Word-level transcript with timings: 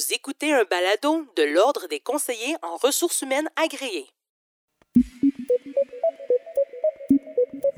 Vous 0.00 0.14
écoutez 0.14 0.50
un 0.50 0.64
balado 0.70 1.26
de 1.36 1.42
l'Ordre 1.42 1.86
des 1.90 2.00
conseillers 2.00 2.56
en 2.62 2.76
ressources 2.76 3.20
humaines 3.20 3.48
agréés. 3.62 4.06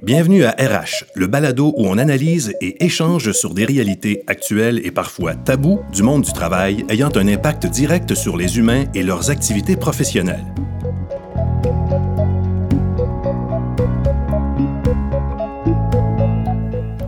Bienvenue 0.02 0.44
à 0.44 0.50
RH, 0.50 1.04
le 1.16 1.26
balado 1.26 1.72
où 1.76 1.86
on 1.86 1.98
analyse 1.98 2.54
et 2.60 2.84
échange 2.84 3.32
sur 3.32 3.54
des 3.54 3.64
réalités 3.64 4.22
actuelles 4.28 4.86
et 4.86 4.92
parfois 4.92 5.34
tabous 5.34 5.80
du 5.92 6.04
monde 6.04 6.22
du 6.22 6.32
travail 6.32 6.84
ayant 6.88 7.10
un 7.16 7.26
impact 7.26 7.66
direct 7.66 8.14
sur 8.14 8.36
les 8.36 8.56
humains 8.56 8.84
et 8.94 9.02
leurs 9.02 9.30
activités 9.30 9.76
professionnelles. 9.76 10.54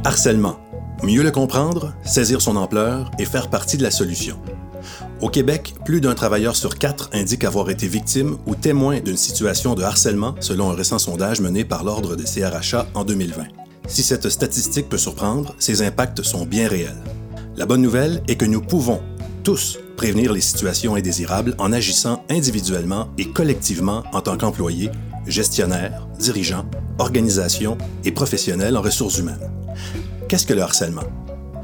Harcèlement. 0.04 0.58
Mieux 1.04 1.22
le 1.22 1.30
comprendre, 1.30 1.94
saisir 2.02 2.40
son 2.40 2.56
ampleur 2.56 3.10
et 3.20 3.26
faire 3.26 3.50
partie 3.50 3.76
de 3.76 3.82
la 3.82 3.90
solution. 3.90 4.40
Au 5.20 5.28
Québec, 5.28 5.74
plus 5.84 6.00
d'un 6.00 6.14
travailleur 6.14 6.56
sur 6.56 6.76
quatre 6.76 7.08
indique 7.12 7.44
avoir 7.44 7.70
été 7.70 7.86
victime 7.86 8.36
ou 8.46 8.54
témoin 8.54 9.00
d'une 9.00 9.16
situation 9.16 9.74
de 9.74 9.82
harcèlement, 9.82 10.34
selon 10.40 10.70
un 10.70 10.74
récent 10.74 10.98
sondage 10.98 11.40
mené 11.40 11.64
par 11.64 11.84
l'Ordre 11.84 12.16
des 12.16 12.24
CRHA 12.24 12.86
en 12.94 13.04
2020. 13.04 13.44
Si 13.86 14.02
cette 14.02 14.28
statistique 14.28 14.88
peut 14.88 14.98
surprendre, 14.98 15.54
ses 15.58 15.82
impacts 15.82 16.22
sont 16.22 16.46
bien 16.46 16.68
réels. 16.68 17.02
La 17.56 17.66
bonne 17.66 17.82
nouvelle 17.82 18.22
est 18.28 18.36
que 18.36 18.44
nous 18.44 18.60
pouvons, 18.60 19.00
tous, 19.44 19.78
prévenir 19.96 20.32
les 20.32 20.40
situations 20.40 20.96
indésirables 20.96 21.54
en 21.58 21.72
agissant 21.72 22.24
individuellement 22.28 23.08
et 23.16 23.28
collectivement 23.28 24.02
en 24.12 24.20
tant 24.20 24.36
qu'employés, 24.36 24.90
gestionnaires, 25.26 26.08
dirigeants, 26.18 26.66
organisations 26.98 27.78
et 28.04 28.10
professionnels 28.10 28.76
en 28.76 28.82
ressources 28.82 29.18
humaines. 29.18 29.50
Qu'est-ce 30.28 30.46
que 30.46 30.54
le 30.54 30.62
harcèlement? 30.62 31.04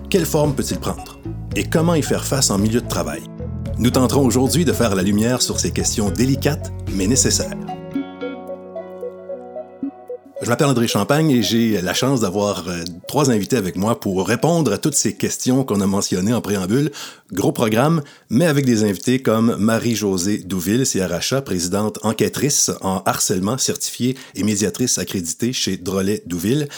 Quelle 0.08 0.26
forme 0.26 0.54
peut-il 0.54 0.78
prendre? 0.78 1.18
Et 1.56 1.64
comment 1.64 1.94
y 1.94 2.02
faire 2.02 2.24
face 2.24 2.50
en 2.50 2.58
milieu 2.58 2.80
de 2.80 2.88
travail? 2.88 3.22
Nous 3.80 3.90
tenterons 3.90 4.26
aujourd'hui 4.26 4.66
de 4.66 4.74
faire 4.74 4.94
la 4.94 5.02
lumière 5.02 5.40
sur 5.40 5.58
ces 5.58 5.70
questions 5.70 6.10
délicates 6.10 6.70
mais 6.92 7.06
nécessaires. 7.06 7.56
Je 10.42 10.48
m'appelle 10.48 10.66
André 10.66 10.86
Champagne 10.86 11.30
et 11.30 11.42
j'ai 11.42 11.80
la 11.80 11.94
chance 11.94 12.20
d'avoir 12.20 12.68
euh, 12.68 12.84
trois 13.08 13.30
invités 13.30 13.56
avec 13.56 13.76
moi 13.76 13.98
pour 13.98 14.26
répondre 14.26 14.70
à 14.72 14.78
toutes 14.78 14.94
ces 14.94 15.14
questions 15.14 15.64
qu'on 15.64 15.80
a 15.80 15.86
mentionnées 15.86 16.34
en 16.34 16.42
préambule. 16.42 16.90
Gros 17.32 17.52
programme, 17.52 18.02
mais 18.28 18.44
avec 18.46 18.66
des 18.66 18.84
invités 18.84 19.22
comme 19.22 19.56
Marie-Josée 19.56 20.38
Douville, 20.38 20.84
CRHA, 20.86 21.40
présidente 21.40 21.98
enquêtrice 22.02 22.70
en 22.82 23.02
harcèlement 23.06 23.56
certifiée 23.56 24.16
et 24.34 24.42
médiatrice 24.42 24.98
accréditée 24.98 25.54
chez 25.54 25.78
Drolet 25.78 26.22
Douville. 26.26 26.68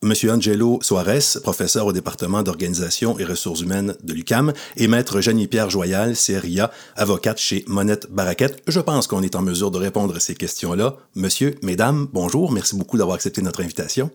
Monsieur 0.00 0.30
Angelo 0.30 0.78
Soares, 0.80 1.40
professeur 1.42 1.86
au 1.86 1.92
département 1.92 2.44
d'organisation 2.44 3.18
et 3.18 3.24
ressources 3.24 3.62
humaines 3.62 3.96
de 4.04 4.12
l'UCAM, 4.12 4.52
et 4.76 4.86
maître 4.86 5.20
Jeannie-Pierre 5.20 5.70
Joyal, 5.70 6.14
CRIA, 6.14 6.70
avocate 6.94 7.40
chez 7.40 7.64
Monette 7.66 8.08
Baraquette. 8.08 8.62
Je 8.68 8.78
pense 8.78 9.08
qu'on 9.08 9.22
est 9.22 9.34
en 9.34 9.42
mesure 9.42 9.72
de 9.72 9.78
répondre 9.78 10.14
à 10.14 10.20
ces 10.20 10.36
questions-là. 10.36 10.96
Monsieur, 11.16 11.56
mesdames, 11.62 12.06
bonjour. 12.12 12.52
Merci 12.52 12.76
beaucoup 12.76 12.96
d'avoir 12.96 13.16
accepté 13.16 13.42
notre 13.42 13.60
invitation. 13.60 14.08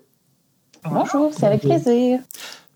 Bonjour, 0.89 1.33
c'est 1.37 1.47
avec 1.47 1.61
plaisir. 1.61 2.19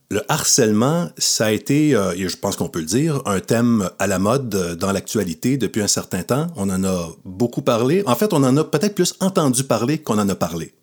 Le 0.09 0.21
harcèlement, 0.29 1.09
ça 1.17 1.45
a 1.45 1.51
été, 1.51 1.95
euh, 1.95 2.11
et 2.13 2.27
je 2.27 2.37
pense 2.37 2.57
qu'on 2.57 2.69
peut 2.69 2.79
le 2.79 2.85
dire, 2.85 3.21
un 3.25 3.39
thème 3.39 3.89
à 3.99 4.07
la 4.07 4.19
mode 4.19 4.49
dans 4.77 4.91
l'actualité 4.91 5.57
depuis 5.57 5.81
un 5.81 5.87
certain 5.87 6.23
temps. 6.23 6.47
On 6.57 6.69
en 6.69 6.83
a 6.83 7.09
beaucoup 7.23 7.61
parlé. 7.61 8.03
En 8.05 8.15
fait, 8.15 8.33
on 8.33 8.43
en 8.43 8.55
a 8.57 8.65
peut-être 8.65 8.95
plus 8.95 9.15
entendu 9.21 9.63
parler 9.63 9.97
qu'on 9.97 10.19
en 10.19 10.27
a 10.27 10.35
parlé. 10.35 10.73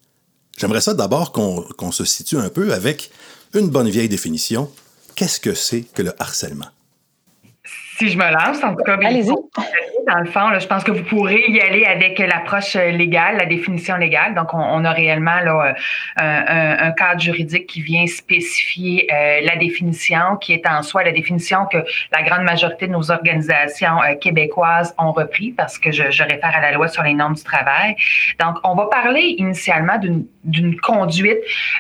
J'aimerais 0.57 0.81
ça 0.81 0.95
d'abord 0.95 1.33
qu'on 1.33 1.93
se 1.93 2.05
situe 2.05 2.39
un 2.39 2.49
peu 2.49 2.73
avec 2.73 3.11
une 3.55 3.69
bonne 3.69 3.89
vieille 3.89 4.09
définition. 4.09 4.71
Qu'est-ce 5.15 5.41
que 5.41 5.55
c'est 5.55 5.83
que 5.83 6.03
le 6.03 6.13
harcèlement? 6.21 6.67
Si 8.05 8.11
je 8.11 8.19
me 8.19 8.31
lance, 8.31 8.63
en 8.63 8.75
tout 8.75 8.85
cas, 8.85 8.99
allez-y. 9.03 9.33
Dans 10.07 10.19
le 10.19 10.27
fond, 10.27 10.51
je 10.61 10.67
pense 10.67 10.85
que 10.85 10.91
vous 10.91 11.05
pourrez 11.05 11.43
y 11.49 11.59
aller 11.59 11.87
avec 11.87 12.19
l'approche 12.19 12.75
légale, 12.75 13.39
la 13.39 13.47
définition 13.47 13.97
légale. 13.97 14.35
Donc, 14.35 14.53
on, 14.53 14.85
a 14.85 14.91
réellement 14.91 15.41
là, 15.43 15.75
un, 16.19 16.91
cadre 16.91 17.23
juridique 17.23 17.67
qui 17.67 17.81
vient 17.81 18.07
spécifier 18.07 19.09
euh, 19.11 19.41
la 19.43 19.57
définition, 19.57 20.37
qui 20.39 20.53
est 20.53 20.67
en 20.67 20.83
soi 20.83 21.03
la 21.03 21.13
définition 21.13 21.65
que 21.65 21.79
la 22.13 22.23
grande 22.23 22.43
majorité 22.43 22.89
de 22.89 22.93
nos 22.93 23.11
organisations 23.11 24.03
euh, 24.03 24.17
québécoises 24.17 24.95
ont 24.99 25.13
repris, 25.13 25.53
parce 25.53 25.79
que 25.79 25.91
je, 25.91 26.03
réfère 26.03 26.55
à 26.55 26.61
la 26.61 26.73
loi 26.73 26.89
sur 26.89 27.05
les 27.05 27.15
normes 27.15 27.37
du 27.37 27.43
travail. 27.43 27.97
Donc, 28.39 28.57
on 28.65 28.75
va 28.75 28.85
parler 28.89 29.37
initialement 29.39 29.99
d'une 30.45 30.79
conduite 30.81 31.39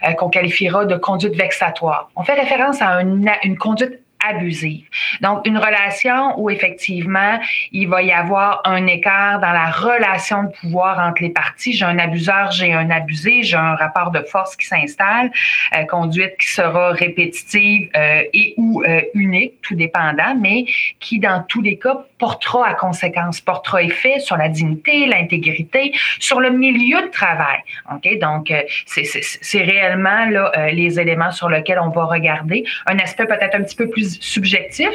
euh, 0.09 0.13
qu'on 0.13 0.31
qualifiera 0.31 0.87
de 0.87 0.97
conduite 0.97 1.37
vexatoire. 1.37 2.09
On 2.17 2.23
fait 2.23 2.33
référence 2.33 2.81
à 2.81 3.03
une, 3.03 3.31
une 3.43 3.59
conduite 3.59 4.01
abusive. 4.29 4.87
Donc, 5.21 5.47
une 5.47 5.59
relation 5.59 6.39
où 6.39 6.51
effectivement, 6.51 7.39
il 7.73 7.89
va 7.89 8.03
y 8.03 8.13
avoir 8.13 8.61
un 8.65 8.87
écart 8.87 9.41
dans 9.41 9.53
la 9.53 9.71
relation 9.71 10.45
de 10.45 10.49
pouvoir 10.61 10.99
entre 10.99 11.23
les 11.23 11.31
parties. 11.31 11.73
J'ai 11.73 11.85
un 11.85 11.99
abuseur, 11.99 12.51
j'ai 12.51 12.73
un 12.73 12.91
abusé, 12.91 13.43
j'ai 13.43 13.57
un 13.57 13.75
rapport 13.75 14.11
de 14.11 14.21
force 14.21 14.57
qui 14.57 14.67
s'installe, 14.67 15.31
euh, 15.77 15.85
conduite 15.85 16.37
qui 16.39 16.49
sera 16.49 16.93
répétitive 16.93 17.89
euh, 17.97 18.23
et 18.33 18.55
ou 18.57 18.83
euh, 18.83 19.01
unique, 19.15 19.55
tout 19.63 19.75
dépendant, 19.75 20.35
mais 20.39 20.67
qui, 21.01 21.19
dans 21.19 21.43
tous 21.43 21.63
les 21.63 21.79
cas, 21.79 22.05
portera 22.19 22.69
à 22.69 22.75
conséquence, 22.75 23.41
portera 23.41 23.83
effet 23.83 24.21
sur 24.21 24.37
la 24.37 24.49
dignité, 24.49 25.07
l'intégrité, 25.07 25.93
sur 26.19 26.41
le 26.41 26.51
milieu 26.51 27.03
de 27.03 27.09
travail. 27.09 27.59
OK? 27.93 28.19
Donc, 28.19 28.53
c'est 28.87 29.63
réellement 29.63 30.27
là, 30.27 30.71
les 30.71 30.99
éléments 30.99 31.33
sur 31.33 31.49
lesquels 31.49 31.79
on 31.81 31.91
va 31.91 32.05
regarder. 32.05 32.65
Un 32.87 32.99
aspect 32.99 33.27
peut-être 33.27 33.55
un 33.55 33.63
petit 33.63 33.77
peu 33.77 33.89
plus 33.89 34.14
subjectif, 34.21 34.91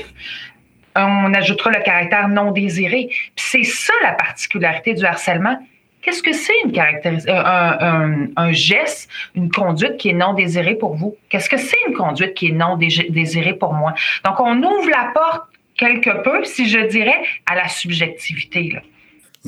on 0.96 1.34
ajoutera 1.34 1.72
le 1.72 1.84
caractère 1.84 2.28
non 2.28 2.52
désiré. 2.52 3.09
C'est 3.35 3.63
ça 3.63 3.94
la 4.03 4.13
particularité 4.13 4.94
du 4.94 5.06
harcèlement. 5.06 5.59
Qu'est-ce 6.02 6.24
que 6.24 6.31
c'est 6.31 6.53
une 6.63 6.78
euh, 6.78 7.28
un, 7.28 8.28
un, 8.35 8.52
geste, 8.53 9.09
une 9.35 9.52
conduite 9.52 9.97
qui 9.97 10.09
est 10.09 10.13
non 10.13 10.34
désirée 10.34 10.75
pour 10.75 10.96
vous? 10.96 11.18
Qu'est-ce 11.29 11.50
que 11.50 11.58
c'est 11.58 11.78
une 11.88 11.94
conduite 11.94 12.34
qui 12.35 12.47
est 12.47 12.52
non 12.52 12.78
désirée 12.78 13.53
pour 13.53 13.74
moi? 13.74 13.94
Donc, 14.24 14.40
on 14.40 14.58
ouvre 14.63 14.90
la 14.90 15.12
porte 15.13 15.50
quelque 15.78 16.24
peu, 16.24 16.44
si 16.46 16.69
je 16.69 16.88
dirais, 16.88 17.22
à 17.46 17.56
la 17.56 17.68
subjectivité. 17.68 18.78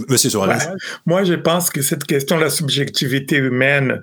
Monsieur 0.10 0.30
Suarez. 0.30 0.58
moi, 1.06 1.24
je 1.24 1.34
pense 1.34 1.70
que 1.70 1.82
cette 1.82 2.06
question 2.06 2.38
de 2.38 2.44
la 2.44 2.50
subjectivité 2.50 3.38
humaine, 3.38 4.02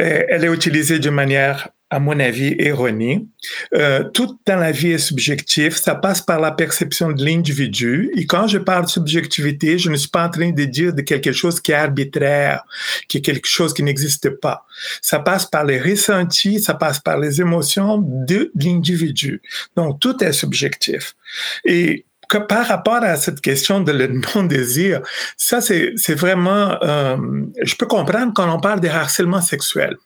euh, 0.00 0.22
elle 0.28 0.44
est 0.44 0.52
utilisée 0.52 0.98
de 0.98 1.10
manière 1.10 1.68
à 1.90 1.98
mon 1.98 2.18
avis, 2.20 2.54
erronée. 2.58 3.26
Euh, 3.74 4.04
tout 4.04 4.38
dans 4.46 4.56
la 4.56 4.70
vie 4.70 4.92
est 4.92 4.98
subjectif. 4.98 5.76
Ça 5.76 5.96
passe 5.96 6.22
par 6.22 6.40
la 6.40 6.52
perception 6.52 7.10
de 7.10 7.24
l'individu. 7.24 8.10
Et 8.14 8.26
quand 8.26 8.46
je 8.46 8.58
parle 8.58 8.84
de 8.84 8.90
subjectivité, 8.90 9.76
je 9.76 9.90
ne 9.90 9.96
suis 9.96 10.08
pas 10.08 10.26
en 10.26 10.30
train 10.30 10.50
de 10.50 10.64
dire 10.64 10.94
de 10.94 11.02
quelque 11.02 11.32
chose 11.32 11.60
qui 11.60 11.72
est 11.72 11.74
arbitraire, 11.74 12.64
qui 13.08 13.18
est 13.18 13.22
quelque 13.22 13.48
chose 13.48 13.74
qui 13.74 13.82
n'existe 13.82 14.30
pas. 14.30 14.64
Ça 15.02 15.18
passe 15.18 15.46
par 15.46 15.64
les 15.64 15.80
ressentis, 15.80 16.60
ça 16.60 16.74
passe 16.74 17.00
par 17.00 17.18
les 17.18 17.40
émotions 17.40 17.98
de 18.00 18.52
l'individu. 18.54 19.42
Donc, 19.76 19.98
tout 19.98 20.22
est 20.22 20.32
subjectif. 20.32 21.16
Et 21.64 22.04
que 22.28 22.38
par 22.38 22.66
rapport 22.68 23.02
à 23.02 23.16
cette 23.16 23.40
question 23.40 23.80
de 23.80 23.90
le 23.90 24.06
non-désir, 24.06 25.00
ça, 25.36 25.60
c'est 25.60 26.14
vraiment, 26.14 26.80
euh, 26.82 27.16
je 27.62 27.74
peux 27.74 27.86
comprendre 27.86 28.32
quand 28.32 28.48
on 28.48 28.60
parle 28.60 28.78
de 28.78 28.86
harcèlement 28.86 29.40
sexuel. 29.40 29.96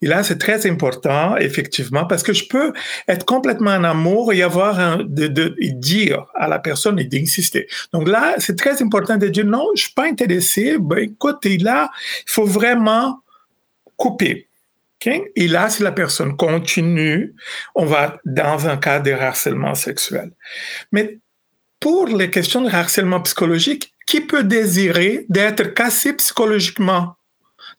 Et 0.00 0.06
là, 0.06 0.22
c'est 0.22 0.38
très 0.38 0.66
important, 0.66 1.36
effectivement, 1.36 2.06
parce 2.06 2.22
que 2.22 2.32
je 2.32 2.46
peux 2.46 2.72
être 3.08 3.24
complètement 3.24 3.72
en 3.72 3.84
amour 3.84 4.32
et 4.32 4.42
avoir 4.42 4.98
de, 5.04 5.54
dire 5.74 6.26
à 6.34 6.48
la 6.48 6.58
personne 6.58 6.98
et 6.98 7.04
d'insister. 7.04 7.66
Donc 7.92 8.08
là, 8.08 8.34
c'est 8.38 8.56
très 8.56 8.82
important 8.82 9.16
de 9.16 9.28
dire 9.28 9.46
non, 9.46 9.66
je 9.74 9.84
suis 9.84 9.94
pas 9.94 10.06
intéressé. 10.06 10.76
Ben, 10.78 10.98
écoute, 10.98 11.44
là, 11.44 11.90
il 12.26 12.30
faut 12.30 12.44
vraiment 12.44 13.20
couper. 13.96 14.48
Okay? 15.00 15.32
Et 15.34 15.48
là, 15.48 15.68
si 15.68 15.82
la 15.82 15.92
personne 15.92 16.36
continue, 16.36 17.34
on 17.74 17.86
va 17.86 18.18
dans 18.24 18.68
un 18.68 18.76
cas 18.76 19.00
de 19.00 19.12
harcèlement 19.12 19.74
sexuel. 19.74 20.30
Mais 20.92 21.18
pour 21.80 22.06
les 22.06 22.30
questions 22.30 22.60
de 22.60 22.70
harcèlement 22.70 23.20
psychologique, 23.20 23.92
qui 24.06 24.20
peut 24.20 24.44
désirer 24.44 25.26
d'être 25.28 25.74
cassé 25.74 26.12
psychologiquement? 26.14 27.16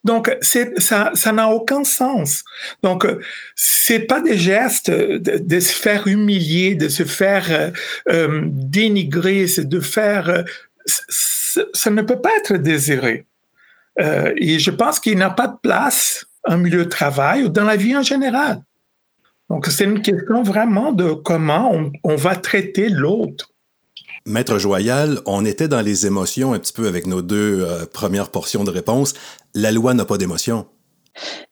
Donc, 0.04 0.36
ça, 0.42 1.10
ça 1.14 1.32
n'a 1.32 1.48
aucun 1.48 1.82
sens. 1.82 2.44
Donc, 2.82 3.06
c'est 3.56 4.00
pas 4.00 4.20
des 4.20 4.36
gestes 4.36 4.90
de, 4.90 5.60
se 5.60 5.72
faire 5.72 6.06
humilier, 6.06 6.74
de 6.74 6.88
se 6.88 7.04
faire 7.04 7.46
euh, 7.50 7.70
euh 8.10 8.42
dénigrer, 8.44 9.46
de 9.56 9.80
faire. 9.80 10.28
Euh, 10.28 10.42
ça 10.84 11.90
ne 11.90 12.02
peut 12.02 12.20
pas 12.20 12.30
être 12.38 12.56
désiré. 12.56 13.26
Euh, 14.00 14.34
et 14.36 14.58
je 14.58 14.70
pense 14.70 15.00
qu'il 15.00 15.16
n'a 15.16 15.30
pas 15.30 15.48
de 15.48 15.56
place 15.62 16.26
en 16.44 16.58
milieu 16.58 16.84
de 16.84 16.90
travail 16.90 17.44
ou 17.44 17.48
dans 17.48 17.64
la 17.64 17.76
vie 17.76 17.96
en 17.96 18.02
général. 18.02 18.62
Donc, 19.48 19.66
c'est 19.66 19.84
une 19.84 20.02
question 20.02 20.42
vraiment 20.42 20.92
de 20.92 21.12
comment 21.12 21.72
on, 21.72 21.92
on 22.02 22.16
va 22.16 22.36
traiter 22.36 22.88
l'autre. 22.88 23.53
Maître 24.26 24.56
Joyal, 24.56 25.18
on 25.26 25.44
était 25.44 25.68
dans 25.68 25.82
les 25.82 26.06
émotions 26.06 26.54
un 26.54 26.58
petit 26.58 26.72
peu 26.72 26.88
avec 26.88 27.06
nos 27.06 27.20
deux 27.20 27.62
euh, 27.62 27.84
premières 27.84 28.30
portions 28.30 28.64
de 28.64 28.70
réponse. 28.70 29.12
La 29.54 29.70
loi 29.70 29.92
n'a 29.92 30.06
pas 30.06 30.16
d'émotion. 30.16 30.64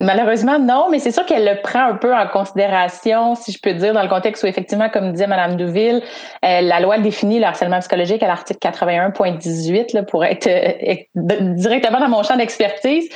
Malheureusement, 0.01 0.59
non, 0.59 0.89
mais 0.91 0.99
c'est 0.99 1.13
sûr 1.13 1.27
qu'elle 1.27 1.45
le 1.45 1.61
prend 1.61 1.87
un 1.91 1.97
peu 1.97 2.15
en 2.15 2.27
considération, 2.29 3.35
si 3.35 3.53
je 3.53 3.59
peux 3.61 3.75
dire, 3.75 3.93
dans 3.93 4.03
le 4.03 4.09
contexte 4.09 4.43
où, 4.43 4.47
effectivement, 4.47 4.89
comme 4.89 5.13
disait 5.13 5.27
Mme 5.27 5.57
Douville, 5.57 6.03
euh, 6.45 6.61
la 6.63 6.81
loi 6.81 6.99
définit 6.99 7.41
le 7.41 7.45
harcèlement 7.45 7.79
psychologique 7.81 8.23
à 8.23 8.27
l'article 8.27 8.59
81.18 8.67 10.07
pour 10.07 10.25
être 10.25 10.47
euh, 10.47 11.55
directement 11.55 12.01
dans 12.01 12.09
mon 12.09 12.23
champ 12.23 12.39
d'expertise. 12.39 13.07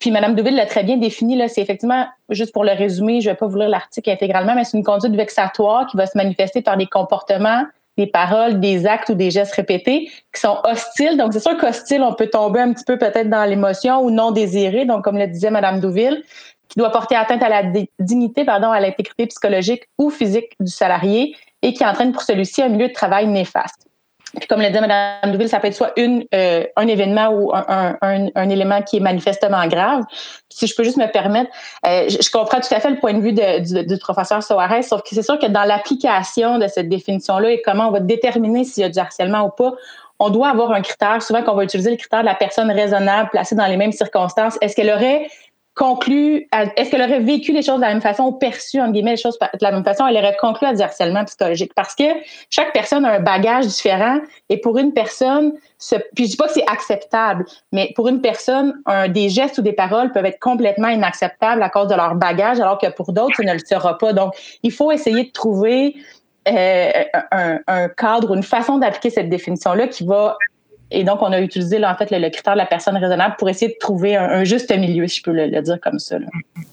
Puis 0.00 0.10
Mme 0.10 0.34
Douville 0.34 0.56
l'a 0.56 0.66
très 0.66 0.84
bien 0.84 0.96
défini. 0.96 1.38
C'est 1.50 1.60
effectivement, 1.60 2.06
juste 2.30 2.54
pour 2.54 2.64
le 2.64 2.72
résumer, 2.72 3.20
je 3.20 3.28
ne 3.28 3.34
vais 3.34 3.38
pas 3.38 3.46
vous 3.46 3.58
lire 3.58 3.68
l'article 3.68 4.08
intégralement, 4.08 4.54
mais 4.54 4.64
c'est 4.64 4.78
une 4.78 4.84
conduite 4.84 5.14
vexatoire 5.14 5.86
qui 5.86 5.98
va 5.98 6.06
se 6.06 6.16
manifester 6.16 6.62
par 6.62 6.78
des 6.78 6.86
comportements 6.86 7.64
des 7.98 8.06
paroles, 8.06 8.60
des 8.60 8.86
actes 8.86 9.10
ou 9.10 9.14
des 9.14 9.30
gestes 9.30 9.54
répétés 9.54 10.10
qui 10.34 10.40
sont 10.40 10.58
hostiles. 10.64 11.16
Donc, 11.16 11.32
c'est 11.32 11.40
sûr 11.40 11.56
qu'hostile, 11.58 12.02
on 12.02 12.14
peut 12.14 12.28
tomber 12.28 12.60
un 12.60 12.72
petit 12.72 12.84
peu 12.84 12.98
peut-être 12.98 13.28
dans 13.28 13.44
l'émotion 13.44 14.02
ou 14.02 14.10
non 14.10 14.30
désirée. 14.30 14.84
Donc, 14.84 15.04
comme 15.04 15.18
le 15.18 15.26
disait 15.26 15.50
Mme 15.50 15.80
Douville, 15.80 16.22
qui 16.68 16.78
doit 16.78 16.90
porter 16.90 17.16
atteinte 17.16 17.42
à 17.42 17.48
la 17.48 17.62
dignité, 17.98 18.44
pardon, 18.44 18.70
à 18.70 18.80
l'intégrité 18.80 19.26
psychologique 19.26 19.82
ou 19.98 20.10
physique 20.10 20.54
du 20.58 20.70
salarié 20.70 21.36
et 21.60 21.74
qui 21.74 21.84
entraîne 21.84 22.12
pour 22.12 22.22
celui-ci 22.22 22.62
un 22.62 22.68
milieu 22.68 22.88
de 22.88 22.92
travail 22.94 23.26
néfaste. 23.26 23.86
Puis 24.38 24.46
comme 24.48 24.62
le 24.62 24.70
dit 24.70 24.80
Mme 24.80 25.32
Douville, 25.32 25.48
ça 25.48 25.60
peut 25.60 25.68
être 25.68 25.74
soit 25.74 25.92
une, 25.96 26.24
euh, 26.34 26.64
un 26.76 26.86
événement 26.86 27.28
ou 27.28 27.54
un, 27.54 27.96
un, 28.00 28.28
un, 28.34 28.48
élément 28.48 28.80
qui 28.82 28.96
est 28.96 29.00
manifestement 29.00 29.66
grave. 29.66 30.04
Si 30.48 30.66
je 30.66 30.74
peux 30.74 30.84
juste 30.84 30.96
me 30.96 31.10
permettre, 31.10 31.50
euh, 31.86 32.08
je, 32.08 32.30
comprends 32.30 32.60
tout 32.60 32.74
à 32.74 32.80
fait 32.80 32.90
le 32.90 32.96
point 32.96 33.12
de 33.12 33.20
vue 33.20 33.32
de, 33.32 33.82
du, 33.82 33.98
professeur 33.98 34.42
Soares, 34.42 34.84
sauf 34.84 35.02
que 35.02 35.10
c'est 35.12 35.22
sûr 35.22 35.38
que 35.38 35.46
dans 35.46 35.64
l'application 35.64 36.58
de 36.58 36.66
cette 36.66 36.88
définition-là 36.88 37.50
et 37.50 37.62
comment 37.62 37.88
on 37.88 37.90
va 37.90 38.00
déterminer 38.00 38.64
s'il 38.64 38.82
y 38.82 38.84
a 38.84 38.88
du 38.88 38.98
harcèlement 38.98 39.44
ou 39.46 39.50
pas, 39.50 39.74
on 40.18 40.30
doit 40.30 40.48
avoir 40.48 40.70
un 40.70 40.82
critère, 40.82 41.20
souvent 41.20 41.42
qu'on 41.42 41.54
va 41.54 41.64
utiliser 41.64 41.90
le 41.90 41.96
critère 41.96 42.20
de 42.20 42.26
la 42.26 42.34
personne 42.34 42.70
raisonnable 42.70 43.30
placée 43.30 43.54
dans 43.54 43.66
les 43.66 43.76
mêmes 43.76 43.92
circonstances. 43.92 44.56
Est-ce 44.60 44.76
qu'elle 44.76 44.90
aurait 44.90 45.26
conclu, 45.74 46.48
est-ce 46.76 46.90
qu'elle 46.90 47.02
aurait 47.02 47.20
vécu 47.20 47.52
les 47.52 47.62
choses 47.62 47.76
de 47.76 47.82
la 47.82 47.88
même 47.88 48.02
façon 48.02 48.24
ou 48.24 48.32
perçu, 48.32 48.80
en 48.80 48.90
guillemets, 48.90 49.12
les 49.12 49.16
choses 49.16 49.38
de 49.38 49.58
la 49.62 49.72
même 49.72 49.84
façon, 49.84 50.06
elle 50.06 50.16
aurait 50.16 50.36
conclu 50.38 50.66
à 50.66 50.74
du 50.74 50.82
harcèlement 50.82 51.24
psychologique. 51.24 51.72
Parce 51.74 51.94
que 51.94 52.04
chaque 52.50 52.72
personne 52.72 53.04
a 53.04 53.12
un 53.12 53.20
bagage 53.20 53.66
différent 53.66 54.18
et 54.48 54.60
pour 54.60 54.78
une 54.78 54.92
personne, 54.92 55.54
ce, 55.78 55.96
puis 56.14 56.26
je 56.26 56.30
dis 56.30 56.36
pas 56.36 56.46
que 56.46 56.54
c'est 56.54 56.70
acceptable, 56.70 57.46
mais 57.72 57.92
pour 57.96 58.08
une 58.08 58.20
personne, 58.20 58.74
des 59.08 59.30
gestes 59.30 59.58
ou 59.58 59.62
des 59.62 59.72
paroles 59.72 60.12
peuvent 60.12 60.26
être 60.26 60.40
complètement 60.40 60.88
inacceptables 60.88 61.62
à 61.62 61.70
cause 61.70 61.88
de 61.88 61.94
leur 61.94 62.14
bagage, 62.16 62.60
alors 62.60 62.78
que 62.78 62.90
pour 62.90 63.12
d'autres, 63.12 63.36
ça 63.36 63.42
ne 63.42 63.52
le 63.52 63.58
sera 63.58 63.96
pas. 63.96 64.12
Donc, 64.12 64.34
il 64.62 64.72
faut 64.72 64.92
essayer 64.92 65.24
de 65.24 65.30
trouver 65.30 65.96
euh, 66.48 66.90
un, 67.30 67.60
un, 67.68 67.88
cadre 67.88 68.32
ou 68.32 68.34
une 68.34 68.42
façon 68.42 68.78
d'appliquer 68.78 69.10
cette 69.10 69.28
définition-là 69.28 69.86
qui 69.86 70.04
va 70.04 70.36
et 70.92 71.04
donc, 71.04 71.22
on 71.22 71.32
a 71.32 71.40
utilisé 71.40 71.78
là, 71.78 71.92
en 71.92 71.96
fait 71.96 72.10
le, 72.10 72.28
critère 72.30 72.54
de 72.54 72.58
la 72.58 72.66
personne 72.66 72.96
raisonnable 72.96 73.36
pour 73.38 73.48
essayer 73.48 73.68
de 73.72 73.76
trouver 73.78 74.16
un, 74.16 74.44
juste 74.44 74.70
milieu, 74.76 75.06
si 75.06 75.18
je 75.18 75.22
peux 75.22 75.32
le, 75.32 75.62
dire 75.62 75.80
comme 75.80 75.98
ça. 75.98 76.16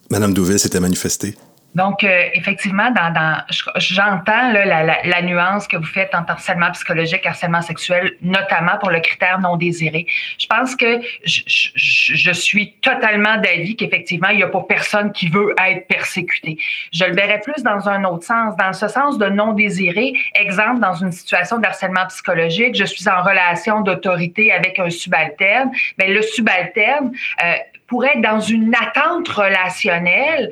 Madame 0.10 0.34
Douville 0.34 0.60
s'était 0.60 0.80
manifestée. 0.80 1.36
Donc, 1.76 2.04
euh, 2.04 2.30
effectivement, 2.34 2.90
dans, 2.92 3.14
dans 3.14 3.38
j'entends 3.78 4.52
la, 4.52 4.66
la, 4.66 4.98
la, 5.04 5.22
nuance 5.22 5.68
que 5.68 5.78
vous 5.78 5.86
faites 5.86 6.14
entre 6.16 6.32
harcèlement 6.32 6.72
psychologique, 6.72 7.26
harcèlement 7.26 7.62
sexuel, 7.62 8.14
notamment 8.22 8.78
pour 8.80 8.90
le 8.90 9.00
critère 9.00 9.40
non 9.40 9.56
désiré. 9.56 10.08
Je 10.40 10.48
pense 10.48 10.76
que 10.76 11.00
je, 11.24 11.42
je, 11.46 12.16
je 12.16 12.32
suis 12.32 12.74
totalement 12.82 13.38
d'avis 13.38 13.76
qu'effectivement, 13.76 14.30
il 14.30 14.38
n'y 14.38 14.44
a 14.44 14.48
pas 14.48 14.64
personne 14.68 15.12
qui 15.12 15.30
veut 15.30 15.54
être 15.64 15.88
persécuté. 15.88 16.58
Je 16.92 17.06
le 17.06 17.14
verrais 17.14 17.40
plus 17.40 17.62
dans 17.62 17.88
un 17.88 18.04
autre 18.04 18.26
sens, 18.26 18.56
dans 18.58 18.74
ce 18.74 18.88
sens 18.88 19.18
de 19.20 19.28
non 19.28 19.54
désiré. 19.54 20.14
Exemple, 20.34 20.80
dans 20.80 20.96
une 20.96 21.12
situation 21.12 21.60
de 21.60 21.66
harcèlement 21.66 22.08
psychologique, 22.08 22.76
je 22.76 22.86
suis 22.86 23.08
en 23.08 23.22
relation 23.22 23.82
d'autorité 23.82 24.52
avec 24.52 24.80
un 24.80 24.90
subalterne. 24.90 25.72
Mais 26.00 26.08
le 26.12 26.24
subalterne 26.24 27.12
euh, 27.44 27.54
pourrait 27.88 28.14
être 28.16 28.22
dans 28.22 28.40
une 28.40 28.74
attente 28.76 29.28
relationnelle 29.28 30.52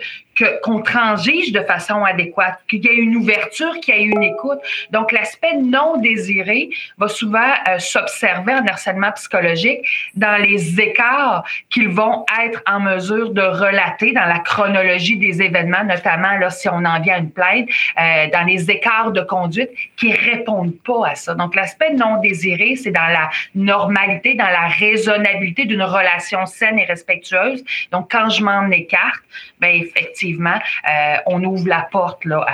qu'on 0.63 0.81
transige 0.81 1.51
de 1.51 1.61
façon 1.61 2.03
adéquate, 2.03 2.59
qu'il 2.67 2.83
y 2.85 2.87
ait 2.87 2.95
une 2.95 3.15
ouverture, 3.15 3.73
qu'il 3.81 3.95
y 3.95 3.99
ait 3.99 4.03
une 4.03 4.23
écoute. 4.23 4.59
Donc, 4.91 5.11
l'aspect 5.11 5.55
non 5.57 5.97
désiré 5.97 6.69
va 6.97 7.07
souvent 7.07 7.39
euh, 7.67 7.79
s'observer 7.79 8.53
en 8.53 8.65
harcèlement 8.65 9.11
psychologique 9.13 9.79
dans 10.15 10.41
les 10.41 10.79
écarts 10.79 11.43
qu'ils 11.69 11.89
vont 11.89 12.25
être 12.43 12.61
en 12.67 12.79
mesure 12.79 13.31
de 13.31 13.41
relater 13.41 14.13
dans 14.13 14.25
la 14.25 14.39
chronologie 14.39 15.17
des 15.17 15.41
événements, 15.41 15.83
notamment 15.83 16.33
là, 16.37 16.49
si 16.49 16.69
on 16.69 16.85
en 16.85 16.99
vient 16.99 17.15
à 17.15 17.19
une 17.19 17.31
plainte, 17.31 17.67
euh, 17.99 18.27
dans 18.31 18.43
les 18.45 18.69
écarts 18.69 19.11
de 19.11 19.21
conduite 19.21 19.69
qui 19.95 20.11
répondent 20.11 20.75
pas 20.85 21.09
à 21.09 21.15
ça. 21.15 21.33
Donc, 21.35 21.55
l'aspect 21.55 21.93
non 21.93 22.19
désiré, 22.21 22.75
c'est 22.75 22.91
dans 22.91 23.07
la 23.07 23.29
normalité, 23.55 24.35
dans 24.35 24.47
la 24.47 24.67
raisonnabilité 24.67 25.65
d'une 25.65 25.83
relation 25.83 26.45
saine 26.45 26.79
et 26.79 26.85
respectueuse. 26.85 27.63
Donc, 27.91 28.11
quand 28.11 28.29
je 28.29 28.43
m'en 28.43 28.69
écarte, 28.69 29.21
ben 29.59 29.81
effectivement, 29.81 30.59
euh, 30.89 31.15
on 31.25 31.43
ouvre 31.43 31.67
la 31.67 31.87
porte 31.91 32.25
là, 32.25 32.45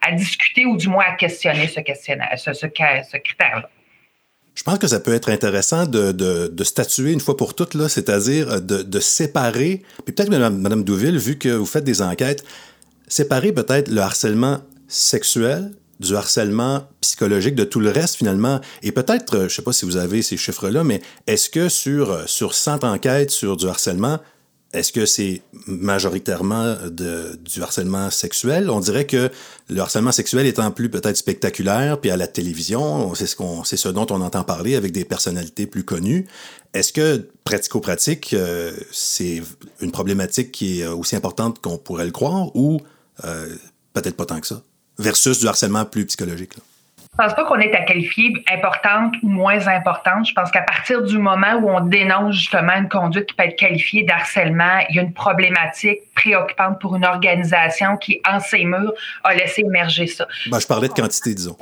à, 0.00 0.12
discuter 0.12 0.64
ou 0.66 0.76
du 0.76 0.88
moins 0.88 1.04
à 1.06 1.12
questionner 1.12 1.66
ce, 1.66 1.80
critère-là. 1.80 3.68
Je 4.54 4.62
pense 4.62 4.78
que 4.78 4.86
ça 4.86 5.00
peut 5.00 5.14
être 5.14 5.30
intéressant 5.30 5.86
de, 5.86 6.62
statuer 6.62 7.12
une 7.12 7.20
fois 7.20 7.36
pour 7.36 7.54
toutes, 7.54 7.88
c'est-à-dire 7.88 8.60
de, 8.60 9.00
séparer, 9.00 9.82
puis 10.04 10.14
peut-être 10.14 10.30
Mme, 10.30 10.84
Douville, 10.84 11.18
vu 11.18 11.38
que 11.38 11.48
vous 11.48 11.66
faites 11.66 11.84
des 11.84 12.02
enquêtes, 12.02 12.44
séparer 13.08 13.52
peut-être 13.52 13.88
le 13.88 14.00
harcèlement 14.00 14.60
sexuel 14.88 15.72
du 16.00 16.16
harcèlement 16.16 16.88
psychologique, 17.00 17.54
de 17.54 17.64
tout 17.64 17.78
le 17.78 17.90
reste 17.90 18.16
finalement. 18.16 18.60
Et 18.82 18.90
peut-être, 18.90 19.38
je 19.38 19.44
ne 19.44 19.48
sais 19.48 19.62
pas 19.62 19.72
si 19.72 19.84
vous 19.84 19.96
avez 19.96 20.20
ces 20.20 20.36
chiffres-là, 20.36 20.82
mais 20.82 21.00
est-ce 21.28 21.48
que 21.48 21.68
sur, 21.68 22.28
sur 22.28 22.54
100 22.54 22.82
enquêtes 22.82 23.30
sur 23.30 23.56
du 23.56 23.66
harcèlement, 23.68 24.18
est-ce 24.72 24.92
que 24.92 25.04
c'est 25.04 25.42
majoritairement 25.66 26.76
du 26.90 27.62
harcèlement 27.62 28.10
sexuel? 28.10 28.70
On 28.70 28.80
dirait 28.80 29.06
que 29.06 29.30
le 29.68 29.80
harcèlement 29.80 30.12
sexuel 30.12 30.46
étant 30.46 30.70
plus 30.70 30.88
peut-être 30.88 31.16
spectaculaire, 31.16 32.00
puis 32.00 32.10
à 32.10 32.16
la 32.16 32.26
télévision, 32.26 33.14
c'est 33.14 33.26
ce, 33.26 33.88
dont 33.88 34.06
on 34.10 34.20
entend 34.22 34.44
parler 34.44 34.74
avec 34.76 34.92
des 34.92 35.04
personnalités 35.04 35.66
plus 35.66 35.84
connues. 35.84 36.26
Est-ce 36.72 36.92
que 36.92 37.28
pratico-pratique, 37.44 38.32
euh, 38.32 38.72
c'est 38.90 39.42
une 39.80 39.92
problématique 39.92 40.52
qui 40.52 40.80
est 40.80 40.86
aussi 40.86 41.16
importante 41.16 41.60
qu'on 41.60 41.76
pourrait 41.76 42.06
le 42.06 42.12
croire 42.12 42.54
ou 42.56 42.80
euh, 43.24 43.54
peut-être 43.92 44.16
pas 44.16 44.24
tant 44.24 44.40
que 44.40 44.46
ça, 44.46 44.62
versus 44.98 45.38
du 45.38 45.48
harcèlement 45.48 45.84
plus 45.84 46.06
psychologique? 46.06 46.54
Je 47.14 47.22
pense 47.22 47.34
pas 47.34 47.44
qu'on 47.44 47.58
est 47.58 47.74
à 47.74 47.82
qualifier 47.82 48.32
importante 48.50 49.16
ou 49.22 49.28
moins 49.28 49.66
importante. 49.66 50.26
Je 50.26 50.32
pense 50.32 50.50
qu'à 50.50 50.62
partir 50.62 51.02
du 51.02 51.18
moment 51.18 51.56
où 51.60 51.68
on 51.68 51.80
dénonce 51.80 52.36
justement 52.36 52.72
une 52.72 52.88
conduite 52.88 53.26
qui 53.26 53.34
peut 53.34 53.44
être 53.44 53.58
qualifiée 53.58 54.02
d'harcèlement, 54.04 54.78
il 54.88 54.96
y 54.96 54.98
a 54.98 55.02
une 55.02 55.12
problématique 55.12 55.98
préoccupante 56.14 56.80
pour 56.80 56.96
une 56.96 57.04
organisation 57.04 57.98
qui, 57.98 58.22
en 58.26 58.40
ses 58.40 58.64
murs, 58.64 58.94
a 59.24 59.34
laissé 59.34 59.60
émerger 59.60 60.06
ça. 60.06 60.26
Ben, 60.46 60.58
je 60.58 60.66
parlais 60.66 60.88
de 60.88 60.94
quantité, 60.94 61.34
disons 61.34 61.58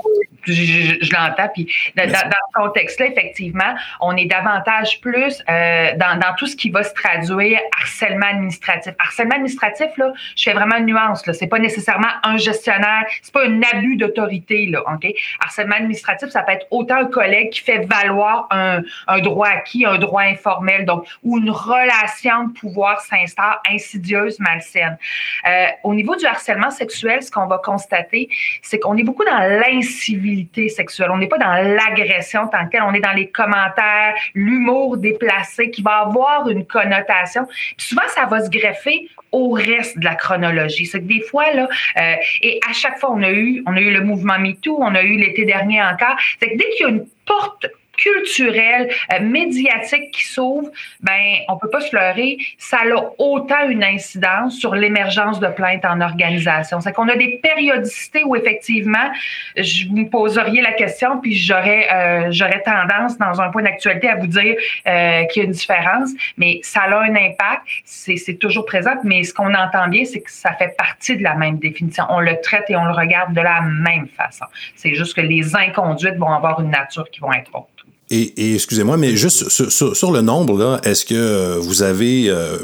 je, 0.47 1.13
l'entends. 1.13 1.49
Puis 1.55 1.69
dans, 1.97 2.07
dans, 2.07 2.19
ce 2.19 2.61
contexte-là, 2.61 3.07
effectivement, 3.07 3.75
on 4.01 4.17
est 4.17 4.27
davantage 4.27 5.01
plus 5.01 5.43
euh, 5.49 5.93
dans, 5.97 6.19
dans, 6.19 6.35
tout 6.37 6.47
ce 6.47 6.57
qui 6.57 6.71
va 6.71 6.83
se 6.83 6.95
traduire 6.95 7.59
harcèlement 7.79 8.27
administratif. 8.27 8.95
Harcèlement 8.99 9.35
administratif, 9.35 9.89
là, 9.97 10.13
je 10.37 10.43
fais 10.43 10.53
vraiment 10.53 10.77
une 10.77 10.87
nuance. 10.87 11.27
Là, 11.27 11.33
c'est 11.33 11.47
pas 11.47 11.59
nécessairement 11.59 12.09
un 12.23 12.37
gestionnaire, 12.37 13.05
c'est 13.23 13.33
pas 13.33 13.47
un 13.47 13.61
abus 13.73 13.97
d'autorité. 13.97 14.67
Là, 14.67 14.83
ok? 14.93 15.07
Harcèlement 15.41 15.77
administratif, 15.77 16.29
ça 16.29 16.43
peut 16.43 16.53
être 16.53 16.67
autant 16.71 16.97
un 16.97 17.07
collègue 17.07 17.51
qui 17.51 17.61
fait 17.61 17.87
valoir 17.87 18.47
un, 18.51 18.83
un 19.07 19.21
droit 19.21 19.49
acquis, 19.49 19.87
un 19.87 19.99
droit 19.99 20.23
informel, 20.23 20.85
donc 20.85 21.07
où 21.23 21.39
une 21.39 21.51
relation 21.51 22.45
de 22.45 22.53
pouvoir 22.53 23.01
s'instaure 23.01 23.61
insidieuse, 23.71 24.39
malsaine. 24.41 24.99
Euh, 25.47 25.67
au 25.85 25.95
niveau 25.95 26.17
du 26.17 26.27
harcèlement 26.27 26.71
sexuel, 26.71 27.23
ce 27.23 27.31
qu'on 27.31 27.47
va 27.47 27.59
constater, 27.59 28.29
c'est 28.63 28.79
qu'on 28.79 28.97
est 28.97 29.03
beaucoup 29.03 29.25
dans 29.25 29.61
l'incivilité 29.61 30.69
sexuelle. 30.69 31.11
On 31.11 31.19
n'est 31.19 31.29
pas 31.29 31.39
dans 31.39 31.55
l'agression 31.55 32.49
tant 32.49 32.69
que 32.69 32.81
On 32.83 32.93
est 32.95 33.01
dans 33.01 33.13
les 33.13 33.31
commentaires, 33.31 34.15
l'humour 34.35 34.97
déplacé 34.97 35.71
qui 35.71 35.83
va 35.83 35.99
avoir 35.99 36.49
une 36.49 36.67
connotation. 36.67 37.47
Puis 37.77 37.87
souvent, 37.89 38.09
ça 38.09 38.27
va 38.27 38.45
se 38.45 38.51
greffer 38.51 39.09
au 39.33 39.51
reste 39.51 39.99
de 39.99 40.05
la 40.05 40.15
chronologie. 40.15 40.87
C'est 40.87 41.01
que 41.01 41.07
des 41.07 41.21
fois, 41.21 41.53
là, 41.53 41.69
euh, 41.99 42.15
et 42.43 42.61
à 42.69 42.73
chaque 42.73 42.99
fois, 42.99 43.13
on 43.13 43.23
a 43.23 43.31
eu, 43.31 43.63
on 43.67 43.77
a 43.77 43.81
eu 43.81 43.91
le 43.91 44.03
mouvement 44.03 44.39
MeToo, 44.39 44.77
on 44.81 44.95
a 44.95 45.03
eu 45.03 45.17
l'été 45.17 45.45
dernier 45.45 45.83
encore. 45.83 46.17
C'est 46.41 46.51
que 46.51 46.57
dès 46.57 46.69
qu'il 46.71 46.87
y 46.87 46.89
a 46.89 46.89
une 46.89 47.07
porte 47.27 47.67
culturel, 48.01 48.89
euh, 49.13 49.21
médiatique 49.21 50.11
qui 50.11 50.27
s'ouvre, 50.27 50.71
ben 51.01 51.39
on 51.49 51.57
peut 51.57 51.69
pas 51.71 51.81
se 51.81 51.95
leurrer, 51.95 52.39
ça 52.59 52.79
a 52.79 53.11
autant 53.19 53.69
une 53.69 53.85
incidence 53.85 54.59
sur 54.59 54.75
l'émergence 54.75 55.39
de 55.39 55.49
plaintes 55.49 55.85
en 55.85 56.01
organisation. 56.01 56.81
C'est 56.81 56.93
qu'on 56.93 57.09
a 57.09 57.17
des 57.17 57.41
périodicités 57.43 58.25
où 58.25 58.35
effectivement, 58.35 59.11
je 59.57 59.89
vous 59.89 60.07
poseriez 60.07 60.63
la 60.63 60.73
question, 60.73 61.21
puis 61.21 61.35
j'aurais 61.35 61.89
euh, 61.93 62.29
j'aurais 62.31 62.63
tendance 62.63 63.19
dans 63.19 63.41
un 63.41 63.51
point 63.51 63.63
d'actualité 63.63 64.09
à 64.09 64.17
vous 64.17 64.27
dire 64.27 64.57
euh, 64.87 65.25
qu'il 65.27 65.43
y 65.43 65.45
a 65.45 65.47
une 65.47 65.53
différence, 65.53 66.11
mais 66.37 66.61
ça 66.63 66.83
a 66.83 67.01
un 67.01 67.15
impact, 67.15 67.63
c'est 67.85 68.39
toujours 68.39 68.65
présent, 68.65 68.95
mais 69.05 69.23
ce 69.23 69.35
qu'on 69.35 69.55
entend 69.55 69.89
bien, 69.89 70.05
c'est 70.05 70.21
que 70.21 70.31
ça 70.31 70.53
fait 70.55 70.75
partie 70.77 71.17
de 71.17 71.23
la 71.23 71.35
même 71.35 71.59
définition. 71.59 72.05
On 72.09 72.21
le 72.21 72.41
traite 72.41 72.65
et 72.69 72.77
on 72.77 72.85
le 72.85 72.93
regarde 72.93 73.35
de 73.35 73.41
la 73.41 73.61
même 73.61 74.09
façon. 74.09 74.47
C'est 74.75 74.95
juste 74.95 75.15
que 75.15 75.21
les 75.21 75.55
inconduites 75.55 76.17
vont 76.17 76.33
avoir 76.33 76.61
une 76.61 76.71
nature 76.71 77.09
qui 77.11 77.21
vont 77.21 77.33
être 77.33 77.55
autres. 77.55 77.81
Et, 78.11 78.55
excusez-moi, 78.55 78.97
mais 78.97 79.17
juste 79.17 79.49
sur, 79.49 80.11
le 80.11 80.21
nombre, 80.21 80.59
là, 80.59 80.81
est-ce 80.85 81.05
que 81.05 81.59
vous 81.59 81.83
avez, 81.83 82.29
euh, 82.29 82.59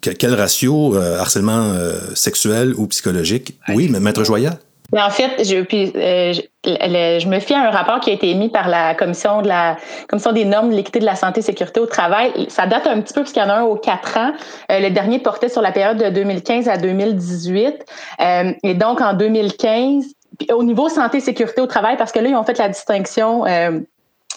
quel 0.00 0.34
ratio 0.34 0.96
harcèlement 0.96 1.74
sexuel 2.14 2.74
ou 2.76 2.86
psychologique? 2.86 3.58
Oui, 3.68 3.88
mais 3.90 4.00
Maître 4.00 4.24
Joya? 4.24 4.58
en 5.00 5.10
fait, 5.10 5.42
je, 5.44 5.62
puis, 5.62 5.90
euh, 5.96 6.34
je, 6.64 7.28
me 7.28 7.40
fie 7.40 7.54
à 7.54 7.68
un 7.68 7.70
rapport 7.70 8.00
qui 8.00 8.10
a 8.10 8.12
été 8.12 8.28
émis 8.30 8.50
par 8.50 8.68
la 8.68 8.94
commission 8.94 9.40
de 9.40 9.48
la 9.48 9.76
commission 10.08 10.32
des 10.32 10.44
normes 10.44 10.70
de 10.70 10.74
l'équité 10.74 10.98
de 10.98 11.06
la 11.06 11.16
santé 11.16 11.40
et 11.40 11.42
sécurité 11.42 11.80
au 11.80 11.86
travail. 11.86 12.32
Ça 12.48 12.66
date 12.66 12.86
un 12.86 13.00
petit 13.00 13.14
peu 13.14 13.20
parce 13.20 13.32
qu'il 13.32 13.42
y 13.42 13.46
en 13.46 13.48
a 13.48 13.54
un 13.54 13.62
aux 13.62 13.76
quatre 13.76 14.18
ans. 14.18 14.32
Euh, 14.70 14.80
le 14.80 14.90
dernier 14.90 15.18
portait 15.18 15.48
sur 15.48 15.62
la 15.62 15.72
période 15.72 15.96
de 15.96 16.10
2015 16.10 16.68
à 16.68 16.76
2018. 16.76 17.86
Euh, 18.20 18.52
et 18.62 18.74
donc 18.74 19.00
en 19.00 19.14
2015, 19.14 20.04
au 20.52 20.62
niveau 20.62 20.88
santé 20.88 21.18
et 21.18 21.20
sécurité 21.20 21.62
au 21.62 21.66
travail, 21.66 21.96
parce 21.96 22.12
que 22.12 22.18
là 22.18 22.28
ils 22.28 22.34
ont 22.34 22.44
fait 22.44 22.58
la 22.58 22.68
distinction. 22.68 23.44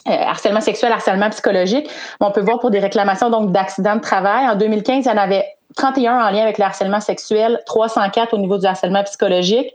Harcèlement 0.06 0.62
sexuel, 0.62 0.92
harcèlement 0.92 1.30
psychologique. 1.30 1.90
On 2.20 2.32
peut 2.32 2.42
voir 2.42 2.60
pour 2.60 2.72
des 2.72 2.80
réclamations 2.80 3.30
donc 3.30 3.52
d'accidents 3.52 3.96
de 3.96 4.02
travail. 4.02 4.48
En 4.48 4.56
2015, 4.56 5.06
il 5.06 5.08
y 5.08 5.12
en 5.12 5.18
avait 5.18 5.46
31 5.76 6.28
en 6.28 6.30
lien 6.30 6.42
avec 6.42 6.58
le 6.58 6.64
harcèlement 6.64 7.02
sexuel, 7.02 7.60
304 7.66 8.34
au 8.34 8.38
niveau 8.38 8.58
du 8.58 8.66
harcèlement 8.66 9.04
psychologique. 9.04 9.74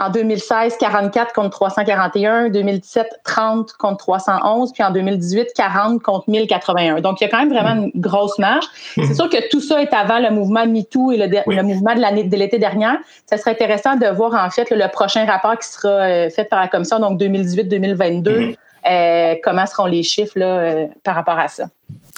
En 0.00 0.08
2016, 0.08 0.76
44 0.78 1.32
contre 1.34 1.50
341, 1.50 2.48
2017, 2.50 3.06
30 3.24 3.72
contre 3.72 3.98
311, 3.98 4.72
puis 4.72 4.82
en 4.82 4.90
2018, 4.92 5.48
40 5.54 6.02
contre 6.02 6.30
1081. 6.30 7.00
Donc, 7.00 7.20
il 7.20 7.24
y 7.24 7.26
a 7.26 7.30
quand 7.30 7.38
même 7.38 7.52
vraiment 7.52 7.82
une 7.82 8.00
grosse 8.00 8.38
marge. 8.38 8.64
C'est 8.94 9.14
sûr 9.14 9.28
que 9.28 9.48
tout 9.50 9.60
ça 9.60 9.82
est 9.82 9.92
avant 9.92 10.20
le 10.20 10.30
mouvement 10.30 10.64
MeToo 10.66 11.12
et 11.12 11.16
le, 11.16 11.62
mouvement 11.62 11.94
de 11.94 12.00
l'année 12.00 12.24
de 12.24 12.36
l'été 12.36 12.58
dernier. 12.58 12.86
Ça 13.26 13.36
serait 13.36 13.50
intéressant 13.50 13.96
de 13.96 14.06
voir 14.06 14.32
en 14.34 14.48
fait 14.48 14.70
le, 14.70 14.88
prochain 14.90 15.26
rapport 15.26 15.58
qui 15.58 15.66
sera 15.66 15.88
euh, 15.88 16.30
fait 16.30 16.44
par 16.44 16.60
la 16.60 16.68
commission, 16.68 17.00
donc 17.00 17.20
2018-2022. 17.20 18.22
Mm-hmm. 18.22 18.56
Euh, 18.90 19.34
comment 19.42 19.66
seront 19.66 19.86
les 19.86 20.02
chiffres 20.02 20.38
là, 20.38 20.58
euh, 20.58 20.86
par 21.02 21.14
rapport 21.14 21.38
à 21.38 21.48
ça? 21.48 21.68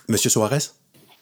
Monsieur 0.08 0.30
Suarez? 0.30 0.70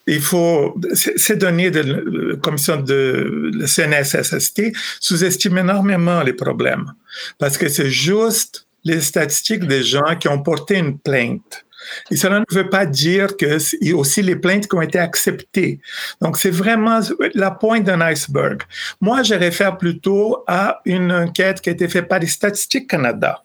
il 0.07 0.21
faut, 0.21 0.75
ces 0.93 1.35
données 1.35 1.71
de 1.71 1.79
la 1.79 2.35
commission 2.37 2.77
de 2.77 3.51
la 3.55 3.65
CNSST 3.65 4.71
sous-estiment 4.99 5.61
énormément 5.61 6.21
les 6.21 6.33
problèmes 6.33 6.93
parce 7.39 7.57
que 7.57 7.67
c'est 7.69 7.89
juste 7.89 8.67
les 8.83 9.01
statistiques 9.01 9.65
des 9.65 9.83
gens 9.83 10.15
qui 10.19 10.27
ont 10.27 10.41
porté 10.41 10.77
une 10.77 10.99
plainte. 10.99 11.65
Et 12.09 12.17
cela 12.17 12.39
ne 12.39 12.45
veut 12.49 12.69
pas 12.69 12.85
dire 12.85 13.35
que 13.37 13.57
y 13.83 13.91
a 13.91 13.95
aussi 13.95 14.21
les 14.21 14.35
plaintes 14.35 14.67
qui 14.67 14.75
ont 14.75 14.81
été 14.81 14.99
acceptées. 14.99 15.79
Donc, 16.21 16.37
c'est 16.37 16.49
vraiment 16.49 16.99
la 17.33 17.51
pointe 17.51 17.83
d'un 17.83 18.01
iceberg. 18.01 18.61
Moi, 19.01 19.21
je 19.23 19.35
réfère 19.35 19.77
plutôt 19.77 20.43
à 20.47 20.81
une 20.85 21.11
enquête 21.11 21.61
qui 21.61 21.69
a 21.69 21.73
été 21.73 21.87
faite 21.87 22.07
par 22.07 22.19
les 22.19 22.27
Statistiques 22.27 22.89
Canada. 22.89 23.44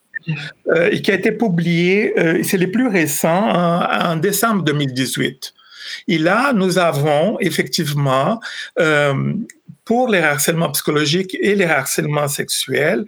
Euh, 0.69 0.91
et 0.91 1.03
qui 1.03 1.11
a 1.11 1.15
été 1.15 1.33
publiée, 1.33 2.19
euh, 2.19 2.43
c'est 2.43 2.57
les 2.57 2.67
plus 2.67 2.89
récents, 2.89 3.51
en, 3.51 4.17
décembre 4.17 4.63
2018. 4.63 5.55
Et 6.09 6.19
là, 6.19 6.53
nous 6.53 6.79
avons 6.79 7.39
effectivement, 7.41 8.41
euh, 8.79 9.35
pour 9.85 10.09
les 10.09 10.19
harcèlements 10.19 10.71
psychologiques 10.71 11.37
et 11.41 11.55
les 11.55 11.65
harcèlements 11.65 12.29
sexuels, 12.29 13.05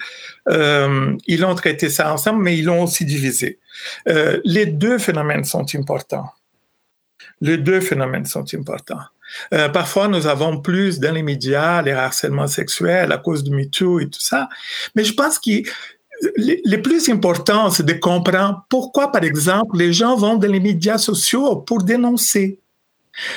ils 0.49 1.45
ont 1.45 1.55
traité 1.55 1.89
ça 1.89 2.13
ensemble, 2.13 2.43
mais 2.43 2.59
ils 2.59 2.65
l'ont 2.65 2.83
aussi 2.83 3.05
divisé. 3.05 3.61
Les 4.07 4.67
deux 4.67 4.99
phénomènes 4.99 5.45
sont 5.45 5.65
importants. 5.77 6.31
Les 7.41 7.57
deux 7.57 7.81
phénomènes 7.81 8.27
sont 8.27 8.45
importants. 8.55 9.05
Parfois, 9.73 10.09
nous 10.09 10.27
avons 10.27 10.61
plus 10.61 10.99
dans 10.99 11.15
les 11.15 11.23
médias 11.23 11.83
les 11.83 11.93
harcèlements 11.93 12.49
sexuels 12.49 13.13
à 13.13 13.19
cause 13.19 13.45
du 13.45 13.53
MeToo 13.53 14.01
et 14.01 14.09
tout 14.09 14.21
ça. 14.21 14.49
Mais 14.97 15.05
je 15.05 15.15
pense 15.15 15.39
que 15.39 15.63
les 16.37 16.79
plus 16.79 17.09
importants, 17.09 17.71
c'est 17.71 17.87
de 17.87 17.95
comprendre 17.95 18.65
pourquoi, 18.69 19.11
par 19.11 19.25
exemple, 19.25 19.77
les 19.77 19.93
gens 19.93 20.17
vont 20.17 20.37
dans 20.37 20.51
les 20.51 20.61
médias 20.61 20.99
sociaux 20.99 21.57
pour 21.57 21.83
dénoncer. 21.83 22.59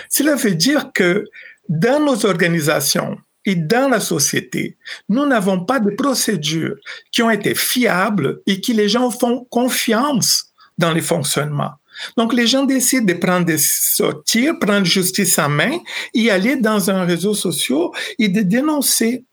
Cela 0.09 0.35
veut 0.35 0.55
dire 0.55 0.91
que 0.93 1.25
dans 1.67 2.03
nos 2.03 2.25
organisations 2.25 3.17
et 3.45 3.55
dans 3.55 3.89
la 3.89 3.99
société, 3.99 4.77
nous 5.09 5.25
n'avons 5.25 5.65
pas 5.65 5.79
de 5.79 5.91
procédures 5.91 6.75
qui 7.11 7.21
ont 7.21 7.29
été 7.29 7.55
fiables 7.55 8.41
et 8.45 8.61
qui 8.61 8.73
les 8.73 8.89
gens 8.89 9.11
font 9.11 9.45
confiance 9.49 10.51
dans 10.77 10.91
les 10.91 11.01
fonctionnements. 11.01 11.73
Donc, 12.17 12.33
les 12.33 12.47
gens 12.47 12.65
décident 12.65 13.05
de 13.05 13.17
prendre 13.17 13.45
des 13.45 13.57
sortir, 13.57 14.59
prendre 14.59 14.85
justice 14.85 15.39
en 15.39 15.49
main 15.49 15.77
et 16.13 16.29
aller 16.29 16.57
dans 16.57 16.89
un 16.89 17.05
réseau 17.05 17.33
social 17.33 17.89
et 18.19 18.27
de 18.27 18.41
dénoncer. 18.41 19.23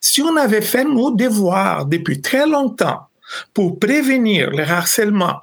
Si 0.00 0.22
on 0.22 0.36
avait 0.36 0.62
fait 0.62 0.84
nos 0.84 1.10
devoirs 1.10 1.86
depuis 1.86 2.20
très 2.20 2.46
longtemps 2.46 3.08
pour 3.54 3.78
prévenir 3.78 4.50
le 4.50 4.62
harcèlement, 4.62 5.40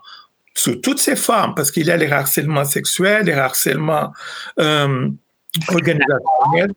sous 0.55 0.75
toutes 0.75 0.99
ces 0.99 1.15
formes, 1.15 1.55
parce 1.55 1.71
qu'il 1.71 1.87
y 1.87 1.91
a 1.91 1.97
les 1.97 2.11
harcèlements 2.11 2.65
sexuels, 2.65 3.25
les 3.25 3.33
harcèlements 3.33 4.11
euh, 4.59 5.09
organisationnels, 5.69 6.73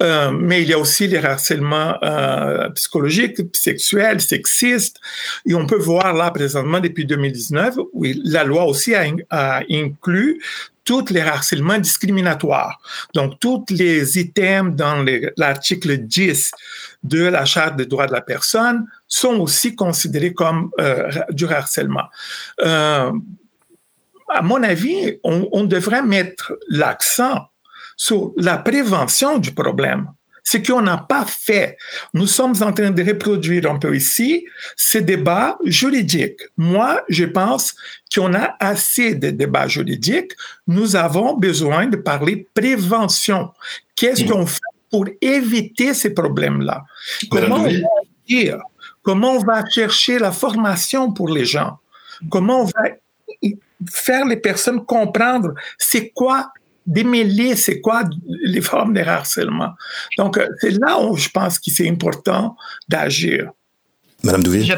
euh, 0.00 0.30
mais 0.30 0.62
il 0.62 0.68
y 0.68 0.72
a 0.72 0.78
aussi 0.78 1.08
les 1.08 1.18
harcèlements 1.24 1.96
euh, 2.02 2.70
psychologiques, 2.70 3.36
sexuels, 3.52 4.20
sexistes. 4.20 5.00
Et 5.44 5.54
on 5.54 5.66
peut 5.66 5.78
voir 5.78 6.14
là 6.14 6.30
présentement 6.30 6.80
depuis 6.80 7.04
2019, 7.04 7.74
oui, 7.92 8.20
la 8.24 8.44
loi 8.44 8.64
aussi 8.64 8.94
a 8.94 9.62
inclus 9.70 10.40
tous 10.88 11.10
les 11.10 11.20
harcèlements 11.20 11.76
discriminatoires. 11.76 12.80
Donc, 13.12 13.38
tous 13.40 13.66
les 13.68 14.18
items 14.18 14.74
dans 14.74 15.04
l'article 15.36 15.98
10 15.98 16.50
de 17.02 17.24
la 17.24 17.44
Charte 17.44 17.76
des 17.76 17.84
droits 17.84 18.06
de 18.06 18.12
la 18.12 18.22
personne 18.22 18.86
sont 19.06 19.38
aussi 19.38 19.76
considérés 19.76 20.32
comme 20.32 20.70
euh, 20.80 21.10
du 21.28 21.44
harcèlement. 21.46 22.06
Euh, 22.62 23.12
à 24.30 24.40
mon 24.40 24.62
avis, 24.62 25.18
on, 25.24 25.46
on 25.52 25.64
devrait 25.64 26.02
mettre 26.02 26.54
l'accent 26.70 27.50
sur 27.94 28.32
la 28.38 28.56
prévention 28.56 29.36
du 29.36 29.52
problème 29.52 30.08
ce 30.50 30.56
qu'on 30.56 30.80
n'a 30.80 30.96
pas 30.96 31.26
fait. 31.26 31.76
Nous 32.14 32.26
sommes 32.26 32.54
en 32.62 32.72
train 32.72 32.90
de 32.90 33.02
reproduire 33.02 33.70
un 33.70 33.78
peu 33.78 33.94
ici 33.94 34.46
ces 34.76 35.02
débats 35.02 35.58
juridiques. 35.64 36.40
Moi, 36.56 37.02
je 37.10 37.24
pense 37.24 37.74
qu'on 38.14 38.32
a 38.32 38.56
assez 38.58 39.14
de 39.14 39.28
débats 39.30 39.68
juridiques. 39.68 40.32
Nous 40.66 40.96
avons 40.96 41.36
besoin 41.36 41.86
de 41.86 41.96
parler 41.96 42.46
prévention. 42.54 43.50
Qu'est-ce 43.94 44.24
qu'on 44.24 44.46
fait 44.46 44.72
pour 44.90 45.04
éviter 45.20 45.92
ces 45.92 46.14
problèmes-là? 46.14 46.82
Comment 47.30 47.56
on 47.56 47.64
va 47.64 47.70
dire? 48.26 48.58
Comment 49.02 49.32
on 49.32 49.44
va 49.44 49.68
chercher 49.68 50.18
la 50.18 50.32
formation 50.32 51.12
pour 51.12 51.28
les 51.28 51.44
gens? 51.44 51.78
Comment 52.30 52.62
on 52.62 52.64
va 52.64 52.84
faire 53.90 54.24
les 54.24 54.38
personnes 54.38 54.82
comprendre 54.86 55.52
c'est 55.76 56.08
quoi 56.08 56.50
démêler 56.88 57.54
c'est 57.54 57.80
quoi 57.80 58.04
les 58.26 58.62
formes 58.62 58.94
de 58.94 59.00
harcèlement? 59.00 59.74
Donc, 60.16 60.38
euh, 60.38 60.48
c'est 60.60 60.70
là 60.70 61.00
où 61.00 61.16
je 61.16 61.28
pense 61.28 61.58
que 61.58 61.70
c'est 61.70 61.88
important 61.88 62.56
d'agir. 62.88 63.50
Madame 64.24 64.42
Douville? 64.42 64.64
Je, 64.64 64.74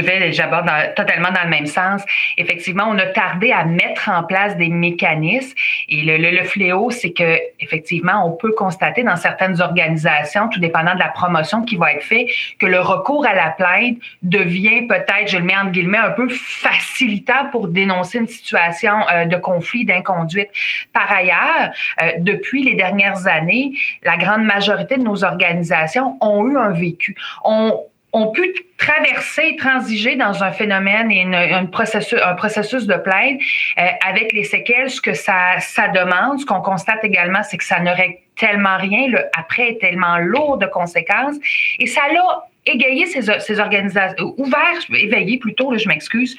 vais, 0.00 0.32
j'aborde 0.32 0.70
totalement 0.94 1.30
dans 1.30 1.44
le 1.44 1.50
même 1.50 1.66
sens. 1.66 2.02
Effectivement, 2.38 2.84
on 2.88 2.98
a 2.98 3.06
tardé 3.06 3.52
à 3.52 3.64
mettre 3.64 4.08
en 4.08 4.22
place 4.22 4.56
des 4.56 4.68
mécanismes 4.68 5.54
et 5.88 6.02
le, 6.02 6.16
le, 6.16 6.44
fléau, 6.44 6.90
c'est 6.90 7.12
que 7.12 7.38
effectivement, 7.60 8.26
on 8.26 8.32
peut 8.32 8.52
constater 8.52 9.02
dans 9.02 9.16
certaines 9.16 9.60
organisations, 9.60 10.48
tout 10.48 10.60
dépendant 10.60 10.94
de 10.94 10.98
la 10.98 11.08
promotion 11.08 11.62
qui 11.62 11.76
va 11.76 11.92
être 11.92 12.04
faite, 12.04 12.28
que 12.58 12.66
le 12.66 12.80
recours 12.80 13.26
à 13.26 13.34
la 13.34 13.50
plainte 13.50 13.98
devient 14.22 14.86
peut-être, 14.86 15.28
je 15.28 15.38
le 15.38 15.44
mets 15.44 15.56
entre 15.56 15.72
guillemets, 15.72 15.98
un 15.98 16.10
peu 16.10 16.28
facilitant 16.28 17.50
pour 17.50 17.68
dénoncer 17.68 18.18
une 18.18 18.28
situation 18.28 18.94
euh, 19.12 19.26
de 19.26 19.36
conflit, 19.36 19.84
d'inconduite. 19.84 20.48
Par 20.92 21.10
ailleurs, 21.10 21.72
euh, 22.02 22.12
depuis 22.18 22.62
les 22.62 22.74
dernières 22.74 23.26
années, 23.26 23.72
la 24.02 24.16
grande 24.16 24.44
majorité 24.44 24.96
de 24.96 25.02
nos 25.02 25.24
organisations 25.24 26.16
ont 26.20 26.48
eu 26.48 26.56
un 26.56 26.70
vécu. 26.70 27.14
Ont 28.12 28.30
pu 28.30 28.54
traverser, 28.78 29.56
transiger 29.56 30.16
dans 30.16 30.42
un 30.42 30.52
phénomène 30.52 31.10
et 31.10 31.20
une, 31.20 31.70
processus, 31.70 32.18
un 32.22 32.34
processus 32.34 32.86
de 32.86 32.96
plainte 32.96 33.40
euh, 33.78 33.82
avec 34.06 34.32
les 34.32 34.44
séquelles, 34.44 34.90
ce 34.90 35.00
que 35.00 35.12
ça, 35.12 35.58
ça 35.60 35.88
demande. 35.88 36.40
Ce 36.40 36.46
qu'on 36.46 36.60
constate 36.60 37.04
également, 37.04 37.42
c'est 37.42 37.58
que 37.58 37.64
ça 37.64 37.80
n'aurait 37.80 38.22
tellement 38.36 38.76
rien. 38.78 39.08
Le 39.08 39.24
après 39.36 39.70
est 39.70 39.80
tellement 39.80 40.18
lourd 40.18 40.58
de 40.58 40.66
conséquences. 40.66 41.36
Et 41.78 41.86
ça 41.86 42.02
l'a 42.12 42.44
égayé 42.66 43.06
ces, 43.06 43.22
ces 43.40 43.60
organisations, 43.60 44.34
ouvert, 44.38 44.78
éveillé 44.94 45.38
plutôt, 45.38 45.76
je 45.76 45.88
m'excuse, 45.88 46.36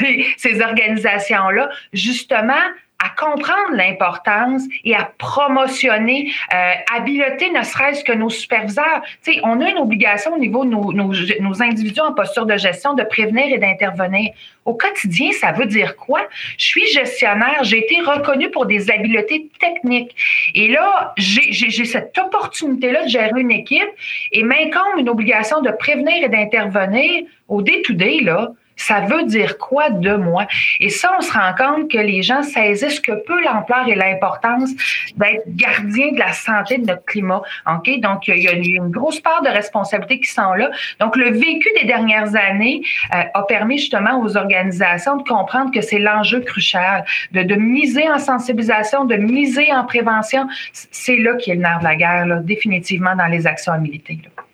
euh, 0.00 0.06
ces 0.36 0.60
organisations-là, 0.60 1.70
justement 1.92 2.54
à 3.00 3.10
comprendre 3.10 3.74
l'importance 3.74 4.62
et 4.82 4.94
à 4.94 5.08
promotionner, 5.18 6.32
euh, 6.52 6.72
à 6.96 7.00
piloter 7.02 7.50
ne 7.50 7.62
serait-ce 7.62 8.02
que 8.02 8.12
nos 8.12 8.28
superviseurs. 8.28 9.02
Sais, 9.22 9.38
on 9.44 9.60
a 9.60 9.70
une 9.70 9.78
obligation 9.78 10.34
au 10.34 10.38
niveau 10.38 10.64
de 10.64 10.70
nos, 10.70 10.92
nos, 10.92 11.12
nos, 11.40 11.62
individus 11.62 12.00
en 12.00 12.12
posture 12.12 12.44
de 12.44 12.56
gestion 12.56 12.94
de 12.94 13.04
prévenir 13.04 13.46
et 13.52 13.58
d'intervenir. 13.58 14.32
Au 14.64 14.74
quotidien, 14.74 15.30
ça 15.32 15.52
veut 15.52 15.66
dire 15.66 15.96
quoi? 15.96 16.22
Je 16.58 16.64
suis 16.64 16.86
gestionnaire, 16.86 17.62
j'ai 17.62 17.78
été 17.78 18.00
reconnu 18.00 18.50
pour 18.50 18.66
des 18.66 18.90
habiletés 18.90 19.48
techniques. 19.60 20.16
Et 20.54 20.66
là, 20.68 21.14
j'ai 21.16 21.84
cette 21.84 22.18
opportunité-là 22.18 23.04
de 23.04 23.08
gérer 23.08 23.40
une 23.40 23.52
équipe 23.52 23.88
et 24.32 24.42
m'incombe 24.42 24.98
une 24.98 25.08
obligation 25.08 25.60
de 25.60 25.70
prévenir 25.70 26.24
et 26.24 26.28
d'intervenir 26.28 27.22
au 27.46 27.62
day-to-day, 27.62 28.18
-day, 28.18 28.24
là 28.24 28.50
Ça 28.78 29.00
veut 29.00 29.24
dire 29.24 29.58
quoi 29.58 29.90
de 29.90 30.14
moi? 30.14 30.46
Et 30.80 30.88
ça, 30.88 31.10
on 31.18 31.20
se 31.20 31.32
rend 31.32 31.52
compte 31.54 31.90
que 31.90 31.98
les 31.98 32.22
gens 32.22 32.42
saisissent 32.42 33.00
que 33.00 33.12
peu 33.12 33.42
l'ampleur 33.44 33.86
et 33.88 33.94
l'importance 33.94 34.70
d'être 35.16 35.42
gardien 35.48 36.12
de 36.12 36.18
la 36.18 36.32
santé 36.32 36.78
de 36.78 36.86
notre 36.86 37.04
climat. 37.04 37.42
OK? 37.66 38.00
Donc, 38.00 38.28
il 38.28 38.38
y 38.38 38.48
a 38.48 38.52
une 38.52 38.90
grosse 38.90 39.20
part 39.20 39.42
de 39.42 39.48
responsabilités 39.48 40.20
qui 40.20 40.30
sont 40.30 40.54
là. 40.54 40.70
Donc, 41.00 41.16
le 41.16 41.30
vécu 41.30 41.68
des 41.80 41.86
dernières 41.86 42.34
années 42.36 42.82
euh, 43.14 43.22
a 43.34 43.42
permis 43.42 43.78
justement 43.78 44.20
aux 44.22 44.36
organisations 44.36 45.16
de 45.16 45.24
comprendre 45.24 45.72
que 45.72 45.80
c'est 45.80 45.98
l'enjeu 45.98 46.40
crucial, 46.40 47.04
de, 47.32 47.54
miser 47.58 48.08
en 48.08 48.18
sensibilisation, 48.18 49.04
de 49.04 49.16
miser 49.16 49.72
en 49.72 49.84
prévention. 49.84 50.46
C'est 50.72 51.16
là 51.16 51.34
qui 51.34 51.50
est 51.50 51.56
le 51.56 51.62
nerf 51.62 51.80
de 51.80 51.84
la 51.84 51.96
guerre, 51.96 52.40
définitivement 52.42 53.16
dans 53.16 53.26
les 53.26 53.46
actions 53.46 53.72
à 53.72 53.78
militer. 53.78 54.20
Là. 54.22 54.44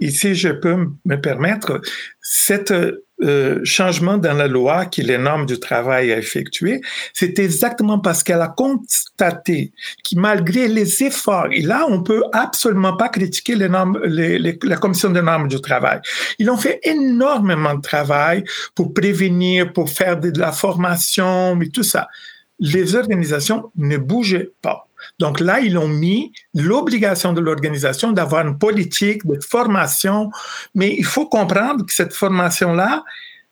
Ici, 0.00 0.34
je 0.34 0.48
peux 0.48 0.88
me 1.04 1.16
permettre, 1.16 1.80
cet 2.20 2.72
euh, 3.22 3.60
changement 3.64 4.18
dans 4.18 4.34
la 4.34 4.48
loi 4.48 4.86
qui 4.86 5.02
les 5.02 5.18
normes 5.18 5.46
du 5.46 5.58
travail 5.58 6.12
a 6.12 6.18
effectué, 6.18 6.80
c'est 7.12 7.38
exactement 7.38 7.98
parce 7.98 8.22
qu'elle 8.22 8.40
a 8.40 8.48
constaté 8.48 9.72
que 10.04 10.18
malgré 10.18 10.68
les 10.68 11.02
efforts, 11.02 11.48
et 11.52 11.62
là, 11.62 11.86
on 11.88 12.02
peut 12.02 12.22
absolument 12.32 12.96
pas 12.96 13.08
critiquer 13.08 13.54
les 13.54 13.68
normes, 13.68 14.00
les, 14.04 14.38
les, 14.38 14.58
la 14.62 14.76
commission 14.76 15.10
des 15.10 15.22
normes 15.22 15.48
du 15.48 15.60
travail. 15.60 16.00
Ils 16.38 16.50
ont 16.50 16.56
fait 16.56 16.80
énormément 16.82 17.74
de 17.74 17.80
travail 17.82 18.44
pour 18.74 18.92
prévenir, 18.92 19.72
pour 19.72 19.90
faire 19.90 20.18
de 20.18 20.32
la 20.38 20.52
formation, 20.52 21.56
mais 21.56 21.68
tout 21.68 21.82
ça. 21.82 22.08
Les 22.58 22.94
organisations 22.94 23.70
ne 23.76 23.96
bougeaient 23.96 24.50
pas. 24.62 24.86
Donc 25.22 25.38
là, 25.38 25.60
ils 25.60 25.78
ont 25.78 25.86
mis 25.86 26.32
l'obligation 26.52 27.32
de 27.32 27.40
l'organisation 27.40 28.10
d'avoir 28.10 28.44
une 28.44 28.58
politique 28.58 29.24
de 29.24 29.38
formation, 29.40 30.32
mais 30.74 30.96
il 30.98 31.04
faut 31.04 31.28
comprendre 31.28 31.86
que 31.86 31.92
cette 31.92 32.12
formation-là 32.12 33.04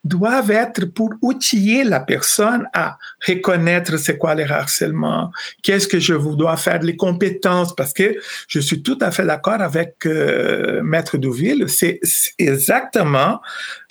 doit 0.03 0.43
être 0.49 0.87
pour 0.87 1.11
outiller 1.23 1.85
la 1.85 2.01
personne 2.01 2.67
à 2.73 2.99
reconnaître 3.25 3.99
c'est 3.99 4.19
quoi 4.19 4.35
les 4.35 4.51
harcèlements, 4.51 5.31
qu'est-ce 5.63 5.87
que 5.87 6.01
je 6.01 6.15
vous 6.15 6.35
dois 6.35 6.57
faire, 6.57 6.83
les 6.83 6.97
compétences, 6.97 7.73
parce 7.77 7.93
que 7.93 8.17
je 8.49 8.59
suis 8.59 8.83
tout 8.83 8.99
à 9.01 9.13
fait 9.13 9.25
d'accord 9.25 9.61
avec 9.61 9.95
euh, 10.07 10.83
Maître 10.83 11.19
Douville, 11.19 11.69
c'est 11.69 12.01
exactement, 12.39 13.41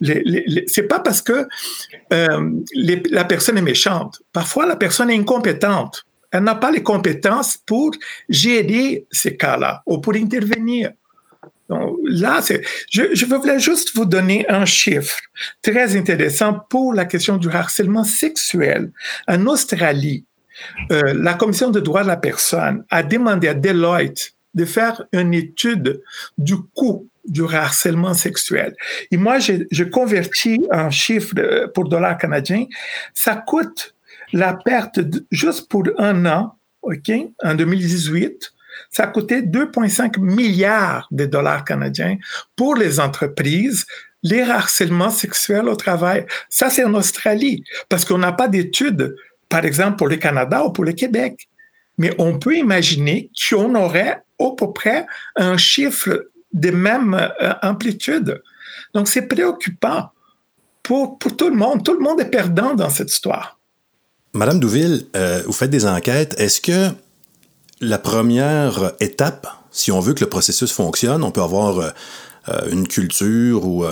c'est 0.01 0.88
pas 0.89 1.00
parce 1.00 1.21
que 1.21 1.48
euh, 2.12 2.51
la 2.74 3.24
personne 3.24 3.57
est 3.57 3.69
méchante, 3.74 4.21
parfois 4.33 4.65
la 4.65 4.75
personne 4.75 5.09
est 5.12 5.17
incompétente 5.17 6.05
elle 6.31 6.43
n'a 6.43 6.55
pas 6.55 6.71
les 6.71 6.83
compétences 6.83 7.57
pour 7.57 7.91
gérer 8.27 9.05
ces 9.12 9.36
cas-là 9.36 9.83
ou 9.86 10.00
pour 10.00 10.15
intervenir. 10.15 10.91
Donc, 11.69 11.98
là, 12.03 12.41
je, 12.89 13.03
je 13.13 13.25
voulais 13.25 13.59
juste 13.59 13.95
vous 13.95 14.05
donner 14.05 14.50
un 14.50 14.65
chiffre 14.65 15.19
très 15.62 15.95
intéressant 15.95 16.59
pour 16.69 16.93
la 16.93 17.05
question 17.05 17.38
du 17.38 17.48
harcèlement 17.50 18.03
sexuel. 18.03 18.91
En 19.27 19.45
Australie, 19.45 20.25
euh, 20.91 21.13
la 21.13 21.36
Commission 21.36 21.69
des 21.69 21.81
droits 21.81 22.03
de 22.03 22.07
la 22.07 22.17
personne 22.17 22.83
a 22.89 23.03
demandé 23.03 23.48
à 23.48 23.53
Deloitte 23.53 24.33
de 24.55 24.65
faire 24.65 25.03
une 25.13 25.33
étude 25.33 26.01
du 26.38 26.55
coût 26.57 27.07
du 27.24 27.43
harcèlement 27.43 28.15
sexuel. 28.15 28.75
Et 29.12 29.17
moi, 29.17 29.38
j'ai 29.39 29.89
converti 29.89 30.65
un 30.71 30.89
chiffre 30.89 31.67
pour 31.75 31.88
dollars 31.88 32.17
canadiens. 32.17 32.65
Ça 33.13 33.36
coûte 33.36 33.93
la 34.33 34.53
perte, 34.53 35.00
juste 35.31 35.69
pour 35.69 35.83
un 35.98 36.25
an, 36.25 36.55
OK, 36.81 37.12
en 37.43 37.55
2018, 37.55 38.53
ça 38.89 39.03
a 39.03 39.07
coûté 39.07 39.41
2,5 39.41 40.19
milliards 40.19 41.07
de 41.12 41.25
dollars 41.25 41.65
canadiens 41.65 42.17
pour 42.55 42.75
les 42.75 43.00
entreprises, 43.00 43.86
les 44.24 44.41
harcèlements 44.41 45.09
sexuels 45.09 45.67
au 45.67 45.75
travail. 45.75 46.25
Ça, 46.50 46.69
c'est 46.69 46.83
en 46.83 46.93
Australie, 46.93 47.63
parce 47.89 48.05
qu'on 48.05 48.17
n'a 48.17 48.31
pas 48.31 48.48
d'études, 48.48 49.15
par 49.50 49.65
exemple, 49.65 49.98
pour 49.98 50.07
le 50.07 50.17
Canada 50.17 50.63
ou 50.63 50.71
pour 50.71 50.86
le 50.86 50.93
Québec. 50.93 51.50
Mais 51.98 52.13
on 52.17 52.39
peut 52.39 52.55
imaginer 52.55 53.29
qu'on 53.50 53.75
aurait 53.75 54.21
à 54.39 54.55
peu 54.57 54.71
près 54.71 55.05
un 55.36 55.57
chiffre 55.57 56.27
de 56.53 56.71
même 56.71 57.13
euh, 57.13 57.53
amplitude. 57.62 58.41
Donc, 58.93 59.07
c'est 59.07 59.27
préoccupant 59.27 60.12
pour, 60.81 61.19
pour 61.19 61.36
tout 61.36 61.50
le 61.50 61.55
monde. 61.55 61.83
Tout 61.83 61.93
le 61.93 62.00
monde 62.00 62.21
est 62.21 62.29
perdant 62.29 62.74
dans 62.74 62.89
cette 62.89 63.12
histoire. 63.12 63.58
Madame 64.33 64.59
Douville, 64.59 65.05
euh, 65.15 65.42
vous 65.46 65.53
faites 65.53 65.72
des 65.72 65.87
enquêtes. 65.87 66.39
Est-ce 66.39 66.61
que 66.61 66.94
la 67.81 67.98
première 67.98 68.92
étape, 69.00 69.48
si 69.72 69.92
on 69.92 70.00
veut 70.00 70.13
que 70.13 70.24
le 70.24 70.29
processus 70.29 70.72
fonctionne, 70.72 71.24
on 71.24 71.31
peut 71.31 71.42
avoir 71.42 71.79
euh, 71.79 71.89
euh, 72.50 72.70
une 72.72 72.87
culture 72.87 73.65
ou 73.65 73.85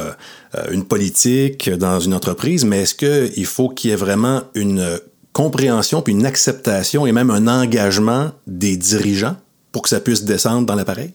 une 0.72 0.86
politique 0.86 1.70
dans 1.70 2.00
une 2.00 2.14
entreprise, 2.14 2.66
mais 2.66 2.84
est-ce 2.84 2.96
qu'il 2.96 3.46
faut 3.46 3.70
qu'il 3.70 3.90
y 3.90 3.94
ait 3.94 3.98
vraiment 3.98 4.44
une 4.56 5.00
compréhension 5.34 6.02
puis 6.02 6.14
une 6.14 6.26
acceptation 6.26 7.06
et 7.06 7.12
même 7.12 7.30
un 7.30 7.48
engagement 7.48 8.32
des 8.48 8.76
dirigeants 8.76 9.36
pour 9.72 9.84
que 9.84 9.90
ça 9.90 10.00
puisse 10.00 10.24
descendre 10.24 10.66
dans 10.66 10.76
l'appareil? 10.76 11.14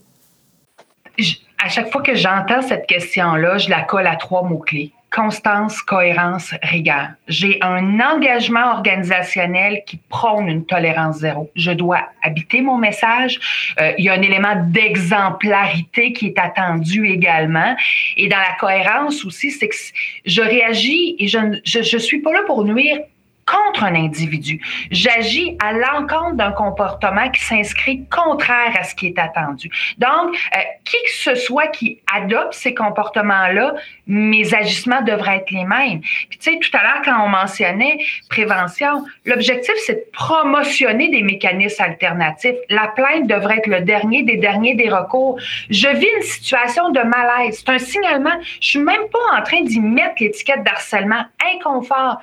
À 1.64 1.68
chaque 1.68 1.90
fois 1.90 2.02
que 2.02 2.14
j'entends 2.14 2.62
cette 2.62 2.86
question-là, 2.86 3.58
je 3.58 3.70
la 3.70 3.82
colle 3.82 4.06
à 4.06 4.16
trois 4.16 4.42
mots-clés 4.42 4.92
constance, 5.14 5.82
cohérence, 5.82 6.54
rigueur. 6.62 7.08
J'ai 7.28 7.58
un 7.62 8.00
engagement 8.00 8.72
organisationnel 8.72 9.82
qui 9.86 9.98
prône 10.08 10.48
une 10.48 10.64
tolérance 10.64 11.18
zéro. 11.18 11.50
Je 11.54 11.70
dois 11.70 12.00
habiter 12.22 12.62
mon 12.62 12.78
message. 12.78 13.38
Euh, 13.78 13.92
il 13.98 14.06
y 14.06 14.08
a 14.08 14.14
un 14.14 14.22
élément 14.22 14.54
d'exemplarité 14.68 16.12
qui 16.12 16.28
est 16.28 16.38
attendu 16.38 17.06
également. 17.06 17.76
Et 18.16 18.28
dans 18.28 18.38
la 18.38 18.54
cohérence 18.58 19.24
aussi, 19.24 19.50
c'est 19.50 19.68
que 19.68 19.76
je 20.24 20.40
réagis 20.40 21.16
et 21.18 21.28
je 21.28 21.38
ne 21.38 21.56
je, 21.64 21.82
je 21.82 21.98
suis 21.98 22.20
pas 22.20 22.32
là 22.32 22.40
pour 22.46 22.64
nuire 22.64 22.98
contre 23.46 23.84
un 23.84 23.94
individu. 23.94 24.60
J'agis 24.90 25.56
à 25.62 25.72
l'encontre 25.72 26.34
d'un 26.34 26.52
comportement 26.52 27.28
qui 27.30 27.42
s'inscrit 27.42 28.04
contraire 28.06 28.74
à 28.78 28.84
ce 28.84 28.94
qui 28.94 29.08
est 29.08 29.18
attendu. 29.18 29.70
Donc, 29.98 30.34
euh, 30.56 30.60
qui 30.84 30.96
que 30.96 31.12
ce 31.12 31.34
soit 31.34 31.68
qui 31.68 32.00
adopte 32.12 32.54
ces 32.54 32.74
comportements-là, 32.74 33.74
mes 34.06 34.54
agissements 34.54 35.02
devraient 35.02 35.38
être 35.38 35.50
les 35.50 35.64
mêmes. 35.64 36.00
Puis, 36.00 36.38
tu 36.38 36.52
sais, 36.52 36.58
tout 36.58 36.76
à 36.76 36.82
l'heure, 36.82 37.02
quand 37.04 37.24
on 37.24 37.28
mentionnait 37.28 37.98
prévention, 38.28 39.04
l'objectif, 39.24 39.74
c'est 39.84 39.94
de 39.94 40.04
promotionner 40.12 41.08
des 41.08 41.22
mécanismes 41.22 41.82
alternatifs. 41.82 42.56
La 42.68 42.88
plainte 42.88 43.26
devrait 43.26 43.58
être 43.58 43.66
le 43.66 43.80
dernier 43.80 44.22
des 44.22 44.36
derniers 44.36 44.74
des 44.74 44.88
recours. 44.88 45.38
Je 45.70 45.88
vis 45.88 46.08
une 46.16 46.22
situation 46.22 46.90
de 46.90 47.00
malaise. 47.00 47.62
C'est 47.64 47.72
un 47.72 47.78
signalement. 47.78 48.38
Je 48.60 48.68
suis 48.68 48.78
même 48.78 49.08
pas 49.12 49.38
en 49.38 49.42
train 49.42 49.62
d'y 49.62 49.80
mettre 49.80 50.14
l'étiquette 50.20 50.62
d'harcèlement, 50.62 51.24
inconfort 51.54 52.20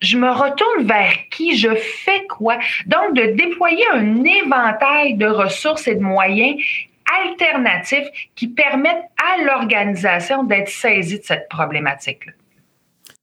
je 0.00 0.16
me 0.18 0.30
retourne 0.30 0.86
vers 0.86 1.12
qui, 1.30 1.56
je 1.56 1.74
fais 1.74 2.26
quoi. 2.28 2.58
Donc, 2.86 3.14
de 3.14 3.34
déployer 3.34 3.84
un 3.92 4.24
éventail 4.24 5.14
de 5.14 5.26
ressources 5.26 5.88
et 5.88 5.94
de 5.94 6.02
moyens 6.02 6.60
alternatifs 7.24 8.08
qui 8.34 8.48
permettent 8.48 9.04
à 9.16 9.42
l'organisation 9.44 10.44
d'être 10.44 10.68
saisie 10.68 11.20
de 11.20 11.24
cette 11.24 11.48
problématique-là. 11.48 12.32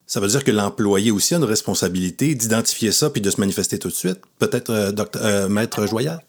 Ça 0.05 0.19
veut 0.19 0.27
dire 0.27 0.43
que 0.43 0.51
l'employé 0.51 1.11
aussi 1.11 1.33
a 1.33 1.37
une 1.37 1.43
responsabilité 1.43 2.35
d'identifier 2.35 2.91
ça 2.91 3.09
puis 3.09 3.21
de 3.21 3.29
se 3.29 3.39
manifester 3.39 3.79
tout 3.79 3.87
de 3.87 3.93
suite. 3.93 4.19
Peut-être, 4.37 4.69
euh, 4.69 4.91
euh, 5.15 5.49
Maître 5.49 5.85
Joyal? 5.87 6.19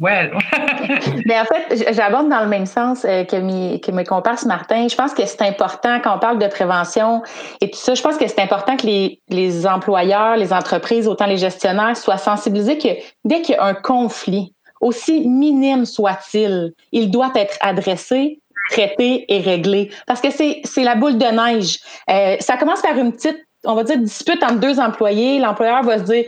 Ouais. 0.00 0.30
Mais 1.26 1.38
en 1.38 1.44
fait, 1.44 1.92
j'aborde 1.94 2.28
dans 2.28 2.40
le 2.40 2.48
même 2.48 2.66
sens 2.66 3.04
euh, 3.04 3.24
que, 3.24 3.36
mes, 3.36 3.80
que 3.80 3.90
mes 3.92 4.04
comparses 4.04 4.44
Martin. 4.44 4.88
Je 4.88 4.94
pense 4.94 5.14
que 5.14 5.24
c'est 5.24 5.42
important 5.42 6.00
quand 6.02 6.16
on 6.16 6.18
parle 6.18 6.38
de 6.38 6.48
prévention 6.48 7.22
et 7.60 7.70
tout 7.70 7.78
ça. 7.78 7.94
Je 7.94 8.02
pense 8.02 8.16
que 8.16 8.26
c'est 8.26 8.40
important 8.40 8.76
que 8.76 8.86
les, 8.86 9.66
employeurs, 9.66 10.36
les 10.36 10.52
entreprises, 10.52 11.06
autant 11.06 11.26
les 11.26 11.36
gestionnaires 11.36 11.96
soient 11.96 12.18
sensibilisés 12.18 12.78
que 12.78 12.88
dès 13.24 13.42
qu'il 13.42 13.54
y 13.54 13.58
a 13.58 13.64
un 13.64 13.74
conflit, 13.74 14.52
aussi 14.80 15.26
minime 15.26 15.84
soit-il, 15.86 16.72
il 16.92 17.10
doit 17.10 17.32
être 17.36 17.56
adressé 17.60 18.40
traité 18.70 19.24
et 19.28 19.40
réglé. 19.40 19.90
Parce 20.06 20.20
que 20.20 20.28
c'est 20.30 20.84
la 20.84 20.94
boule 20.94 21.18
de 21.18 21.26
neige. 21.26 21.78
Euh, 22.10 22.36
ça 22.40 22.56
commence 22.56 22.80
par 22.80 22.96
une 22.96 23.12
petite, 23.12 23.38
on 23.64 23.74
va 23.74 23.84
dire, 23.84 23.98
dispute 23.98 24.42
entre 24.42 24.58
deux 24.58 24.80
employés. 24.80 25.38
L'employeur 25.38 25.82
va 25.82 25.98
se 25.98 26.04
dire, 26.04 26.24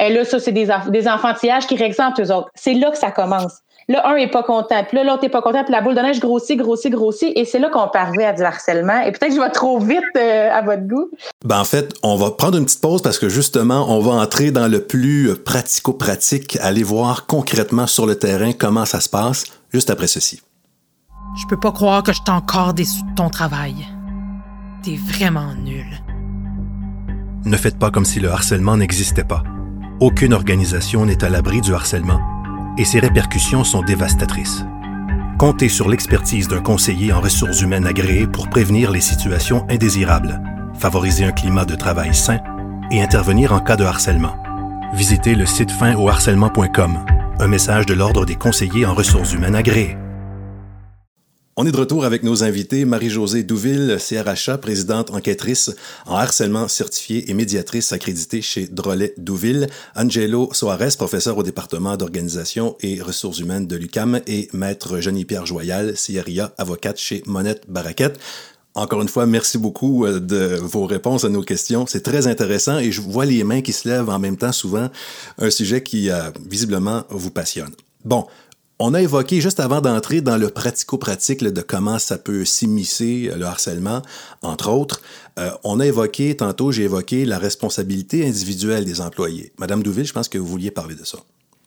et 0.00 0.12
là, 0.12 0.24
ça, 0.24 0.40
c'est 0.40 0.52
des, 0.52 0.68
des 0.88 1.08
enfantillages 1.08 1.66
qui 1.66 1.76
réexemptent 1.76 2.20
eux 2.20 2.32
autres. 2.32 2.48
C'est 2.54 2.74
là 2.74 2.90
que 2.90 2.98
ça 2.98 3.10
commence. 3.10 3.60
Là, 3.88 4.08
un 4.08 4.16
est 4.16 4.30
pas 4.30 4.42
content, 4.42 4.82
puis 4.88 4.96
là, 4.96 5.04
l'autre 5.04 5.24
est 5.24 5.28
pas 5.28 5.42
content, 5.42 5.62
puis 5.62 5.72
la 5.72 5.82
boule 5.82 5.94
de 5.94 6.00
neige 6.00 6.18
grossit, 6.18 6.56
grossit, 6.56 6.90
grossit, 6.90 7.32
et 7.36 7.44
c'est 7.44 7.58
là 7.58 7.68
qu'on 7.68 7.88
parvient 7.88 8.30
à 8.30 8.32
du 8.32 8.42
harcèlement. 8.42 9.02
Et 9.02 9.12
peut-être 9.12 9.28
que 9.28 9.34
je 9.34 9.40
vais 9.40 9.50
trop 9.50 9.78
vite 9.78 10.00
euh, 10.16 10.50
à 10.50 10.62
votre 10.62 10.86
goût. 10.86 11.10
Ben, 11.44 11.60
en 11.60 11.64
fait, 11.64 11.92
on 12.02 12.16
va 12.16 12.30
prendre 12.30 12.56
une 12.56 12.64
petite 12.64 12.80
pause 12.80 13.02
parce 13.02 13.18
que 13.18 13.28
justement, 13.28 13.84
on 13.94 14.00
va 14.00 14.12
entrer 14.12 14.50
dans 14.52 14.68
le 14.68 14.80
plus 14.80 15.34
pratico-pratique, 15.36 16.56
aller 16.62 16.82
voir 16.82 17.26
concrètement 17.26 17.86
sur 17.86 18.06
le 18.06 18.18
terrain 18.18 18.52
comment 18.52 18.86
ça 18.86 19.00
se 19.00 19.08
passe, 19.10 19.44
juste 19.70 19.90
après 19.90 20.06
ceci. 20.06 20.40
Je 21.36 21.46
peux 21.46 21.60
pas 21.60 21.72
croire 21.72 22.02
que 22.02 22.12
je 22.12 22.22
t'ai 22.22 22.32
encore 22.32 22.72
déçu 22.72 23.02
de 23.02 23.14
ton 23.16 23.28
travail. 23.28 23.74
T'es 24.82 24.96
vraiment 24.96 25.52
nul. 25.54 25.86
Ne 27.44 27.56
faites 27.58 27.78
pas 27.78 27.90
comme 27.90 28.06
si 28.06 28.20
le 28.20 28.30
harcèlement 28.30 28.78
n'existait 28.78 29.24
pas. 29.24 29.42
Aucune 30.00 30.32
organisation 30.32 31.06
n'est 31.06 31.22
à 31.22 31.30
l'abri 31.30 31.60
du 31.60 31.72
harcèlement 31.72 32.20
et 32.76 32.84
ses 32.84 32.98
répercussions 32.98 33.62
sont 33.62 33.82
dévastatrices. 33.82 34.64
Comptez 35.38 35.68
sur 35.68 35.88
l'expertise 35.88 36.48
d'un 36.48 36.60
conseiller 36.60 37.12
en 37.12 37.20
ressources 37.20 37.60
humaines 37.60 37.86
agréé 37.86 38.26
pour 38.26 38.48
prévenir 38.48 38.90
les 38.90 39.00
situations 39.00 39.64
indésirables. 39.68 40.40
favoriser 40.76 41.24
un 41.24 41.30
climat 41.30 41.64
de 41.64 41.76
travail 41.76 42.12
sain 42.12 42.40
et 42.90 43.00
intervenir 43.00 43.52
en 43.52 43.60
cas 43.60 43.76
de 43.76 43.84
harcèlement. 43.84 44.36
Visitez 44.92 45.36
le 45.36 45.46
site 45.46 45.70
finautharcèlement.com. 45.70 46.98
Un 47.38 47.46
message 47.46 47.86
de 47.86 47.94
l'Ordre 47.94 48.26
des 48.26 48.34
conseillers 48.34 48.84
en 48.84 48.94
ressources 48.94 49.32
humaines 49.32 49.54
agréés. 49.54 49.96
On 51.56 51.64
est 51.66 51.70
de 51.70 51.76
retour 51.76 52.04
avec 52.04 52.24
nos 52.24 52.42
invités, 52.42 52.84
Marie-Josée 52.84 53.44
Douville, 53.44 53.98
CRHA, 54.00 54.58
présidente 54.58 55.12
enquêtrice 55.12 55.70
en 56.04 56.16
harcèlement 56.16 56.66
certifiée 56.66 57.30
et 57.30 57.34
médiatrice 57.34 57.92
accréditée 57.92 58.42
chez 58.42 58.66
Drolet 58.66 59.14
Douville, 59.18 59.68
Angelo 59.94 60.48
Soares, 60.52 60.96
professeur 60.96 61.38
au 61.38 61.44
département 61.44 61.96
d'organisation 61.96 62.76
et 62.80 63.00
ressources 63.00 63.38
humaines 63.38 63.68
de 63.68 63.76
l'UCAM 63.76 64.20
et 64.26 64.48
maître 64.52 64.98
Jenny-Pierre 64.98 65.46
Joyal, 65.46 65.94
CRIA, 65.94 66.52
avocate 66.58 66.98
chez 66.98 67.22
Monette 67.26 67.62
Baraquette. 67.68 68.18
Encore 68.74 69.02
une 69.02 69.08
fois, 69.08 69.24
merci 69.24 69.56
beaucoup 69.56 70.06
euh, 70.06 70.18
de 70.18 70.58
vos 70.60 70.86
réponses 70.86 71.24
à 71.24 71.28
nos 71.28 71.42
questions. 71.42 71.86
C'est 71.86 72.02
très 72.02 72.26
intéressant 72.26 72.80
et 72.80 72.90
je 72.90 73.00
vois 73.00 73.26
les 73.26 73.44
mains 73.44 73.60
qui 73.60 73.72
se 73.72 73.88
lèvent 73.88 74.08
en 74.08 74.18
même 74.18 74.36
temps 74.36 74.50
souvent, 74.50 74.90
un 75.38 75.50
sujet 75.50 75.84
qui 75.84 76.10
euh, 76.10 76.32
visiblement 76.50 77.04
vous 77.10 77.30
passionne. 77.30 77.70
Bon, 78.04 78.26
on 78.78 78.94
a 78.94 79.00
évoqué 79.00 79.40
juste 79.40 79.60
avant 79.60 79.80
d'entrer 79.80 80.20
dans 80.20 80.36
le 80.36 80.50
pratico-pratique 80.50 81.42
de 81.42 81.62
comment 81.62 81.98
ça 81.98 82.18
peut 82.18 82.44
s'immiscer 82.44 83.30
euh, 83.30 83.36
le 83.36 83.44
harcèlement, 83.44 84.02
entre 84.42 84.70
autres. 84.70 85.00
Euh, 85.38 85.50
on 85.62 85.80
a 85.80 85.86
évoqué, 85.86 86.36
tantôt 86.36 86.72
j'ai 86.72 86.82
évoqué 86.82 87.24
la 87.24 87.38
responsabilité 87.38 88.26
individuelle 88.26 88.84
des 88.84 89.00
employés. 89.00 89.52
Madame 89.58 89.82
Douville, 89.82 90.06
je 90.06 90.12
pense 90.12 90.28
que 90.28 90.38
vous 90.38 90.46
vouliez 90.46 90.70
parler 90.70 90.94
de 90.94 91.04
ça. 91.04 91.18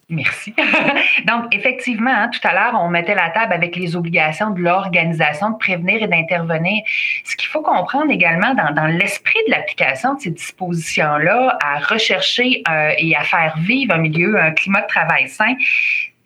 Merci. 0.10 0.54
Donc, 1.28 1.54
effectivement, 1.54 2.13
hein, 2.13 2.30
tout 2.30 2.46
à 2.48 2.54
l'heure, 2.54 2.80
on 2.82 2.88
mettait 2.89 3.15
la 3.15 3.30
table 3.30 3.52
avec 3.52 3.76
les 3.76 3.98
obligations 3.98 4.52
de 4.52 4.62
l'organisation 4.62 5.50
de 5.50 5.58
prévenir 5.58 6.02
et 6.02 6.08
d'intervenir. 6.08 6.82
Ce 7.26 7.36
qu'il 7.36 7.50
faut 7.50 7.62
comprendre 7.62 8.10
également 8.10 8.54
dans, 8.54 8.88
l'esprit 8.88 9.39
de 9.48 9.52
l'application 9.52 10.13
de 10.13 10.22
ces 10.22 10.30
dispositions-là, 10.32 11.58
à 11.62 11.80
rechercher 11.80 12.63
euh, 12.70 12.91
et 12.98 13.17
à 13.17 13.24
faire 13.24 13.58
vivre 13.60 13.96
un 13.96 13.98
milieu, 13.98 14.39
un 14.39 14.52
climat 14.52 14.82
de 14.82 14.88
travail 14.88 15.28
sain, 15.28 15.56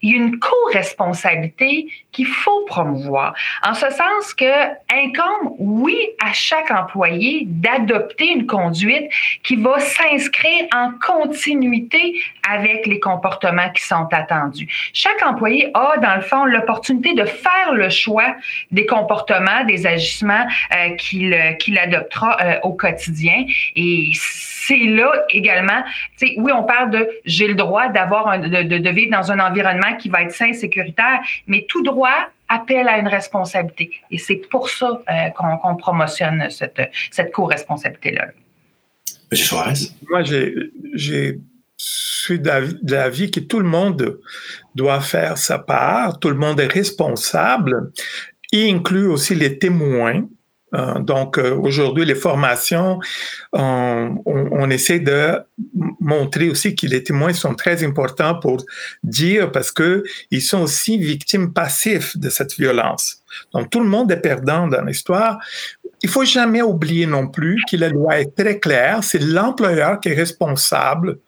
il 0.02 0.12
y 0.12 0.14
a 0.14 0.18
une 0.18 0.40
co-responsabilité 0.40 1.88
qu'il 2.12 2.28
faut 2.28 2.66
promouvoir. 2.66 3.34
En 3.64 3.74
ce 3.74 3.90
sens 3.90 4.34
que 4.34 4.46
incombe, 4.94 5.56
oui, 5.60 5.96
à 6.24 6.34
chaque 6.34 6.72
employé 6.72 7.44
d'adopter 7.46 8.28
une 8.32 8.48
conduite 8.48 9.12
qui 9.44 9.56
va 9.56 9.80
s'inscrire 9.80 10.66
en 10.74 10.92
continuité 11.00 12.22
avec 12.50 12.88
les 12.88 13.00
comportements 13.00 13.70
qui 13.72 13.84
sont 13.84 14.08
attendus. 14.12 14.68
Chaque 14.94 15.26
employé 15.26 15.72
a, 15.74 15.98
dans 15.98 16.16
le 16.16 16.22
fond, 16.22 16.46
l'opportunité 16.46 17.14
de 17.14 17.26
faire 17.26 17.74
le 17.74 17.90
choix 17.90 18.36
des 18.72 18.86
comportements, 18.86 19.64
des 19.66 19.86
agissements 19.86 20.46
euh, 20.76 20.96
qu'il 20.96 21.36
qu'il 21.60 21.78
adoptera 21.78 22.38
euh, 22.42 22.60
au 22.64 22.74
quotidien. 22.74 23.46
Et 23.76 24.12
c'est 24.66 24.86
là 25.00 25.12
également, 25.30 25.82
oui, 26.22 26.52
on 26.62 26.64
parle 26.64 26.92
de 26.92 27.10
j'ai 27.26 27.48
le 27.48 27.56
droit 27.56 27.88
d'avoir 27.90 28.40
de, 28.40 28.64
de, 28.72 28.78
de 28.78 28.90
vivre 28.90 29.12
dans 29.12 29.32
un 29.32 29.40
environnement 29.40 29.94
qui 30.00 30.08
va 30.10 30.22
être 30.22 30.36
sain, 30.42 30.54
sécuritaire, 30.54 31.20
mais 31.48 31.66
tout 31.68 31.84
droit 31.92 32.20
appelle 32.48 32.88
à 32.88 32.98
une 33.00 33.08
responsabilité. 33.08 33.86
Et 34.12 34.20
c'est 34.20 34.42
pour 34.54 34.70
ça 34.70 34.90
euh, 35.10 35.30
qu'on 35.36 35.76
promotionne 35.76 36.50
cette, 36.50 36.82
cette 37.10 37.32
co-responsabilité-là. 37.32 38.28
Monsieur 39.32 39.46
Suarez? 39.46 39.82
Moi, 40.10 40.22
je 40.24 41.38
suis 41.78 42.40
de 42.40 42.94
l'avis 42.94 43.32
que 43.32 43.40
tout 43.40 43.60
le 43.60 43.70
monde 43.78 44.20
doit 44.76 45.02
faire 45.02 45.38
sa 45.38 45.58
part, 45.58 46.20
tout 46.20 46.30
le 46.30 46.36
monde 46.36 46.60
est 46.60 46.72
responsable, 46.72 47.92
y 48.52 48.70
inclut 48.70 49.08
aussi 49.08 49.34
les 49.34 49.58
témoins. 49.58 50.28
Euh, 50.74 51.00
donc 51.00 51.38
euh, 51.38 51.56
aujourd'hui, 51.56 52.06
les 52.06 52.16
formations, 52.16 53.00
on, 53.54 54.70
essaie 54.70 55.00
de 55.00 55.38
montrer 56.00 56.50
aussi 56.50 56.76
que 56.76 56.88
les 56.88 57.04
témoins 57.04 57.34
sont 57.34 57.56
très 57.56 57.84
importants 57.84 58.40
pour 58.40 58.64
dire 59.04 59.52
parce 59.52 59.72
que 59.72 60.04
ils 60.30 60.42
sont 60.42 60.62
aussi 60.62 60.98
victimes 60.98 61.52
passives 61.52 62.12
de 62.16 62.30
cette 62.30 62.54
violence. 62.54 63.18
Donc 63.54 63.70
tout 63.70 63.82
le 63.82 63.90
monde 63.90 64.12
est 64.12 64.22
perdant 64.22 64.68
dans 64.68 64.84
l'histoire. 64.84 65.40
Il 66.02 66.10
faut 66.10 66.24
jamais 66.24 66.62
oublier 66.62 67.06
non 67.06 67.28
plus 67.28 67.62
que 67.70 67.76
la 67.76 67.90
loi 67.90 68.22
est 68.22 68.34
très 68.36 68.60
claire. 68.60 69.04
C'est 69.04 69.22
l'employeur 69.22 70.00
qui 70.00 70.10
est 70.10 70.16
responsable 70.16 71.20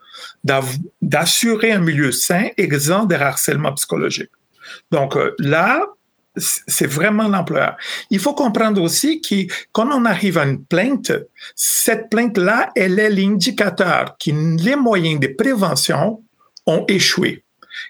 d'assurer 1.01 1.71
un 1.71 1.79
milieu 1.79 2.11
sain 2.11 2.47
exempt 2.57 3.05
de 3.05 3.15
harcèlement 3.15 3.73
psychologique. 3.73 4.31
Donc 4.91 5.17
euh, 5.17 5.35
là, 5.39 5.85
c'est 6.35 6.87
vraiment 6.87 7.27
l'employeur. 7.27 7.77
Il 8.09 8.19
faut 8.19 8.33
comprendre 8.33 8.81
aussi 8.81 9.21
que 9.21 9.51
quand 9.71 9.89
on 9.91 10.05
arrive 10.05 10.37
à 10.37 10.45
une 10.45 10.63
plainte, 10.63 11.11
cette 11.55 12.09
plainte-là, 12.09 12.71
elle 12.75 12.99
est 12.99 13.09
l'indicateur 13.09 14.15
que 14.17 14.31
les 14.31 14.75
moyens 14.75 15.19
de 15.19 15.27
prévention 15.27 16.23
ont 16.65 16.85
échoué. 16.87 17.43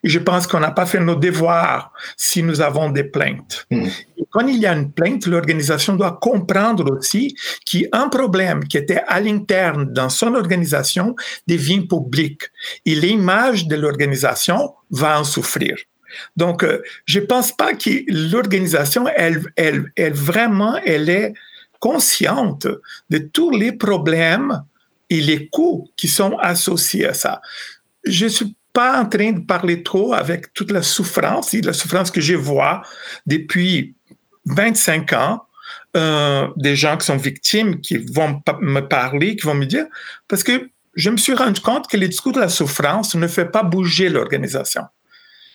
Et 0.04 0.10
je 0.10 0.20
pense 0.20 0.48
qu'on 0.48 0.60
n'a 0.60 0.72
pas 0.72 0.86
fait 0.86 1.00
nos 1.00 1.16
devoirs 1.16 1.92
si 2.18 2.42
nous 2.42 2.62
avons 2.62 2.90
des 2.90 3.04
plaintes. 3.04 3.66
Hmm. 3.70 3.88
quand 4.30 4.48
il 4.48 4.58
y 4.58 4.66
a 4.66 4.74
une 4.74 4.92
plainte, 4.92 5.26
l'organisation 5.28 5.96
doit 5.96 6.18
comprendre 6.20 6.98
aussi 6.98 7.36
qu'un 7.66 8.10
problème 8.10 8.64
qui 8.66 8.78
était 8.78 9.04
à 9.08 9.20
l'interne 9.20 9.92
dans 9.92 10.10
son 10.10 10.34
organisation 10.36 11.16
devient 11.48 11.82
public. 11.82 12.44
Et 12.86 12.96
l'image 12.96 13.68
de 13.68 13.76
l'organisation 13.76 14.74
va 14.90 15.20
en 15.20 15.24
souffrir. 15.24 15.78
Donc, 16.36 16.64
euh, 16.64 16.82
je 17.06 17.20
ne 17.20 17.26
pense 17.26 17.52
pas 17.52 17.74
que 17.74 18.04
l'organisation, 18.08 19.08
elle, 19.16 19.44
elle, 19.56 19.92
elle 19.96 20.14
vraiment, 20.14 20.78
elle 20.86 21.10
est 21.10 21.34
consciente 21.80 22.68
de 23.10 23.18
tous 23.18 23.52
les 23.52 23.72
problèmes 23.72 24.64
et 25.10 25.22
les 25.22 25.48
coûts 25.48 25.90
qui 25.98 26.08
sont 26.08 26.38
associés 26.38 27.08
à 27.08 27.14
ça. 27.14 27.42
Je 28.06 28.26
suis 28.26 28.56
pas 28.74 29.02
en 29.02 29.06
train 29.06 29.32
de 29.34 29.42
parler 29.42 29.84
trop 29.84 30.14
avec 30.14 30.54
toute 30.54 30.72
la 30.72 30.82
souffrance 30.82 31.54
et 31.54 31.62
la 31.62 31.74
souffrance 31.74 32.10
que 32.10 32.22
je 32.22 32.34
vois 32.34 32.82
depuis 33.26 33.96
25 34.46 35.14
ans 35.14 35.46
euh, 35.96 36.48
des 36.58 36.76
gens 36.76 36.98
qui 36.98 37.06
sont 37.06 37.18
victimes, 37.18 37.80
qui 37.80 37.98
vont 37.98 38.42
me 38.62 38.82
parler, 38.82 39.36
qui 39.36 39.46
vont 39.46 39.54
me 39.54 39.66
dire, 39.66 39.86
parce 40.28 40.44
que 40.44 40.70
je 40.96 41.10
me 41.10 41.18
suis 41.18 41.34
rendu 41.34 41.62
compte 41.62 41.88
que 41.88 41.98
le 41.98 42.08
discours 42.08 42.32
de 42.32 42.40
la 42.40 42.50
souffrance 42.50 43.14
ne 43.16 43.28
fait 43.28 43.46
pas 43.46 43.64
bouger 43.64 44.10
l'organisation. 44.10 44.84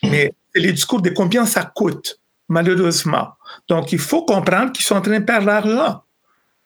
Mais 0.05 0.33
c'est 0.48 0.48
les 0.61 0.73
discours 0.73 1.03
de 1.03 1.11
combien 1.11 1.47
ça 1.47 1.65
coûte, 1.65 2.21
malheureusement. 2.49 3.29
Donc, 3.69 3.93
il 3.93 3.99
faut 3.99 4.25
comprendre 4.25 4.73
qu'ils 4.73 4.85
sont 4.85 4.97
en 4.97 5.01
train 5.01 5.21
de 5.21 5.25
perdre 5.25 5.47
l'argent. 5.47 6.03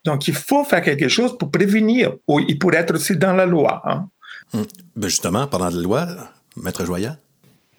Donc, 0.04 0.26
il 0.28 0.34
faut 0.34 0.64
faire 0.64 0.82
quelque 0.82 1.08
chose 1.08 1.36
pour 1.38 1.50
prévenir. 1.50 2.14
Ou 2.26 2.40
il 2.40 2.58
être 2.72 2.94
aussi 2.94 3.16
dans 3.16 3.34
la 3.34 3.46
loi. 3.46 3.82
Hein. 3.84 4.08
Hum. 4.54 4.64
Ben 4.96 5.08
justement, 5.08 5.46
pendant 5.46 5.70
la 5.70 5.80
loi, 5.80 6.06
Maître 6.56 6.84
Joya? 6.84 7.16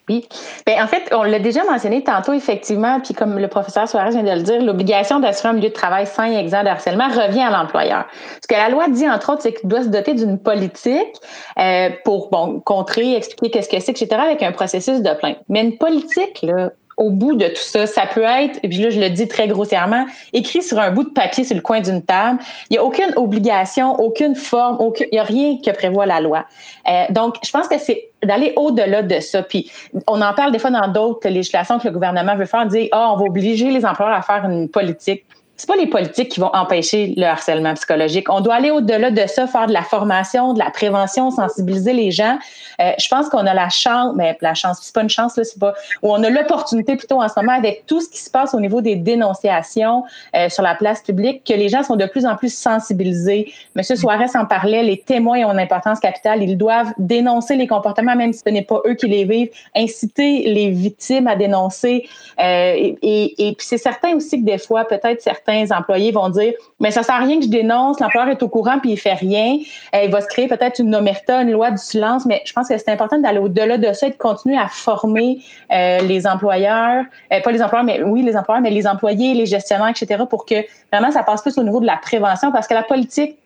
Oui. 0.10 0.28
Bien, 0.66 0.84
en 0.84 0.88
fait, 0.88 1.14
on 1.14 1.24
l'a 1.24 1.40
déjà 1.40 1.64
mentionné 1.64 2.04
tantôt, 2.04 2.34
effectivement, 2.34 3.00
puis 3.00 3.14
comme 3.14 3.40
le 3.40 3.48
professeur 3.48 3.88
Suarez 3.88 4.10
vient 4.10 4.24
de 4.24 4.32
le 4.32 4.42
dire, 4.42 4.62
l'obligation 4.62 5.22
d'assurer 5.22 5.50
un 5.50 5.54
milieu 5.54 5.70
de 5.70 5.74
travail 5.74 6.08
sain 6.08 6.30
et 6.30 6.36
exempt 6.36 6.64
de 6.64 6.68
harcèlement 6.68 7.08
revient 7.08 7.42
à 7.42 7.52
l'employeur. 7.52 8.06
Ce 8.42 8.48
que 8.48 8.54
la 8.54 8.68
loi 8.68 8.90
dit, 8.90 9.10
entre 9.10 9.32
autres, 9.32 9.44
c'est 9.44 9.54
qu'il 9.54 9.70
doit 9.70 9.84
se 9.84 9.88
doter 9.88 10.14
d'une 10.14 10.38
politique 10.38 11.16
euh, 11.58 11.90
pour 12.04 12.30
bon, 12.30 12.60
contrer, 12.60 13.16
expliquer 13.16 13.50
qu'est-ce 13.50 13.70
que 13.70 13.80
c'est, 13.80 13.92
etc., 13.92 14.22
avec 14.22 14.44
un 14.44 14.52
processus 14.52 15.02
de 15.02 15.14
plainte. 15.14 15.38
Mais 15.48 15.62
une 15.62 15.78
politique, 15.78 16.42
là, 16.42 16.72
au 16.98 17.10
bout 17.10 17.36
de 17.36 17.48
tout 17.48 17.56
ça, 17.56 17.88
ça 17.88 18.06
peut 18.06 18.24
être, 18.24 18.60
et 18.64 18.70
puis 18.70 18.78
là 18.78 18.90
je 18.90 19.00
le 19.00 19.10
dis 19.10 19.28
très 19.28 19.48
grossièrement, 19.48 20.06
écrit 20.34 20.62
sur 20.62 20.80
un 20.80 20.92
bout 20.92 21.04
de 21.04 21.10
papier 21.10 21.44
sur 21.44 21.56
le 21.56 21.62
coin 21.62 21.82
d'une 21.82 22.02
table. 22.02 22.40
Il 22.70 22.74
n'y 22.74 22.78
a 22.78 22.84
aucune 22.84 23.14
obligation, 23.16 23.94
aucune 24.00 24.36
forme, 24.36 24.78
il 25.00 25.10
n'y 25.12 25.20
a 25.20 25.24
rien 25.24 25.58
que 25.64 25.72
prévoit 25.72 26.06
la 26.06 26.22
loi. 26.22 26.46
Euh, 26.90 27.06
donc, 27.10 27.36
je 27.44 27.52
pense 27.52 27.68
que 27.68 27.78
c'est 27.78 28.10
d'aller 28.24 28.54
au-delà 28.56 29.02
de 29.04 29.20
ça. 29.20 29.44
Puis, 29.44 29.72
on 30.08 30.22
en 30.22 30.34
parle 30.34 30.52
des 30.52 30.60
fois 30.60 30.72
dans 30.72 30.88
d'autres 30.88 31.28
législations 31.30 31.80
que 31.80 31.88
le 31.88 31.94
gouvernement 31.94 32.36
veut 32.36 32.46
faire, 32.46 32.66
dire, 32.66 32.88
ah, 32.92 33.12
on 33.14 33.18
va 33.18 33.26
obliger 33.26 33.70
les 33.72 33.86
employeurs 33.86 34.16
à 34.16 34.22
faire 34.22 34.46
une 34.46 34.70
politique 34.70 35.26
c'est 35.64 35.68
pas 35.68 35.80
les 35.80 35.88
politiques 35.88 36.28
qui 36.28 36.42
vont 36.42 36.54
empêcher 36.54 37.14
le 37.16 37.24
harcèlement 37.24 37.74
psychologique. 37.76 38.30
On 38.30 38.42
doit 38.42 38.56
aller 38.56 38.70
au-delà 38.70 39.12
de 39.12 39.26
ça, 39.28 39.48
faire 39.48 39.66
de 39.68 39.72
la 39.72 39.84
formation, 39.84 40.52
de 40.52 40.60
la 40.60 40.70
prévention, 40.70 41.32
sensibiliser 41.32 41.94
les 41.94 42.12
gens. 42.12 42.38
Euh, 42.82 42.92
je 43.00 43.08
pense 43.08 43.30
qu'on 43.30 43.48
a 43.48 43.54
la 43.54 43.70
chance, 43.70 44.12
mais 44.18 44.38
la 44.42 44.56
chance, 44.56 44.80
c'est 44.82 44.94
pas 44.94 45.04
une 45.04 45.10
chance 45.10 45.38
là, 45.38 45.46
c'est 45.46 45.58
pas, 45.58 45.74
ou 46.02 46.12
on 46.12 46.22
a 46.22 46.30
l'opportunité 46.30 46.98
plutôt 46.98 47.22
en 47.22 47.30
ce 47.30 47.36
moment 47.38 47.54
avec 47.54 47.86
tout 47.86 48.02
ce 48.02 48.10
qui 48.10 48.18
se 48.18 48.30
passe 48.30 48.54
au 48.54 48.60
niveau 48.60 48.82
des 48.82 48.98
dénonciations 48.98 50.04
euh, 50.36 50.50
sur 50.50 50.64
la 50.64 50.76
place 50.76 51.02
publique, 51.02 51.46
que 51.46 51.54
les 51.54 51.70
gens 51.70 51.82
sont 51.82 51.96
de 51.96 52.08
plus 52.08 52.26
en 52.26 52.36
plus 52.36 52.54
sensibilisés. 52.54 53.54
Monsieur 53.74 53.96
Suarez 53.96 54.36
en 54.36 54.46
parlait, 54.46 54.84
les 54.84 54.98
témoins 54.98 55.46
ont 55.46 55.54
une 55.54 55.62
importance 55.62 56.02
capitale. 56.02 56.44
Ils 56.44 56.58
doivent 56.58 56.92
dénoncer 56.98 57.56
les 57.56 57.68
comportements, 57.68 58.18
même 58.18 58.34
si 58.34 58.42
ce 58.46 58.50
n'est 58.52 58.64
pas 58.64 58.82
eux 58.86 58.96
qui 58.96 59.08
les 59.08 59.24
vivent, 59.24 59.52
inciter 59.78 60.44
les 60.46 60.72
victimes 60.72 61.28
à 61.28 61.38
dénoncer. 61.38 62.10
Euh, 62.42 62.74
et, 62.76 62.98
et, 63.02 63.48
et 63.48 63.56
puis 63.56 63.66
c'est 63.66 63.78
certain 63.78 64.14
aussi 64.14 64.42
que 64.42 64.46
des 64.46 64.58
fois, 64.58 64.86
peut-être 64.86 65.22
certains 65.22 65.53
certains 65.54 65.78
employés 65.78 66.12
vont 66.12 66.30
dire 66.30 66.54
mais 66.80 66.92
ça 66.92 67.04
sert 67.04 67.16
à 67.16 67.20
rien 67.20 67.40
que 67.40 67.46
je 67.46 67.50
dénonce, 67.50 68.00
l'employeur 68.00 68.30
est 68.30 68.42
au 68.44 68.50
courant 68.50 68.80
puis 68.80 68.92
il 68.92 68.98
fait 68.98 69.14
rien. 69.14 69.58
Euh, 69.96 70.04
il 70.04 70.12
va 70.12 70.22
se 70.22 70.28
créer 70.28 70.48
peut-être 70.48 70.80
une 70.80 70.94
omerta, 70.96 71.42
une 71.42 71.52
loi 71.52 71.72
du 71.72 71.78
silence, 71.78 72.26
mais 72.26 72.42
je 72.46 72.54
pense 72.54 72.68
que 72.68 72.78
c'est 72.78 72.90
important 72.90 73.18
d'aller 73.20 73.40
au-delà 73.40 73.78
de 73.78 73.94
ça 73.94 74.08
et 74.08 74.12
de 74.12 74.18
continuer 74.18 74.58
à 74.58 74.68
former 74.68 75.40
euh, 75.72 76.00
les 76.00 76.28
employeurs, 76.28 77.06
euh, 77.32 77.42
pas 77.42 77.52
les 77.52 77.62
employeurs, 77.62 77.86
mais 77.86 78.02
oui 78.04 78.22
les 78.24 78.36
employeurs, 78.36 78.62
mais 78.62 78.72
les 78.72 78.88
employés, 78.88 79.34
les 79.34 79.46
gestionnaires, 79.46 79.90
etc. 79.90 80.24
pour 80.30 80.46
que 80.46 80.56
vraiment 80.92 81.12
ça 81.12 81.24
passe 81.24 81.42
plus 81.42 81.58
au 81.58 81.64
niveau 81.64 81.80
de 81.80 81.86
la 81.86 81.98
prévention 81.98 82.52
parce 82.52 82.68
que 82.68 82.74
la 82.74 82.84
politique 82.84 83.38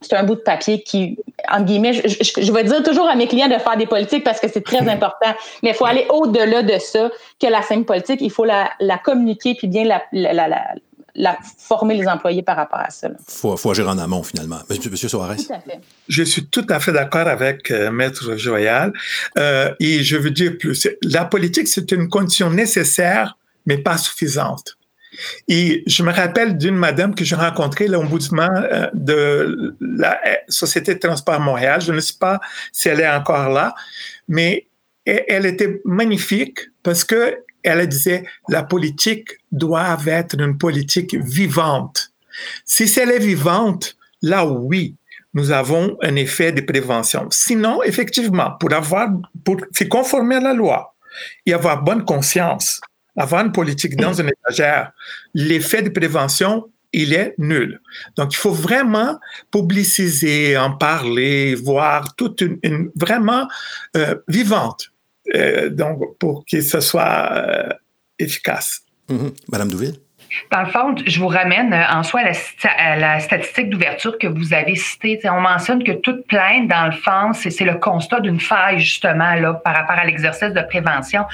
c'est 0.00 0.16
un 0.16 0.24
bout 0.24 0.34
de 0.34 0.40
papier 0.40 0.82
qui, 0.82 1.18
en 1.50 1.62
guillemets, 1.62 1.92
je, 1.92 2.52
vais 2.52 2.64
dire 2.64 2.82
toujours 2.82 3.08
à 3.08 3.14
mes 3.14 3.26
clients 3.26 3.48
de 3.48 3.58
faire 3.58 3.76
des 3.76 3.86
politiques 3.86 4.24
parce 4.24 4.40
que 4.40 4.48
c'est 4.48 4.62
très 4.62 4.88
important, 4.88 5.32
mais 5.62 5.70
il 5.70 5.74
faut 5.74 5.84
aller 5.84 6.06
au-delà 6.08 6.62
de 6.62 6.78
ça 6.78 7.10
que 7.40 7.46
la 7.46 7.62
scène 7.62 7.84
politique. 7.84 8.20
Il 8.22 8.30
faut 8.30 8.44
la, 8.44 8.70
communiquer 9.04 9.54
puis 9.54 9.68
bien 9.68 9.84
la, 9.84 10.02
la, 10.12 10.64
former 11.58 11.96
les 11.96 12.06
employés 12.06 12.42
par 12.42 12.56
rapport 12.56 12.80
à 12.80 12.90
ça. 12.90 13.08
Il 13.08 13.16
faut, 13.26 13.56
faut, 13.56 13.70
agir 13.70 13.88
en 13.88 13.98
amont, 13.98 14.22
finalement. 14.22 14.58
Monsieur, 14.68 14.90
Monsieur 14.90 15.08
Soares? 15.08 15.36
Tout 15.36 15.52
à 15.52 15.60
fait. 15.60 15.80
Je 16.08 16.22
suis 16.22 16.46
tout 16.46 16.66
à 16.68 16.80
fait 16.80 16.92
d'accord 16.92 17.28
avec 17.28 17.70
euh, 17.70 17.90
Maître 17.90 18.36
Joyal. 18.36 18.92
Euh, 19.38 19.74
et 19.80 20.02
je 20.02 20.16
veux 20.16 20.30
dire 20.30 20.56
plus. 20.58 20.88
La 21.02 21.24
politique, 21.24 21.68
c'est 21.68 21.90
une 21.92 22.08
condition 22.08 22.50
nécessaire, 22.50 23.36
mais 23.66 23.78
pas 23.78 23.98
suffisante. 23.98 24.76
Et 25.48 25.82
je 25.86 26.02
me 26.02 26.12
rappelle 26.12 26.56
d'une 26.56 26.76
madame 26.76 27.14
que 27.14 27.24
j'ai 27.24 27.36
rencontrée, 27.36 27.88
l'ombudsman 27.88 28.68
euh, 28.72 28.88
de 28.94 29.76
la 29.80 30.20
Société 30.48 30.94
de 30.94 31.00
Transport 31.00 31.40
Montréal. 31.40 31.80
Je 31.80 31.92
ne 31.92 32.00
sais 32.00 32.16
pas 32.18 32.40
si 32.72 32.88
elle 32.88 33.00
est 33.00 33.10
encore 33.10 33.50
là, 33.50 33.74
mais 34.28 34.66
elle 35.04 35.46
était 35.46 35.80
magnifique 35.84 36.60
parce 36.82 37.04
que 37.04 37.36
elle 37.62 37.86
disait 37.86 38.24
la 38.48 38.62
politique 38.62 39.30
doit 39.52 39.98
être 40.06 40.40
une 40.40 40.58
politique 40.58 41.14
vivante. 41.14 42.12
Si 42.64 42.90
elle 42.98 43.10
est 43.10 43.18
vivante, 43.18 43.96
là 44.22 44.46
oui, 44.46 44.96
nous 45.34 45.50
avons 45.52 45.96
un 46.02 46.16
effet 46.16 46.52
de 46.52 46.60
prévention. 46.60 47.28
Sinon, 47.30 47.82
effectivement, 47.82 48.52
pour 48.58 48.72
avoir, 48.72 49.08
pour 49.44 49.56
se 49.72 49.84
conformer 49.84 50.36
à 50.36 50.40
la 50.40 50.54
loi 50.54 50.94
et 51.46 51.52
avoir 51.52 51.82
bonne 51.82 52.04
conscience, 52.04 52.80
avoir 53.16 53.44
une 53.44 53.52
politique 53.52 53.96
dans 53.96 54.14
une 54.14 54.28
étagère, 54.28 54.92
l'effet 55.34 55.82
de 55.82 55.90
prévention, 55.90 56.68
il 56.92 57.12
est 57.12 57.34
nul. 57.38 57.80
Donc, 58.16 58.32
il 58.32 58.36
faut 58.36 58.50
vraiment 58.50 59.18
publiciser, 59.52 60.56
en 60.56 60.72
parler, 60.76 61.54
voir 61.54 62.16
toute 62.16 62.40
une, 62.40 62.90
vraiment 62.96 63.46
euh, 63.96 64.16
vivante. 64.26 64.90
Euh, 65.34 65.70
donc, 65.70 66.18
pour 66.18 66.44
que 66.50 66.60
ce 66.60 66.80
soit 66.80 67.30
euh, 67.32 67.68
efficace. 68.18 68.80
Mm-hmm. 69.08 69.32
Madame 69.50 69.68
Douville? 69.70 69.94
Dans 70.52 70.60
le 70.60 70.66
fond, 70.66 70.94
je 71.04 71.18
vous 71.18 71.28
ramène 71.28 71.72
euh, 71.72 71.82
en 71.90 72.02
soi 72.02 72.22
à 72.64 72.96
la, 72.96 73.20
statistique 73.20 73.68
d'ouverture 73.68 74.16
que 74.18 74.26
vous 74.26 74.54
avez 74.54 74.76
citée. 74.76 75.18
on 75.24 75.40
mentionne 75.40 75.82
que 75.82 75.92
toute 75.92 76.26
plainte, 76.26 76.68
dans 76.68 76.86
le 76.86 76.92
fond, 76.92 77.32
c'est 77.32 77.64
le 77.64 77.74
constat 77.74 78.20
d'une 78.20 78.40
faille, 78.40 78.78
justement, 78.78 79.34
là, 79.34 79.54
par 79.54 79.74
rapport 79.74 79.96
à 79.96 80.04
l'exercice 80.04 80.52
de 80.52 80.62
prévention. 80.62 81.24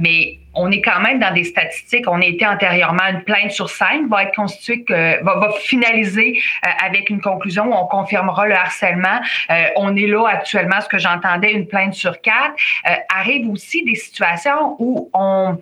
Mais 0.00 0.38
on 0.54 0.70
est 0.70 0.80
quand 0.80 1.00
même 1.00 1.18
dans 1.18 1.32
des 1.32 1.44
statistiques. 1.44 2.04
On 2.08 2.20
a 2.20 2.24
été 2.24 2.46
antérieurement 2.46 3.06
une 3.10 3.22
plainte 3.22 3.50
sur 3.50 3.70
cinq 3.70 4.08
va 4.08 4.24
être 4.24 4.34
constituée, 4.34 4.84
va, 5.22 5.50
finaliser 5.60 6.38
euh, 6.66 6.68
avec 6.84 7.10
une 7.10 7.20
conclusion 7.20 7.64
où 7.66 7.74
on 7.74 7.86
confirmera 7.86 8.46
le 8.46 8.54
harcèlement. 8.54 9.20
Euh, 9.50 9.64
on 9.76 9.96
est 9.96 10.06
là 10.06 10.26
actuellement, 10.28 10.80
ce 10.80 10.88
que 10.88 10.98
j'entendais, 10.98 11.52
une 11.52 11.66
plainte 11.66 11.94
sur 11.94 12.20
quatre. 12.20 12.54
Euh, 12.88 12.94
arrive 13.14 13.48
aussi 13.48 13.82
des 13.84 13.94
situations 13.94 14.76
où 14.78 15.10
on, 15.14 15.58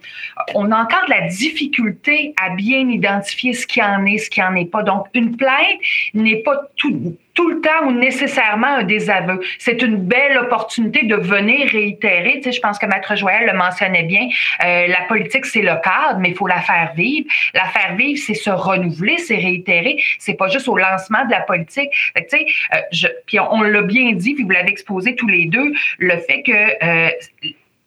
on 0.54 0.72
a 0.72 0.76
encore 0.76 1.04
de 1.06 1.10
la 1.10 1.28
difficulté 1.28 2.34
à 2.40 2.50
bien 2.50 2.88
identifier 2.88 3.52
ce 3.52 3.66
qui 3.66 3.82
en 3.82 4.04
est, 4.06 4.18
ce 4.18 4.30
qui 4.30 4.42
en 4.42 4.54
est 4.54 4.70
pas. 4.70 4.82
Donc, 4.82 5.06
une 5.14 5.36
plainte 5.36 5.78
n'est 6.14 6.42
pas 6.42 6.60
tout 6.76 7.16
tout 7.34 7.48
le 7.48 7.60
temps 7.60 7.86
ou 7.86 7.92
nécessairement 7.92 8.66
un 8.78 8.82
désaveu. 8.82 9.40
C'est 9.58 9.82
une 9.82 9.96
belle 9.96 10.38
opportunité 10.38 11.06
de 11.06 11.16
venir 11.16 11.68
réitérer. 11.68 12.34
Tu 12.36 12.44
sais, 12.44 12.52
je 12.52 12.60
pense 12.60 12.78
que 12.78 12.86
Maître 12.86 13.14
Joël 13.16 13.46
le 13.46 13.56
mentionnait 13.56 14.02
bien. 14.02 14.28
Euh, 14.64 14.86
la 14.86 15.02
politique, 15.08 15.46
c'est 15.46 15.62
le 15.62 15.74
cadre, 15.82 16.18
mais 16.18 16.30
il 16.30 16.34
faut 16.34 16.46
la 16.46 16.60
faire 16.60 16.92
vivre. 16.96 17.26
La 17.54 17.66
faire 17.66 17.94
vivre, 17.96 18.20
c'est 18.24 18.34
se 18.34 18.50
renouveler, 18.50 19.18
c'est 19.18 19.36
réitérer. 19.36 20.02
C'est 20.18 20.34
pas 20.34 20.48
juste 20.48 20.68
au 20.68 20.76
lancement 20.76 21.24
de 21.24 21.30
la 21.30 21.40
politique. 21.40 21.90
tu 22.16 22.22
sais, 22.28 22.46
euh, 22.74 22.78
je, 22.92 23.06
puis 23.26 23.38
on, 23.40 23.62
l'a 23.62 23.82
bien 23.82 24.12
dit, 24.12 24.34
puis 24.34 24.44
vous 24.44 24.50
l'avez 24.50 24.70
exposé 24.70 25.14
tous 25.14 25.28
les 25.28 25.46
deux, 25.46 25.72
le 25.98 26.16
fait 26.18 26.42
que 26.42 26.52
euh, 26.52 27.10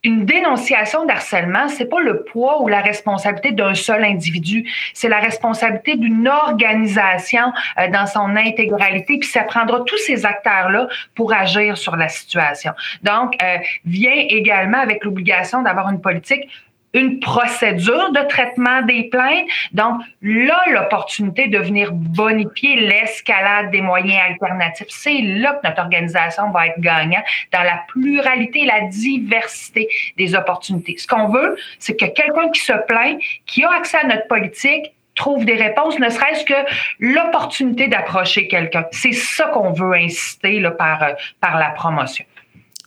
une 0.04 0.26
dénonciation 0.26 1.06
d'harcèlement, 1.06 1.68
c'est 1.68 1.86
pas 1.86 2.00
le 2.00 2.22
poids 2.24 2.62
ou 2.62 2.68
la 2.68 2.80
responsabilité 2.80 3.52
d'un 3.52 3.74
seul 3.74 4.04
individu, 4.04 4.70
c'est 4.92 5.08
la 5.08 5.18
responsabilité 5.18 5.96
d'une 5.96 6.28
organisation 6.28 7.52
euh, 7.78 7.88
dans 7.88 8.06
son 8.06 8.36
intégralité, 8.36 9.18
puis 9.18 9.28
ça 9.28 9.42
prendra 9.42 9.80
tous 9.80 9.98
ces 9.98 10.26
acteurs-là 10.26 10.88
pour 11.14 11.32
agir 11.32 11.78
sur 11.78 11.96
la 11.96 12.08
situation. 12.08 12.72
Donc, 13.02 13.34
euh, 13.42 13.56
vient 13.86 14.14
également 14.14 14.78
avec 14.78 15.04
l'obligation 15.04 15.62
d'avoir 15.62 15.88
une 15.88 16.00
politique 16.00 16.48
une 16.94 17.20
procédure 17.20 18.12
de 18.12 18.20
traitement 18.28 18.82
des 18.82 19.04
plaintes. 19.04 19.46
Donc, 19.72 20.00
là, 20.22 20.62
l'opportunité 20.70 21.48
de 21.48 21.58
venir 21.58 21.92
bonifier 21.92 22.76
l'escalade 22.76 23.70
des 23.70 23.80
moyens 23.80 24.22
alternatifs, 24.30 24.86
c'est 24.88 25.20
là 25.20 25.54
que 25.54 25.68
notre 25.68 25.82
organisation 25.82 26.50
va 26.50 26.68
être 26.68 26.80
gagnant 26.80 27.22
dans 27.52 27.62
la 27.62 27.80
pluralité 27.88 28.60
et 28.60 28.66
la 28.66 28.82
diversité 28.82 29.88
des 30.16 30.34
opportunités. 30.34 30.96
Ce 30.96 31.06
qu'on 31.06 31.28
veut, 31.28 31.56
c'est 31.78 31.96
que 31.96 32.06
quelqu'un 32.06 32.48
qui 32.50 32.60
se 32.60 32.72
plaint, 32.86 33.20
qui 33.46 33.64
a 33.64 33.70
accès 33.72 33.98
à 33.98 34.06
notre 34.06 34.28
politique, 34.28 34.92
trouve 35.14 35.44
des 35.44 35.54
réponses, 35.54 35.98
ne 35.98 36.08
serait-ce 36.08 36.44
que 36.44 36.54
l'opportunité 36.98 37.88
d'approcher 37.88 38.48
quelqu'un. 38.48 38.84
C'est 38.90 39.12
ça 39.12 39.46
qu'on 39.48 39.72
veut 39.72 39.92
inciter 39.94 40.60
là, 40.60 40.70
par, 40.72 41.02
euh, 41.02 41.12
par 41.40 41.58
la 41.58 41.70
promotion. 41.70 42.24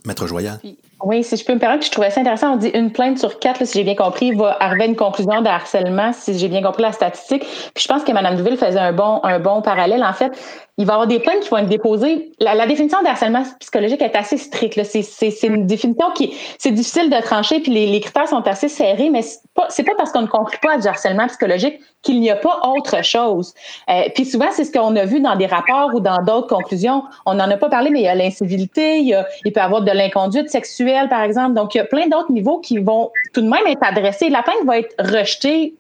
Maître 0.06 0.28
Joyal. 0.28 0.60
Oui, 1.00 1.24
si 1.24 1.38
je 1.38 1.46
peux 1.46 1.54
me 1.54 1.60
permettre, 1.60 1.86
je 1.86 1.92
trouvais 1.92 2.10
ça 2.10 2.22
intéressant. 2.22 2.54
On 2.54 2.56
dit 2.56 2.70
une 2.70 2.92
plainte 2.92 3.20
sur 3.20 3.38
quatre, 3.38 3.64
si 3.66 3.78
j'ai 3.78 3.84
bien 3.84 3.96
compris, 3.96 4.32
va 4.32 4.58
arriver 4.60 4.84
à 4.84 4.88
une 4.88 4.96
conclusion 4.96 5.42
de 5.42 5.48
harcèlement, 5.48 6.12
si 6.12 6.38
j'ai 6.38 6.48
bien 6.48 6.64
compris 6.64 6.82
la 6.82 6.92
statistique. 6.92 7.46
Puis 7.76 7.84
je 7.84 7.88
pense 7.88 8.04
que 8.04 8.12
Mme 8.12 8.36
Duville 8.36 8.58
faisait 8.58 8.80
un 8.80 8.94
bon, 8.94 9.20
un 9.24 9.40
bon 9.40 9.62
parallèle. 9.62 10.04
En 10.04 10.14
fait, 10.14 10.32
il 10.80 10.86
va 10.86 10.94
y 10.94 10.96
avoir 10.96 11.08
des 11.08 11.20
plaintes 11.20 11.40
qui 11.40 11.50
vont 11.50 11.58
être 11.58 11.70
déposées. 11.70 12.32
La, 12.40 12.68
définition 12.68 13.02
de 13.02 13.08
harcèlement 13.08 13.44
psychologique 13.60 14.02
est 14.02 14.16
assez 14.16 14.38
stricte. 14.38 14.80
C'est 14.84 15.44
une 15.44 15.66
définition 15.66 16.12
qui 16.12 16.36
c'est 16.60 16.72
difficile 16.72 17.10
de 17.10 17.20
trancher, 17.22 17.60
puis 17.60 17.72
les, 17.72 18.00
critères 18.00 18.28
sont 18.28 18.48
assez 18.48 18.70
serrés, 18.70 19.10
mais 19.10 19.24
c'est 19.24 19.42
pas, 19.56 19.68
pas 19.68 19.96
parce 19.98 20.12
qu'on 20.12 20.22
ne 20.22 20.28
conclut 20.28 20.60
pas 20.62 20.74
à 20.74 20.78
du 20.78 20.88
harcèlement 20.88 21.26
psychologique 21.28 21.80
qu'il 22.04 22.20
n'y 22.20 22.30
a 22.30 22.36
pas 22.36 22.62
autre 22.64 23.04
chose. 23.04 23.56
Euh, 23.90 24.04
puis 24.14 24.26
souvent, 24.26 24.50
c'est 24.52 24.66
ce 24.66 24.72
qu'on 24.72 24.96
a 24.96 25.06
vu 25.06 25.20
dans 25.20 25.36
des 25.36 25.48
rapports 25.48 25.96
ou 25.96 26.00
dans 26.00 26.24
d'autres 26.24 26.48
conclusions. 26.48 27.04
On 27.26 27.34
n'en 27.34 27.50
a 27.50 27.58
pas 27.58 27.70
parlé, 27.70 27.90
mais 27.90 28.02
il 28.02 28.06
y 28.06 28.08
a 28.08 28.16
l'incivilité, 28.16 29.00
il, 29.00 29.26
il 29.46 29.52
peut 29.52 29.60
y 29.60 29.64
avoir 29.64 29.82
de 29.82 29.92
l'inconduite 29.92 30.50
sexuelle, 30.50 31.10
par 31.10 31.24
exemple. 31.24 31.56
Donc, 31.56 31.74
il 31.74 31.80
y 31.80 31.82
a 31.82 31.86
plein 31.86 32.08
d'autres 32.08 32.32
niveaux 32.32 32.60
qui 32.60 32.78
vont 32.78 33.12
tout 33.34 33.42
de 33.42 33.50
même 33.50 33.66
être 33.66 33.84
adressés. 33.84 34.30
La 34.30 34.44
plainte 34.44 34.64
va 34.66 34.78
être 34.78 34.94
rejetée 35.00 35.74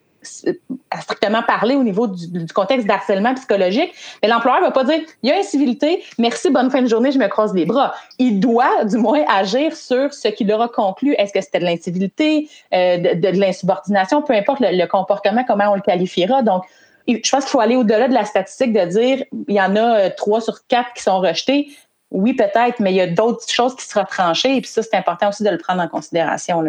à 0.91 1.01
strictement 1.01 1.43
parler 1.43 1.75
au 1.75 1.83
niveau 1.83 2.07
du, 2.07 2.45
contexte 2.53 2.87
d'harcèlement 2.87 3.33
psychologique, 3.35 3.93
mais 4.21 4.29
l'employeur 4.29 4.61
va 4.61 4.71
pas 4.71 4.83
dire 4.83 4.99
il 5.23 5.29
y 5.29 5.31
a 5.31 5.37
incivilité, 5.37 6.03
merci, 6.17 6.49
bonne 6.49 6.69
fin 6.69 6.81
de 6.81 6.87
journée, 6.87 7.11
je 7.11 7.19
me 7.19 7.27
croise 7.27 7.53
les 7.53 7.65
bras. 7.65 7.93
Il 8.19 8.39
doit 8.39 8.85
du 8.85 8.97
moins 8.97 9.23
agir 9.27 9.75
sur 9.75 10.13
ce 10.13 10.27
qu'il 10.29 10.51
aura 10.51 10.67
conclu. 10.67 11.13
Est-ce 11.17 11.33
que 11.33 11.41
c'était 11.41 11.59
de 11.59 11.65
l'incivilité, 11.65 12.49
euh, 12.73 12.97
de, 12.97 13.27
l'insubordination, 13.39 14.21
peu 14.21 14.33
importe 14.33 14.59
le, 14.61 14.85
comportement, 14.87 15.43
comment 15.43 15.71
on 15.71 15.75
le 15.75 15.81
qualifiera. 15.81 16.41
Donc, 16.41 16.63
je 17.07 17.29
pense 17.29 17.43
qu'il 17.43 17.51
faut 17.51 17.59
aller 17.59 17.75
au-delà 17.75 18.07
de 18.07 18.13
la 18.13 18.25
statistique 18.25 18.73
de 18.73 18.85
dire 18.85 19.23
il 19.47 19.55
y 19.55 19.61
en 19.61 19.75
a 19.75 19.99
euh, 19.99 20.09
trois 20.15 20.41
sur 20.41 20.65
quatre 20.67 20.93
qui 20.93 21.03
sont 21.03 21.19
rejetés. 21.19 21.69
Oui, 22.11 22.33
peut-être, 22.33 22.79
mais 22.79 22.91
il 22.93 22.95
y 22.95 23.01
a 23.01 23.07
d'autres 23.07 23.49
choses 23.49 23.75
qui 23.75 23.85
seront 23.85 24.05
tranchées 24.05 24.55
et 24.55 24.61
puis 24.61 24.69
ça, 24.69 24.81
c'est 24.81 24.95
important 24.95 25.29
aussi 25.29 25.43
de 25.43 25.49
le 25.49 25.57
prendre 25.57 25.81
en 25.81 25.87
considération. 25.87 26.63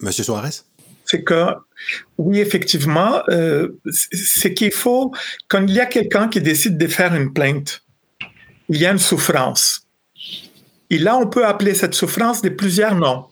Monsieur 0.00 0.24
Suarez? 0.24 0.62
C'est 1.04 1.22
que, 1.22 1.46
oui, 2.18 2.40
effectivement, 2.40 3.22
euh, 3.28 3.68
c'est 3.90 4.54
qu'il 4.54 4.72
faut, 4.72 5.12
quand 5.48 5.62
il 5.66 5.74
y 5.74 5.80
a 5.80 5.86
quelqu'un 5.86 6.28
qui 6.28 6.40
décide 6.40 6.78
de 6.78 6.86
faire 6.86 7.14
une 7.14 7.32
plainte, 7.32 7.82
il 8.68 8.78
y 8.78 8.86
a 8.86 8.92
une 8.92 8.98
souffrance. 8.98 9.86
Et 10.90 10.98
là, 10.98 11.16
on 11.16 11.26
peut 11.26 11.46
appeler 11.46 11.74
cette 11.74 11.94
souffrance 11.94 12.42
de 12.42 12.48
plusieurs 12.48 12.94
noms. 12.94 13.26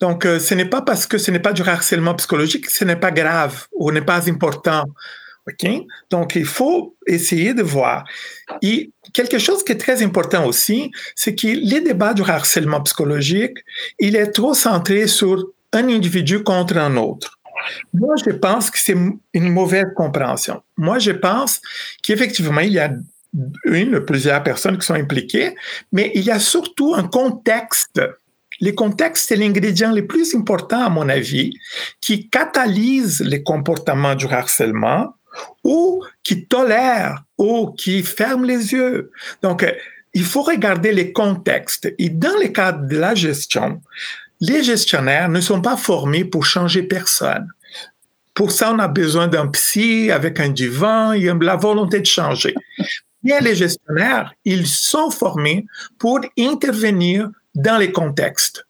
Donc, 0.00 0.26
euh, 0.26 0.38
ce 0.38 0.54
n'est 0.54 0.68
pas 0.68 0.82
parce 0.82 1.06
que 1.06 1.18
ce 1.18 1.30
n'est 1.30 1.40
pas 1.40 1.52
du 1.52 1.62
harcèlement 1.62 2.14
psychologique 2.14 2.66
que 2.66 2.72
ce 2.72 2.84
n'est 2.84 2.96
pas 2.96 3.10
grave 3.10 3.66
ou 3.72 3.90
n'est 3.90 4.00
pas 4.00 4.28
important. 4.28 4.84
Donc, 6.10 6.36
il 6.36 6.44
faut 6.44 6.94
essayer 7.06 7.54
de 7.54 7.62
voir. 7.62 8.04
Et 8.62 8.92
quelque 9.12 9.38
chose 9.38 9.64
qui 9.64 9.72
est 9.72 9.78
très 9.78 10.02
important 10.02 10.46
aussi, 10.46 10.92
c'est 11.16 11.34
que 11.34 11.48
les 11.48 11.80
débats 11.80 12.14
du 12.14 12.22
harcèlement 12.22 12.80
psychologique, 12.82 13.58
il 13.98 14.14
est 14.14 14.30
trop 14.30 14.54
centré 14.54 15.08
sur 15.08 15.44
un 15.72 15.88
individu 15.88 16.42
contre 16.42 16.76
un 16.76 16.96
autre. 16.96 17.38
Moi, 17.92 18.14
je 18.24 18.30
pense 18.30 18.70
que 18.70 18.78
c'est 18.78 18.96
une 19.34 19.50
mauvaise 19.50 19.86
compréhension. 19.94 20.62
Moi, 20.76 20.98
je 20.98 21.12
pense 21.12 21.60
qu'effectivement, 22.02 22.60
il 22.60 22.72
y 22.72 22.78
a 22.78 22.90
une 23.64 23.96
ou 23.96 24.00
plusieurs 24.04 24.42
personnes 24.42 24.78
qui 24.78 24.86
sont 24.86 24.94
impliquées, 24.94 25.54
mais 25.92 26.10
il 26.14 26.22
y 26.22 26.30
a 26.30 26.38
surtout 26.38 26.94
un 26.94 27.06
contexte. 27.06 28.00
Le 28.60 28.72
contexte, 28.72 29.28
c'est 29.28 29.36
l'ingrédient 29.36 29.92
le 29.92 30.06
plus 30.06 30.34
important, 30.34 30.84
à 30.84 30.88
mon 30.88 31.08
avis, 31.08 31.52
qui 32.00 32.28
catalyse 32.28 33.20
les 33.20 33.42
comportements 33.42 34.14
du 34.14 34.26
harcèlement 34.26 35.14
ou 35.64 36.02
qui 36.22 36.46
tolère 36.46 37.22
ou 37.38 37.72
qui 37.72 38.02
ferme 38.02 38.44
les 38.44 38.72
yeux. 38.72 39.12
Donc, 39.42 39.64
il 40.12 40.24
faut 40.24 40.42
regarder 40.42 40.92
les 40.92 41.12
contextes. 41.12 41.92
Et 41.98 42.08
dans 42.08 42.36
le 42.42 42.48
cadre 42.48 42.86
de 42.86 42.96
la 42.96 43.14
gestion, 43.14 43.80
les 44.40 44.62
gestionnaires 44.62 45.28
ne 45.28 45.40
sont 45.40 45.60
pas 45.60 45.76
formés 45.76 46.24
pour 46.24 46.44
changer 46.44 46.82
personne. 46.82 47.48
Pour 48.34 48.52
ça, 48.52 48.72
on 48.72 48.78
a 48.78 48.88
besoin 48.88 49.28
d'un 49.28 49.48
psy 49.48 50.10
avec 50.10 50.40
un 50.40 50.48
divan 50.48 51.12
et 51.12 51.30
la 51.40 51.56
volonté 51.56 52.00
de 52.00 52.06
changer. 52.06 52.54
bien 53.22 53.40
les 53.40 53.54
gestionnaires, 53.54 54.32
ils 54.44 54.66
sont 54.66 55.10
formés 55.10 55.66
pour 55.98 56.20
intervenir 56.38 57.28
dans 57.54 57.76
les 57.76 57.92
contextes. 57.92 58.66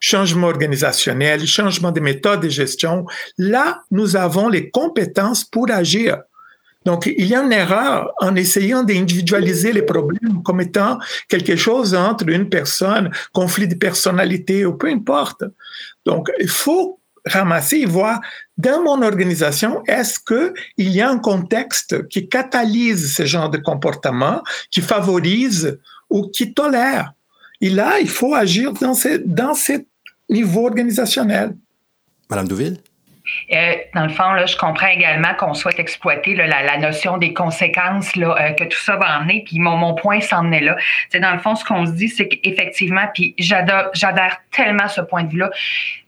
Changement 0.00 0.48
organisationnel, 0.48 1.46
changement 1.46 1.92
des 1.92 2.00
méthodes 2.00 2.40
de 2.40 2.48
gestion. 2.48 3.06
Là, 3.38 3.82
nous 3.90 4.16
avons 4.16 4.48
les 4.48 4.68
compétences 4.70 5.44
pour 5.44 5.70
agir. 5.70 6.18
Donc, 6.84 7.06
il 7.06 7.26
y 7.26 7.34
a 7.34 7.42
une 7.42 7.52
erreur 7.52 8.12
en 8.20 8.34
essayant 8.36 8.82
d'individualiser 8.82 9.72
les 9.72 9.82
problèmes 9.82 10.42
comme 10.42 10.60
étant 10.60 10.98
quelque 11.28 11.56
chose 11.56 11.94
entre 11.94 12.28
une 12.28 12.48
personne, 12.48 13.10
conflit 13.32 13.68
de 13.68 13.74
personnalité 13.74 14.66
ou 14.66 14.74
peu 14.74 14.88
importe. 14.88 15.44
Donc, 16.04 16.30
il 16.40 16.48
faut 16.48 17.00
ramasser 17.26 17.78
et 17.78 17.86
voir 17.86 18.20
dans 18.58 18.82
mon 18.82 19.02
organisation, 19.02 19.82
est-ce 19.86 20.18
qu'il 20.20 20.90
y 20.90 21.00
a 21.00 21.08
un 21.08 21.18
contexte 21.18 22.06
qui 22.08 22.28
catalyse 22.28 23.14
ce 23.14 23.24
genre 23.24 23.48
de 23.48 23.58
comportement, 23.58 24.42
qui 24.70 24.82
favorise 24.82 25.78
ou 26.10 26.28
qui 26.28 26.52
tolère? 26.52 27.12
Et 27.60 27.70
là, 27.70 27.98
il 27.98 28.10
faut 28.10 28.34
agir 28.34 28.72
dans 28.74 28.94
ce, 28.94 29.22
dans 29.24 29.54
ce 29.54 29.72
niveau 30.28 30.66
organisationnel. 30.66 31.56
Madame 32.28 32.48
Douville? 32.48 32.78
Euh, 33.52 33.74
dans 33.94 34.04
le 34.04 34.10
fond, 34.10 34.32
là, 34.32 34.46
je 34.46 34.56
comprends 34.56 34.88
également 34.88 35.34
qu'on 35.34 35.54
souhaite 35.54 35.78
exploiter 35.78 36.34
la, 36.34 36.78
notion 36.78 37.16
des 37.16 37.32
conséquences 37.32 38.16
là, 38.16 38.36
euh, 38.38 38.52
que 38.52 38.64
tout 38.64 38.78
ça 38.78 38.96
va 38.96 39.18
emmener. 39.18 39.42
Puis 39.46 39.58
mon, 39.58 39.94
point 39.94 40.20
s'en 40.20 40.50
est 40.52 40.60
là. 40.60 40.76
C'est 41.10 41.20
dans 41.20 41.32
le 41.32 41.38
fond, 41.38 41.54
ce 41.54 41.64
qu'on 41.64 41.86
se 41.86 41.92
dit, 41.92 42.08
c'est 42.08 42.28
qu'effectivement, 42.28 43.06
puis 43.14 43.34
j'adore 43.38 43.92
tellement 44.50 44.88
ce 44.88 45.00
point 45.00 45.24
de 45.24 45.30
vue-là. 45.30 45.50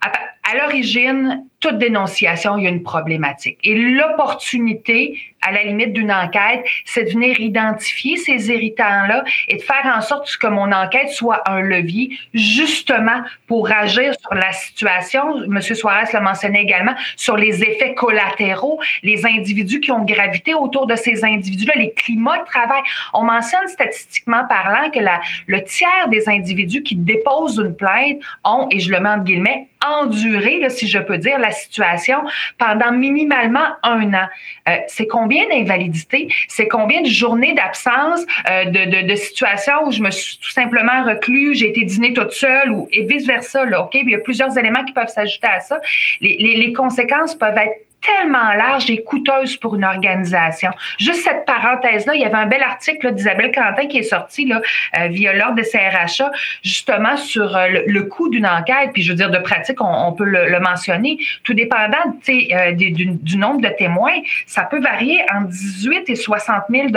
À, 0.02 0.12
à 0.50 0.56
l'origine, 0.56 1.44
toute 1.66 1.78
dénonciation, 1.78 2.56
il 2.58 2.64
y 2.64 2.66
a 2.66 2.70
une 2.70 2.82
problématique. 2.82 3.58
Et 3.64 3.74
l'opportunité, 3.74 5.18
à 5.42 5.52
la 5.52 5.64
limite 5.64 5.92
d'une 5.92 6.12
enquête, 6.12 6.64
c'est 6.84 7.04
de 7.04 7.10
venir 7.10 7.40
identifier 7.40 8.16
ces 8.16 8.50
irritants-là 8.50 9.24
et 9.48 9.56
de 9.56 9.62
faire 9.62 9.92
en 9.96 10.00
sorte 10.00 10.34
que 10.36 10.46
mon 10.46 10.70
enquête 10.72 11.08
soit 11.08 11.42
un 11.48 11.60
levier 11.60 12.18
justement 12.34 13.22
pour 13.46 13.70
agir 13.70 14.14
sur 14.20 14.34
la 14.34 14.52
situation. 14.52 15.46
Monsieur 15.48 15.74
Suarez 15.74 16.12
l'a 16.12 16.20
mentionné 16.20 16.60
également, 16.60 16.94
sur 17.16 17.36
les 17.36 17.62
effets 17.62 17.94
collatéraux, 17.94 18.80
les 19.02 19.26
individus 19.26 19.80
qui 19.80 19.90
ont 19.92 20.04
gravité 20.04 20.54
autour 20.54 20.86
de 20.86 20.96
ces 20.96 21.24
individus-là, 21.24 21.74
les 21.76 21.92
climats 21.92 22.38
de 22.38 22.44
travail. 22.44 22.82
On 23.12 23.22
mentionne 23.22 23.66
statistiquement 23.68 24.44
parlant 24.48 24.90
que 24.90 25.00
le 25.46 25.64
tiers 25.64 26.08
des 26.08 26.28
individus 26.28 26.82
qui 26.82 26.96
déposent 26.96 27.58
une 27.58 27.74
plainte 27.74 28.18
ont, 28.44 28.68
et 28.70 28.80
je 28.80 28.90
le 28.90 29.00
mets 29.00 29.08
en 29.08 29.18
guillemets, 29.18 29.68
enduré, 29.86 30.68
si 30.70 30.88
je 30.88 30.98
peux 30.98 31.18
dire, 31.18 31.38
la 31.38 31.52
situation 31.56 32.18
pendant 32.58 32.92
minimalement 32.92 33.66
un 33.82 34.12
an. 34.14 34.28
Euh, 34.68 34.76
c'est 34.88 35.06
combien 35.06 35.48
d'invalidités? 35.48 36.28
C'est 36.48 36.68
combien 36.68 37.02
de 37.02 37.08
journées 37.08 37.54
d'absence, 37.54 38.24
euh, 38.48 38.64
de, 38.66 39.06
de, 39.06 39.14
situations 39.14 39.86
où 39.86 39.92
je 39.92 40.02
me 40.02 40.10
suis 40.10 40.38
tout 40.38 40.50
simplement 40.50 41.04
reclus, 41.04 41.54
j'ai 41.54 41.70
été 41.70 41.84
dîner 41.84 42.12
toute 42.12 42.32
seule 42.32 42.70
ou 42.70 42.88
et 42.92 43.04
vice-versa. 43.04 43.64
Il 43.94 44.10
y 44.10 44.14
a 44.14 44.18
plusieurs 44.18 44.56
éléments 44.58 44.84
qui 44.84 44.92
peuvent 44.92 45.08
s'ajouter 45.08 45.46
à 45.46 45.60
ça. 45.60 45.80
Les, 46.20 46.36
les 46.38 46.72
conséquences 46.72 47.34
peuvent 47.34 47.56
être 47.56 47.86
tellement 48.06 48.52
large 48.52 48.90
et 48.90 49.02
coûteuse 49.02 49.56
pour 49.56 49.74
une 49.74 49.84
organisation. 49.84 50.70
Juste 50.98 51.22
cette 51.22 51.44
parenthèse-là, 51.44 52.14
il 52.14 52.20
y 52.20 52.24
avait 52.24 52.36
un 52.36 52.46
bel 52.46 52.62
article 52.62 53.12
d'Isabelle 53.12 53.52
Quentin 53.52 53.86
qui 53.86 53.98
est 53.98 54.02
sorti 54.02 54.46
là, 54.46 54.60
euh, 54.98 55.08
via 55.08 55.32
l'ordre 55.32 55.56
de 55.56 55.62
CRHA, 55.62 56.30
justement 56.62 57.16
sur 57.16 57.56
euh, 57.56 57.68
le, 57.86 58.02
coût 58.04 58.28
d'une 58.28 58.46
enquête. 58.46 58.90
Puis 58.92 59.02
je 59.02 59.10
veux 59.10 59.16
dire, 59.16 59.30
de 59.30 59.38
pratique, 59.38 59.80
on, 59.80 60.12
peut 60.12 60.24
le, 60.24 60.60
mentionner. 60.60 61.18
Tout 61.42 61.54
dépendant 61.54 61.96
euh, 62.28 62.72
du, 62.72 62.90
du, 62.92 63.36
nombre 63.36 63.60
de 63.60 63.68
témoins, 63.68 64.20
ça 64.46 64.62
peut 64.62 64.80
varier 64.80 65.20
entre 65.34 65.48
18 65.48 66.08
et 66.08 66.16
60 66.16 66.64
000 66.70 66.88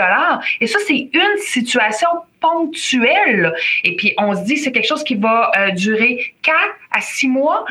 Et 0.62 0.67
ça, 0.67 0.80
c'est 0.88 1.10
une 1.13 1.38
situation 1.39 2.08
ponctuelle. 2.39 3.54
Et 3.84 3.95
puis, 3.95 4.13
on 4.17 4.36
se 4.36 4.43
dit, 4.43 4.58
c'est 4.58 4.71
quelque 4.71 4.88
chose 4.88 5.04
qui 5.04 5.15
va 5.15 5.52
durer 5.75 6.34
quatre 6.41 6.75
à 6.91 7.02
six 7.02 7.28
mois. 7.28 7.65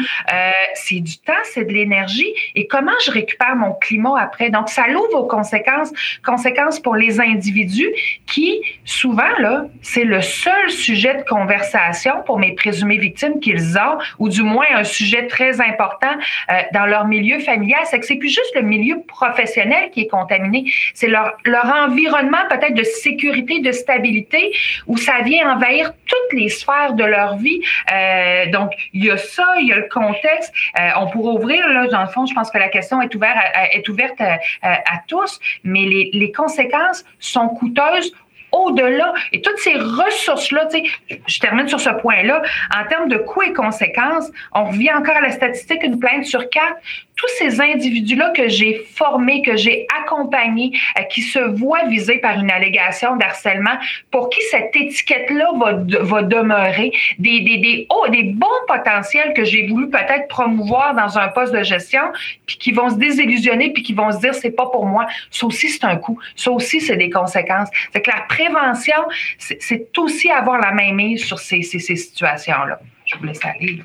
c'est 0.74 1.00
du 1.00 1.18
temps, 1.18 1.32
c'est 1.44 1.64
de 1.64 1.72
l'énergie. 1.72 2.32
Et 2.54 2.66
comment 2.66 2.92
je 3.04 3.10
récupère 3.10 3.56
mon 3.56 3.72
climat 3.72 4.20
après? 4.20 4.50
Donc, 4.50 4.68
ça 4.68 4.86
l'ouvre 4.88 5.14
aux 5.14 5.26
conséquences, 5.26 5.92
conséquences 6.24 6.80
pour 6.80 6.96
les 6.96 7.20
individus 7.20 7.90
qui, 8.26 8.60
souvent, 8.84 9.38
là, 9.38 9.66
c'est 9.82 10.04
le 10.04 10.20
seul 10.20 10.70
sujet 10.70 11.14
de 11.14 11.22
conversation 11.22 12.22
pour 12.26 12.38
mes 12.38 12.54
présumées 12.54 12.98
victimes 12.98 13.40
qu'ils 13.40 13.76
ont, 13.78 13.98
ou 14.18 14.28
du 14.28 14.42
moins 14.42 14.66
un 14.74 14.84
sujet 14.84 15.26
très 15.26 15.60
important 15.60 16.14
euh, 16.50 16.54
dans 16.72 16.86
leur 16.86 17.06
milieu 17.06 17.38
familial. 17.40 17.80
C'est 17.84 18.00
que 18.00 18.06
c'est 18.06 18.16
plus 18.16 18.28
juste 18.28 18.54
le 18.54 18.62
milieu 18.62 19.02
professionnel 19.06 19.90
qui 19.90 20.02
est 20.02 20.08
contaminé. 20.08 20.70
C'est 20.94 21.08
leur, 21.08 21.36
leur 21.44 21.66
environnement 21.66 22.38
peut-être 22.50 22.74
de 22.74 22.82
sécurité, 22.82 23.60
de 23.60 23.72
stabilité, 23.72 24.54
où 24.86 24.96
ça 24.96 25.20
vient 25.22 25.54
envahir 25.54 25.92
toutes 26.06 26.38
les 26.38 26.48
sphères 26.48 26.94
de 26.94 27.04
leur 27.04 27.36
vie. 27.36 27.60
Euh, 27.92 28.46
donc, 28.50 28.72
il 28.92 29.04
y 29.04 29.10
a 29.10 29.16
ça, 29.16 29.46
il 29.60 29.68
y 29.68 29.72
a 29.72 29.76
le 29.76 29.88
contexte. 29.88 30.52
Euh, 30.78 30.88
on 30.98 31.08
pourrait 31.08 31.32
ouvrir, 31.32 31.68
là, 31.68 31.86
dans 31.88 32.02
le 32.02 32.08
fond, 32.08 32.26
je 32.26 32.34
pense 32.34 32.50
que 32.50 32.58
la 32.58 32.68
question 32.68 33.02
est 33.02 33.08
est, 33.08 33.14
ouvert 33.14 33.36
est 33.72 33.88
ouverte 33.88 34.20
à, 34.20 34.38
à, 34.62 35.02
tous, 35.06 35.40
mais 35.64 35.84
les, 35.84 36.10
les 36.12 36.32
conséquences 36.32 37.04
sont 37.18 37.48
coûteuses 37.48 38.12
au-delà. 38.52 39.12
Et 39.32 39.42
toutes 39.42 39.58
ces 39.58 39.74
ressources-là, 39.74 40.66
tu 40.66 40.78
sais, 40.78 41.18
je 41.26 41.40
termine 41.40 41.68
sur 41.68 41.80
ce 41.80 41.90
point-là, 41.90 42.42
en 42.74 42.84
termes 42.88 43.08
de 43.08 43.18
coûts 43.18 43.42
et 43.42 43.52
conséquences, 43.52 44.30
on 44.54 44.64
revient 44.64 44.92
encore 44.92 45.16
à 45.16 45.20
la 45.20 45.30
statistique, 45.30 45.82
une 45.82 45.98
plainte 45.98 46.24
sur 46.24 46.48
quatre, 46.50 46.76
tous 47.18 47.28
ces 47.36 47.60
individus-là 47.60 48.30
que 48.30 48.48
j'ai 48.48 48.86
formés, 48.94 49.42
que 49.42 49.56
j'ai 49.56 49.86
accompagnés, 50.00 50.72
euh, 50.98 51.02
qui 51.02 51.20
se 51.20 51.40
voient 51.40 51.84
visés 51.86 52.18
par 52.18 52.38
une 52.38 52.50
allégation 52.50 53.16
d'harcèlement, 53.16 53.76
pour 54.10 54.30
qui 54.30 54.40
cette 54.50 54.74
étiquette-là 54.74 55.50
va, 55.58 55.72
va 56.00 56.22
demeurer, 56.22 56.92
des, 57.18 57.40
des, 57.40 57.58
des, 57.58 57.86
oh, 57.90 58.06
des 58.08 58.22
bons 58.22 58.46
potentiels 58.68 59.34
que 59.34 59.44
j'ai 59.44 59.66
voulu 59.66 59.90
peut-être 59.90 60.28
promouvoir 60.28 60.94
dans 60.94 61.18
un 61.18 61.28
poste 61.28 61.52
de 61.52 61.62
gestion, 61.62 62.02
puis 62.46 62.56
qui 62.56 62.72
vont 62.72 62.88
se 62.88 62.96
désillusionner, 62.96 63.72
puis 63.72 63.82
qui 63.82 63.94
vont 63.94 64.12
se 64.12 64.20
dire 64.20 64.34
c'est 64.34 64.52
pas 64.52 64.66
pour 64.66 64.86
moi. 64.86 65.06
Ça 65.30 65.46
aussi, 65.46 65.68
c'est 65.68 65.84
un 65.84 65.96
coût. 65.96 66.18
Ça 66.36 66.52
aussi, 66.52 66.80
c'est 66.80 66.96
des 66.96 67.10
conséquences. 67.10 67.68
C'est 67.92 68.00
que 68.00 68.10
la 68.10 68.22
prévention, 68.28 68.94
c'est 69.38 69.98
aussi 69.98 70.30
avoir 70.30 70.60
la 70.60 70.72
main 70.72 70.92
mise 70.92 71.24
sur 71.24 71.38
ces, 71.38 71.62
ces, 71.62 71.80
situations-là. 71.80 72.78
Je 73.06 73.16
vous 73.16 73.24
laisse 73.24 73.44
aller. 73.44 73.82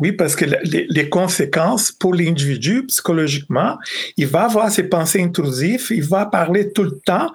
Oui, 0.00 0.12
parce 0.12 0.34
que 0.34 0.46
les, 0.46 1.08
conséquences 1.10 1.92
pour 1.92 2.14
l'individu, 2.14 2.86
psychologiquement, 2.86 3.78
il 4.16 4.26
va 4.26 4.44
avoir 4.44 4.70
ses 4.70 4.84
pensées 4.84 5.22
intrusives, 5.22 5.88
il 5.90 6.02
va 6.02 6.24
parler 6.24 6.72
tout 6.72 6.84
le 6.84 6.98
temps. 7.04 7.30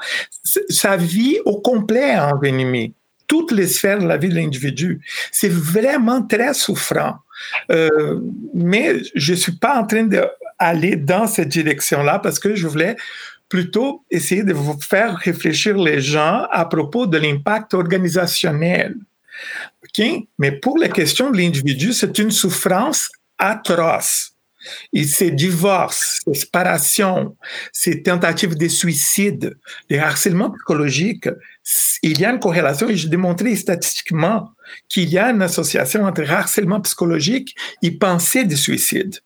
Sa 0.70 0.98
vie 0.98 1.38
au 1.46 1.62
complet 1.62 2.14
est 2.14 2.20
envenimée. 2.20 2.94
Toutes 3.28 3.52
les 3.52 3.68
sphères 3.68 4.00
de 4.00 4.08
la 4.08 4.18
vie 4.18 4.30
de 4.30 4.36
l'individu. 4.36 5.02
C'est 5.32 5.52
vraiment 5.52 6.24
très 6.24 6.54
souffrant. 6.54 7.18
Euh, 7.72 8.20
mais 8.54 8.96
je 9.14 9.34
ne 9.34 9.38
suis 9.38 9.52
pas 9.54 9.80
en 9.80 9.86
train 9.86 10.04
d'aller 10.04 10.96
dans 10.96 11.28
cette 11.28 11.50
direction-là 11.50 12.20
parce 12.20 12.40
que 12.40 12.56
je 12.56 12.68
voulais 12.68 12.96
plutôt 13.48 14.04
essayer 14.10 14.44
de 14.44 14.54
vous 14.54 14.80
faire 14.82 15.16
réfléchir 15.18 15.78
les 15.78 16.02
gens 16.02 16.48
à 16.52 16.66
propos 16.66 17.06
de 17.06 17.18
l'impact 17.18 17.74
organisationnel. 17.74 18.96
Mais 20.40 20.52
pour 20.52 20.78
la 20.78 20.90
question 20.90 21.32
de 21.32 21.38
l'individu, 21.38 21.94
c'est 21.94 22.18
une 22.18 22.32
souffrance 22.32 23.10
atroce. 23.38 24.32
Et 24.94 25.04
ces 25.04 25.32
divorces, 25.32 26.22
ces 26.26 26.34
séparations, 26.34 27.38
ces 27.72 28.02
tentatives 28.02 28.56
de 28.56 28.68
suicide, 28.68 29.58
les 29.90 30.00
harcèlements 30.00 30.52
psychologiques, 30.52 31.30
il 32.02 32.20
y 32.20 32.26
a 32.26 32.32
une 32.32 32.40
corrélation 32.40 32.90
et 32.90 32.96
j'ai 32.96 33.10
démontré 33.10 33.56
statistiquement 33.56 34.50
qu'il 34.90 35.10
y 35.10 35.18
a 35.18 35.30
une 35.30 35.42
association 35.42 36.04
entre 36.04 36.30
harcèlement 36.30 36.82
psychologique 36.82 37.56
et 37.84 37.92
pensée 37.92 38.44
de 38.44 38.56
suicide. 38.56 39.20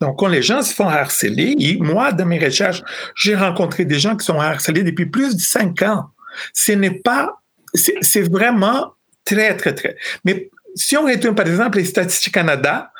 Donc, 0.00 0.18
quand 0.18 0.28
les 0.28 0.42
gens 0.42 0.62
se 0.62 0.74
font 0.74 0.88
harceler, 0.88 1.54
et 1.58 1.78
moi, 1.78 2.12
dans 2.12 2.26
mes 2.26 2.38
recherches, 2.38 2.82
j'ai 3.14 3.34
rencontré 3.34 3.86
des 3.86 3.98
gens 3.98 4.14
qui 4.14 4.26
sont 4.26 4.38
harcelés 4.38 4.82
depuis 4.82 5.06
plus 5.06 5.34
de 5.36 5.40
cinq 5.40 5.80
ans. 5.82 6.10
Ce 6.52 6.72
n'est 6.72 7.00
pas, 7.00 7.40
c'est 7.72 8.28
vraiment 8.28 8.92
Très, 9.26 9.56
très, 9.56 9.74
très. 9.74 9.96
Mais 10.24 10.50
si 10.74 10.96
on 10.96 11.04
retourne, 11.04 11.34
par 11.34 11.46
exemple, 11.46 11.78
les 11.78 11.84
statistiques 11.84 12.34
Canada, 12.34 12.92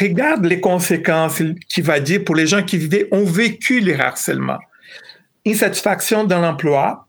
regarde 0.00 0.44
les 0.46 0.60
conséquences 0.60 1.42
qu'il 1.68 1.84
va 1.84 2.00
dire 2.00 2.24
pour 2.24 2.34
les 2.34 2.46
gens 2.46 2.62
qui 2.62 2.78
vivaient, 2.78 3.06
ont 3.12 3.24
vécu 3.24 3.80
les 3.80 3.94
harcèlements. 3.94 4.58
Insatisfaction 5.46 6.24
dans 6.24 6.40
l'emploi, 6.40 7.08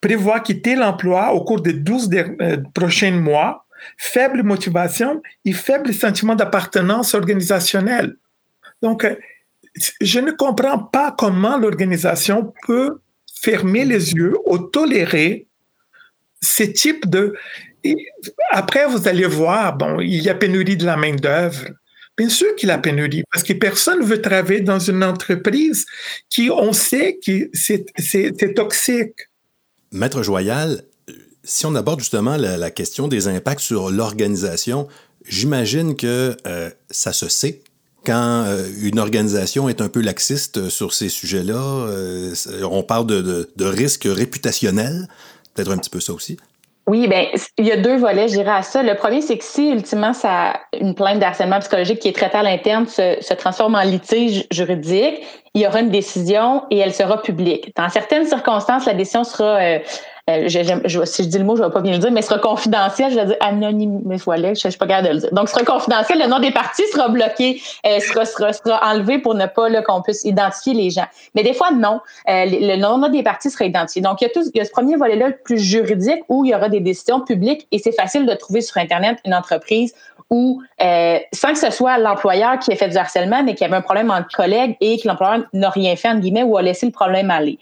prévoit 0.00 0.40
quitter 0.40 0.76
l'emploi 0.76 1.32
au 1.32 1.44
cours 1.44 1.60
des 1.60 1.72
12 1.72 2.10
euh, 2.14 2.56
prochains 2.74 3.10
mois, 3.10 3.66
faible 3.98 4.42
motivation 4.44 5.20
et 5.44 5.52
faible 5.52 5.92
sentiment 5.92 6.36
d'appartenance 6.36 7.14
organisationnelle. 7.14 8.16
Donc, 8.82 9.04
euh, 9.04 9.16
je 10.00 10.20
ne 10.20 10.30
comprends 10.30 10.78
pas 10.78 11.14
comment 11.16 11.58
l'organisation 11.58 12.52
peut 12.66 13.00
fermer 13.42 13.84
les 13.84 14.12
yeux 14.12 14.36
ou 14.46 14.58
tolérer 14.58 15.48
ce 16.40 16.62
type 16.62 17.08
de 17.08 17.34
après, 18.50 18.86
vous 18.86 19.08
allez 19.08 19.26
voir, 19.26 19.76
bon, 19.76 20.00
il 20.00 20.22
y 20.22 20.28
a 20.28 20.34
pénurie 20.34 20.76
de 20.76 20.84
la 20.84 20.96
main-d'œuvre. 20.96 21.66
Bien 22.16 22.28
sûr 22.28 22.54
qu'il 22.56 22.68
y 22.68 22.72
a 22.72 22.78
pénurie, 22.78 23.24
parce 23.32 23.42
que 23.42 23.54
personne 23.54 24.00
ne 24.00 24.04
veut 24.04 24.20
travailler 24.20 24.60
dans 24.60 24.78
une 24.78 25.02
entreprise 25.02 25.86
qui, 26.28 26.50
on 26.50 26.72
sait 26.72 27.18
que 27.24 27.50
c'est 27.54 28.54
toxique. 28.54 29.14
Maître 29.92 30.22
Joyal, 30.22 30.82
si 31.44 31.66
on 31.66 31.74
aborde 31.74 32.00
justement 32.00 32.36
la, 32.36 32.70
question 32.70 33.08
des 33.08 33.28
impacts 33.28 33.60
sur 33.60 33.90
l'organisation, 33.90 34.86
j'imagine 35.26 35.96
que 35.96 36.36
euh, 36.46 36.70
ça 36.90 37.12
se 37.12 37.28
sait 37.28 37.62
quand 38.04 38.44
euh, 38.46 38.66
une 38.82 38.98
organisation 38.98 39.68
est 39.68 39.80
un 39.80 39.88
peu 39.88 40.00
laxiste 40.00 40.68
sur 40.68 40.92
ces 40.92 41.08
sujets-là. 41.08 41.86
Euh, 41.88 42.34
on 42.62 42.82
parle 42.82 43.06
de, 43.06 43.50
de 43.54 43.64
risques 43.64 44.08
réputationnels, 44.10 45.08
peut-être 45.54 45.70
un 45.70 45.78
petit 45.78 45.90
peu 45.90 46.00
ça 46.00 46.12
aussi. 46.12 46.36
Oui, 46.90 47.06
ben 47.06 47.26
il 47.56 47.66
y 47.66 47.70
a 47.70 47.76
deux 47.76 47.94
volets, 47.94 48.26
je 48.26 48.32
dirais 48.32 48.50
à 48.50 48.62
ça. 48.62 48.82
Le 48.82 48.96
premier, 48.96 49.20
c'est 49.20 49.38
que 49.38 49.44
si 49.44 49.70
ultimement 49.70 50.12
ça 50.12 50.54
une 50.72 50.96
plainte 50.96 51.20
d'harcèlement 51.20 51.60
psychologique 51.60 52.00
qui 52.00 52.08
est 52.08 52.16
traitée 52.16 52.38
à 52.38 52.42
l'interne 52.42 52.88
se, 52.88 53.16
se, 53.20 53.32
transforme 53.32 53.76
en 53.76 53.82
litige 53.82 54.44
juridique, 54.50 55.24
il 55.54 55.62
y 55.62 55.68
aura 55.68 55.82
une 55.82 55.90
décision 55.90 56.64
et 56.68 56.78
elle 56.78 56.92
sera 56.92 57.22
publique. 57.22 57.70
Dans 57.76 57.88
certaines 57.90 58.26
circonstances, 58.26 58.86
la 58.86 58.94
décision 58.94 59.22
sera 59.22 59.60
euh, 59.60 59.78
euh, 60.38 61.04
si 61.04 61.24
je 61.24 61.28
dis 61.28 61.38
le 61.38 61.44
mot, 61.44 61.56
je 61.56 61.62
ne 61.62 61.66
vais 61.66 61.72
pas 61.72 61.80
bien 61.80 61.92
le 61.92 61.98
dire, 61.98 62.10
mais 62.10 62.22
sera 62.22 62.38
confidentiel, 62.38 63.10
je 63.10 63.16
vais 63.16 63.26
dire 63.26 63.36
anonyme, 63.40 64.00
mais 64.04 64.16
voilà, 64.16 64.54
je 64.54 64.66
ne 64.66 64.70
suis 64.70 64.78
pas 64.78 64.86
capable 64.86 65.08
de 65.08 65.12
le 65.14 65.20
dire. 65.20 65.28
Donc, 65.32 65.48
sera 65.48 65.64
confidentiel, 65.64 66.18
le 66.18 66.26
nom 66.26 66.38
des 66.38 66.50
parties 66.50 66.86
sera 66.92 67.08
bloqué, 67.08 67.60
euh, 67.86 67.98
sera, 68.00 68.80
enlevé 68.82 69.18
pour 69.18 69.34
ne 69.34 69.46
pas 69.46 69.70
qu'on 69.82 70.02
puisse 70.02 70.24
identifier 70.24 70.74
les 70.74 70.90
gens. 70.90 71.06
Mais 71.34 71.42
des 71.42 71.54
fois, 71.54 71.70
non. 71.70 72.00
Euh, 72.28 72.44
le 72.46 72.76
nom 72.76 73.08
des 73.08 73.22
parties 73.22 73.50
sera 73.50 73.64
identifié. 73.64 74.02
Donc, 74.02 74.20
il 74.20 74.24
y 74.24 74.26
a, 74.26 74.30
tout, 74.30 74.48
il 74.54 74.58
y 74.58 74.60
a 74.60 74.64
ce 74.64 74.70
premier 74.70 74.96
volet-là, 74.96 75.28
le 75.28 75.36
plus 75.36 75.58
juridique, 75.58 76.22
où 76.28 76.44
il 76.44 76.50
y 76.50 76.54
aura 76.54 76.68
des 76.68 76.80
décisions 76.80 77.20
publiques 77.20 77.66
et 77.72 77.78
c'est 77.78 77.92
facile 77.92 78.26
de 78.26 78.34
trouver 78.34 78.60
sur 78.60 78.76
Internet 78.78 79.18
une 79.24 79.34
entreprise 79.34 79.94
où, 80.30 80.62
sans 80.78 81.52
que 81.52 81.58
ce 81.58 81.70
soit 81.70 81.98
l'employeur 81.98 82.58
qui 82.60 82.70
ait 82.70 82.76
fait 82.76 82.88
du 82.88 82.96
harcèlement, 82.96 83.42
mais 83.42 83.56
qui 83.56 83.64
avait 83.64 83.76
un 83.76 83.80
problème 83.80 84.10
entre 84.10 84.28
collègues 84.28 84.76
et 84.80 84.98
que 84.98 85.08
l'employeur 85.08 85.44
n'a 85.52 85.70
rien 85.70 85.96
fait, 85.96 86.08
entre 86.08 86.20
guillemets, 86.20 86.44
ou 86.44 86.56
a 86.56 86.62
laissé 86.62 86.86
le 86.86 86.92
problème 86.92 87.30
aller 87.30 87.58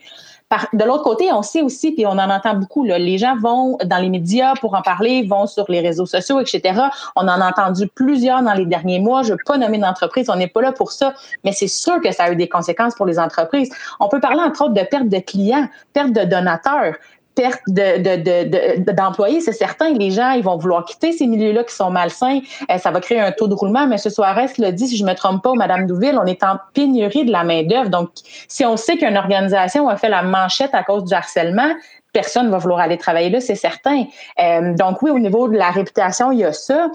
de 0.72 0.84
l'autre 0.84 1.04
côté, 1.04 1.30
on 1.30 1.42
sait 1.42 1.60
aussi, 1.60 1.92
puis 1.92 2.06
on 2.06 2.12
en 2.12 2.30
entend 2.30 2.54
beaucoup, 2.54 2.84
les 2.84 3.18
gens 3.18 3.36
vont 3.36 3.76
dans 3.84 3.98
les 3.98 4.08
médias 4.08 4.54
pour 4.54 4.74
en 4.74 4.80
parler, 4.80 5.26
vont 5.26 5.46
sur 5.46 5.66
les 5.68 5.80
réseaux 5.80 6.06
sociaux, 6.06 6.40
etc. 6.40 6.80
On 7.16 7.22
en 7.22 7.40
a 7.40 7.48
entendu 7.48 7.86
plusieurs 7.86 8.42
dans 8.42 8.54
les 8.54 8.64
derniers 8.64 8.98
mois. 8.98 9.22
Je 9.22 9.28
ne 9.28 9.32
veux 9.32 9.44
pas 9.44 9.58
nommer 9.58 9.78
d'entreprise, 9.78 10.30
on 10.30 10.36
n'est 10.36 10.48
pas 10.48 10.62
là 10.62 10.72
pour 10.72 10.92
ça, 10.92 11.12
mais 11.44 11.52
c'est 11.52 11.68
sûr 11.68 12.00
que 12.00 12.12
ça 12.12 12.24
a 12.24 12.32
eu 12.32 12.36
des 12.36 12.48
conséquences 12.48 12.94
pour 12.94 13.04
les 13.04 13.18
entreprises. 13.18 13.70
On 14.00 14.08
peut 14.08 14.20
parler 14.20 14.40
entre 14.40 14.62
autres 14.62 14.74
de 14.74 14.82
perte 14.82 15.08
de 15.08 15.18
clients, 15.18 15.68
perte 15.92 16.12
de 16.12 16.24
donateurs 16.24 16.94
perte 17.38 17.62
d'employés, 17.68 19.36
de, 19.36 19.40
de, 19.40 19.44
c'est 19.44 19.52
certain. 19.52 19.92
Les 19.92 20.10
gens, 20.10 20.32
ils 20.32 20.42
vont 20.42 20.56
vouloir 20.56 20.84
quitter 20.84 21.12
ces 21.12 21.28
milieux-là 21.28 21.62
qui 21.62 21.74
sont 21.74 21.90
malsains. 21.90 22.40
Euh, 22.68 22.78
ça 22.78 22.90
va 22.90 23.00
créer 23.00 23.20
un 23.20 23.30
taux 23.30 23.46
de 23.46 23.54
roulement. 23.54 23.84
M. 23.84 23.96
Suarez 23.96 24.48
l'a 24.58 24.72
dit, 24.72 24.88
si 24.88 24.96
je 24.96 25.04
me 25.04 25.14
trompe 25.14 25.44
pas, 25.44 25.52
Mme 25.54 25.86
Douville, 25.86 26.18
on 26.20 26.26
est 26.26 26.42
en 26.42 26.58
pénurie 26.74 27.24
de 27.24 27.30
la 27.30 27.44
main-d'œuvre. 27.44 27.90
Donc, 27.90 28.10
si 28.48 28.64
on 28.64 28.76
sait 28.76 28.96
qu'une 28.96 29.16
organisation 29.16 29.88
a 29.88 29.96
fait 29.96 30.08
la 30.08 30.22
manchette 30.22 30.74
à 30.74 30.82
cause 30.82 31.04
du 31.04 31.14
harcèlement, 31.14 31.72
personne 32.12 32.46
ne 32.46 32.50
va 32.50 32.58
vouloir 32.58 32.80
aller 32.80 32.98
travailler 32.98 33.30
là, 33.30 33.40
c'est 33.40 33.54
certain. 33.54 34.04
Euh, 34.42 34.74
donc, 34.74 35.00
oui, 35.02 35.10
au 35.10 35.20
niveau 35.20 35.46
de 35.48 35.56
la 35.56 35.70
réputation, 35.70 36.32
il 36.32 36.40
y 36.40 36.44
a 36.44 36.52
ça. 36.52 36.90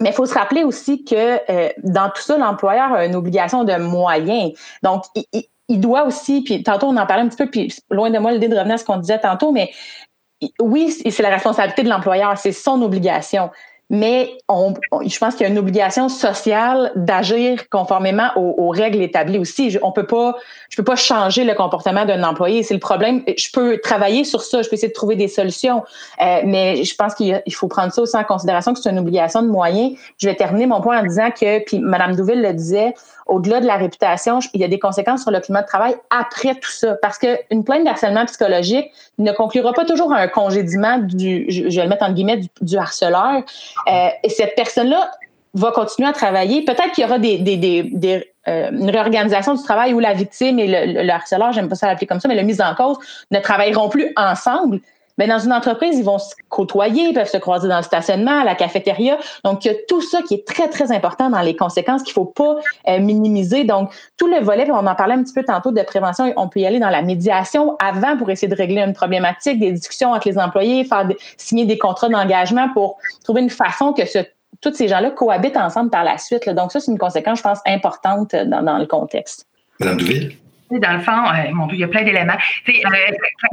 Mais 0.00 0.10
il 0.10 0.12
faut 0.12 0.26
se 0.26 0.34
rappeler 0.34 0.64
aussi 0.64 1.04
que 1.04 1.14
euh, 1.50 1.68
dans 1.84 2.10
tout 2.10 2.22
ça, 2.22 2.36
l'employeur 2.36 2.92
a 2.92 3.06
une 3.06 3.14
obligation 3.14 3.62
de 3.62 3.76
moyens. 3.76 4.52
Donc, 4.82 5.04
il, 5.14 5.24
il 5.32 5.44
doit 5.68 6.04
aussi, 6.04 6.42
puis 6.42 6.62
tantôt 6.62 6.86
on 6.86 6.96
en 6.96 7.06
parlait 7.06 7.22
un 7.22 7.28
petit 7.28 7.36
peu, 7.36 7.50
puis 7.50 7.74
loin 7.90 8.10
de 8.10 8.18
moi 8.18 8.32
l'idée 8.32 8.48
de 8.48 8.56
revenir 8.56 8.74
à 8.74 8.78
ce 8.78 8.84
qu'on 8.84 8.96
disait 8.96 9.18
tantôt, 9.18 9.52
mais 9.52 9.70
oui, 10.60 10.90
c'est 10.90 11.22
la 11.22 11.30
responsabilité 11.30 11.82
de 11.82 11.88
l'employeur, 11.88 12.38
c'est 12.38 12.52
son 12.52 12.80
obligation 12.82 13.50
mais 13.90 14.36
je 14.50 15.18
pense 15.18 15.34
qu'il 15.34 15.46
y 15.46 15.48
a 15.48 15.52
une 15.52 15.58
obligation 15.58 16.10
sociale 16.10 16.92
d'agir 16.94 17.70
conformément 17.70 18.28
aux, 18.36 18.68
règles 18.68 19.00
établies 19.00 19.38
aussi. 19.38 19.70
Je, 19.70 19.78
on 19.82 19.92
peut 19.92 20.06
pas, 20.06 20.36
je 20.68 20.76
peux 20.76 20.84
pas 20.84 20.94
changer 20.94 21.44
le 21.44 21.54
comportement 21.54 22.04
d'un 22.04 22.22
employé. 22.22 22.62
C'est 22.62 22.74
le 22.74 22.80
problème. 22.80 23.22
Je 23.26 23.50
peux 23.50 23.78
travailler 23.78 24.24
sur 24.24 24.42
ça, 24.42 24.60
je 24.60 24.68
peux 24.68 24.74
essayer 24.74 24.88
de 24.88 24.94
trouver 24.94 25.16
des 25.16 25.28
solutions, 25.28 25.84
euh, 26.20 26.40
mais 26.44 26.84
je 26.84 26.94
pense 26.96 27.14
qu'il 27.14 27.42
faut 27.54 27.68
prendre 27.68 27.92
ça 27.92 28.02
aussi 28.02 28.16
en 28.16 28.24
considération 28.24 28.74
que 28.74 28.80
c'est 28.80 28.90
une 28.90 28.98
obligation 28.98 29.42
de 29.42 29.48
moyens. 29.48 29.98
Je 30.18 30.28
vais 30.28 30.34
terminer 30.34 30.66
mon 30.66 30.82
point 30.82 31.00
en 31.00 31.02
disant 31.02 31.30
que, 31.30 31.64
puis 31.64 31.78
Mme 31.78 32.14
Douville 32.14 32.42
le 32.42 32.52
disait, 32.52 32.92
au-delà 33.28 33.60
de 33.60 33.66
la 33.66 33.76
réputation, 33.76 34.40
il 34.54 34.60
y 34.60 34.64
a 34.64 34.68
des 34.68 34.78
conséquences 34.78 35.22
sur 35.22 35.30
le 35.30 35.40
climat 35.40 35.62
de 35.62 35.66
travail 35.66 35.94
après 36.10 36.54
tout 36.54 36.70
ça. 36.70 36.96
Parce 37.00 37.18
qu'une 37.18 37.62
plainte 37.64 37.84
d'harcèlement 37.84 38.24
psychologique 38.24 38.90
ne 39.18 39.32
conclura 39.32 39.72
pas 39.72 39.84
toujours 39.84 40.12
à 40.12 40.18
un 40.18 40.28
congédiement 40.28 40.98
du, 40.98 41.46
je 41.48 41.62
vais 41.62 41.82
le 41.82 41.88
mettre 41.88 42.04
en 42.04 42.12
guillemets, 42.12 42.40
du, 42.60 42.76
harceleur. 42.76 43.42
Euh, 43.86 44.08
et 44.22 44.30
cette 44.30 44.54
personne-là 44.56 45.10
va 45.54 45.72
continuer 45.72 46.08
à 46.08 46.12
travailler. 46.12 46.64
Peut-être 46.64 46.92
qu'il 46.92 47.04
y 47.04 47.06
aura 47.06 47.18
des, 47.18 47.38
des, 47.38 47.56
des, 47.56 48.32
euh, 48.48 48.70
une 48.70 48.90
réorganisation 48.90 49.54
du 49.54 49.62
travail 49.62 49.92
où 49.92 49.98
la 49.98 50.14
victime 50.14 50.58
et 50.58 50.66
le, 50.66 51.02
le 51.02 51.10
harceleur, 51.10 51.52
j'aime 51.52 51.68
pas 51.68 51.74
ça 51.74 51.86
l'appeler 51.86 52.06
comme 52.06 52.20
ça, 52.20 52.28
mais 52.28 52.36
le 52.36 52.42
mise 52.42 52.60
en 52.60 52.74
cause 52.74 52.96
ne 53.30 53.38
travailleront 53.40 53.88
plus 53.88 54.12
ensemble. 54.16 54.80
Mais 55.18 55.26
dans 55.26 55.38
une 55.38 55.52
entreprise, 55.52 55.98
ils 55.98 56.04
vont 56.04 56.18
se 56.18 56.34
côtoyer, 56.48 57.08
ils 57.08 57.14
peuvent 57.14 57.28
se 57.28 57.36
croiser 57.36 57.68
dans 57.68 57.76
le 57.76 57.82
stationnement, 57.82 58.40
à 58.40 58.44
la 58.44 58.54
cafétéria. 58.54 59.18
Donc, 59.44 59.64
il 59.64 59.68
y 59.68 59.70
a 59.70 59.74
tout 59.88 60.00
ça 60.00 60.22
qui 60.22 60.34
est 60.34 60.46
très, 60.46 60.68
très 60.68 60.92
important 60.92 61.28
dans 61.28 61.40
les 61.40 61.56
conséquences 61.56 62.02
qu'il 62.02 62.14
faut 62.14 62.24
pas 62.24 62.56
euh, 62.88 63.00
minimiser. 63.00 63.64
Donc, 63.64 63.92
tout 64.16 64.28
le 64.28 64.40
volet, 64.40 64.68
on 64.70 64.86
en 64.86 64.94
parlait 64.94 65.14
un 65.14 65.22
petit 65.22 65.34
peu 65.34 65.44
tantôt 65.44 65.72
de 65.72 65.82
prévention, 65.82 66.32
on 66.36 66.48
peut 66.48 66.60
y 66.60 66.66
aller 66.66 66.78
dans 66.78 66.90
la 66.90 67.02
médiation 67.02 67.76
avant 67.78 68.16
pour 68.16 68.30
essayer 68.30 68.48
de 68.48 68.56
régler 68.56 68.80
une 68.80 68.94
problématique, 68.94 69.58
des 69.58 69.72
discussions 69.72 70.12
entre 70.12 70.28
les 70.28 70.38
employés, 70.38 70.84
faire 70.84 71.08
signer 71.36 71.66
des 71.66 71.78
contrats 71.78 72.08
d'engagement 72.08 72.68
pour 72.72 72.98
trouver 73.24 73.42
une 73.42 73.50
façon 73.50 73.92
que 73.92 74.02
tous 74.60 74.74
ces 74.74 74.88
gens-là 74.88 75.10
cohabitent 75.10 75.56
ensemble 75.56 75.90
par 75.90 76.04
la 76.04 76.18
suite. 76.18 76.48
Donc, 76.48 76.72
ça, 76.72 76.80
c'est 76.80 76.90
une 76.90 76.98
conséquence, 76.98 77.38
je 77.38 77.42
pense, 77.42 77.58
importante 77.66 78.34
dans, 78.34 78.62
dans 78.62 78.78
le 78.78 78.86
contexte. 78.86 79.46
Madame 79.80 79.98
Douville? 79.98 80.36
Dans 80.70 80.92
le 80.92 81.00
fond, 81.00 81.12
euh, 81.12 81.52
mon 81.54 81.66
Dieu, 81.66 81.76
il 81.76 81.80
y 81.80 81.84
a 81.84 81.88
plein 81.88 82.02
d'éléments. 82.02 82.36
Euh, 82.68 82.72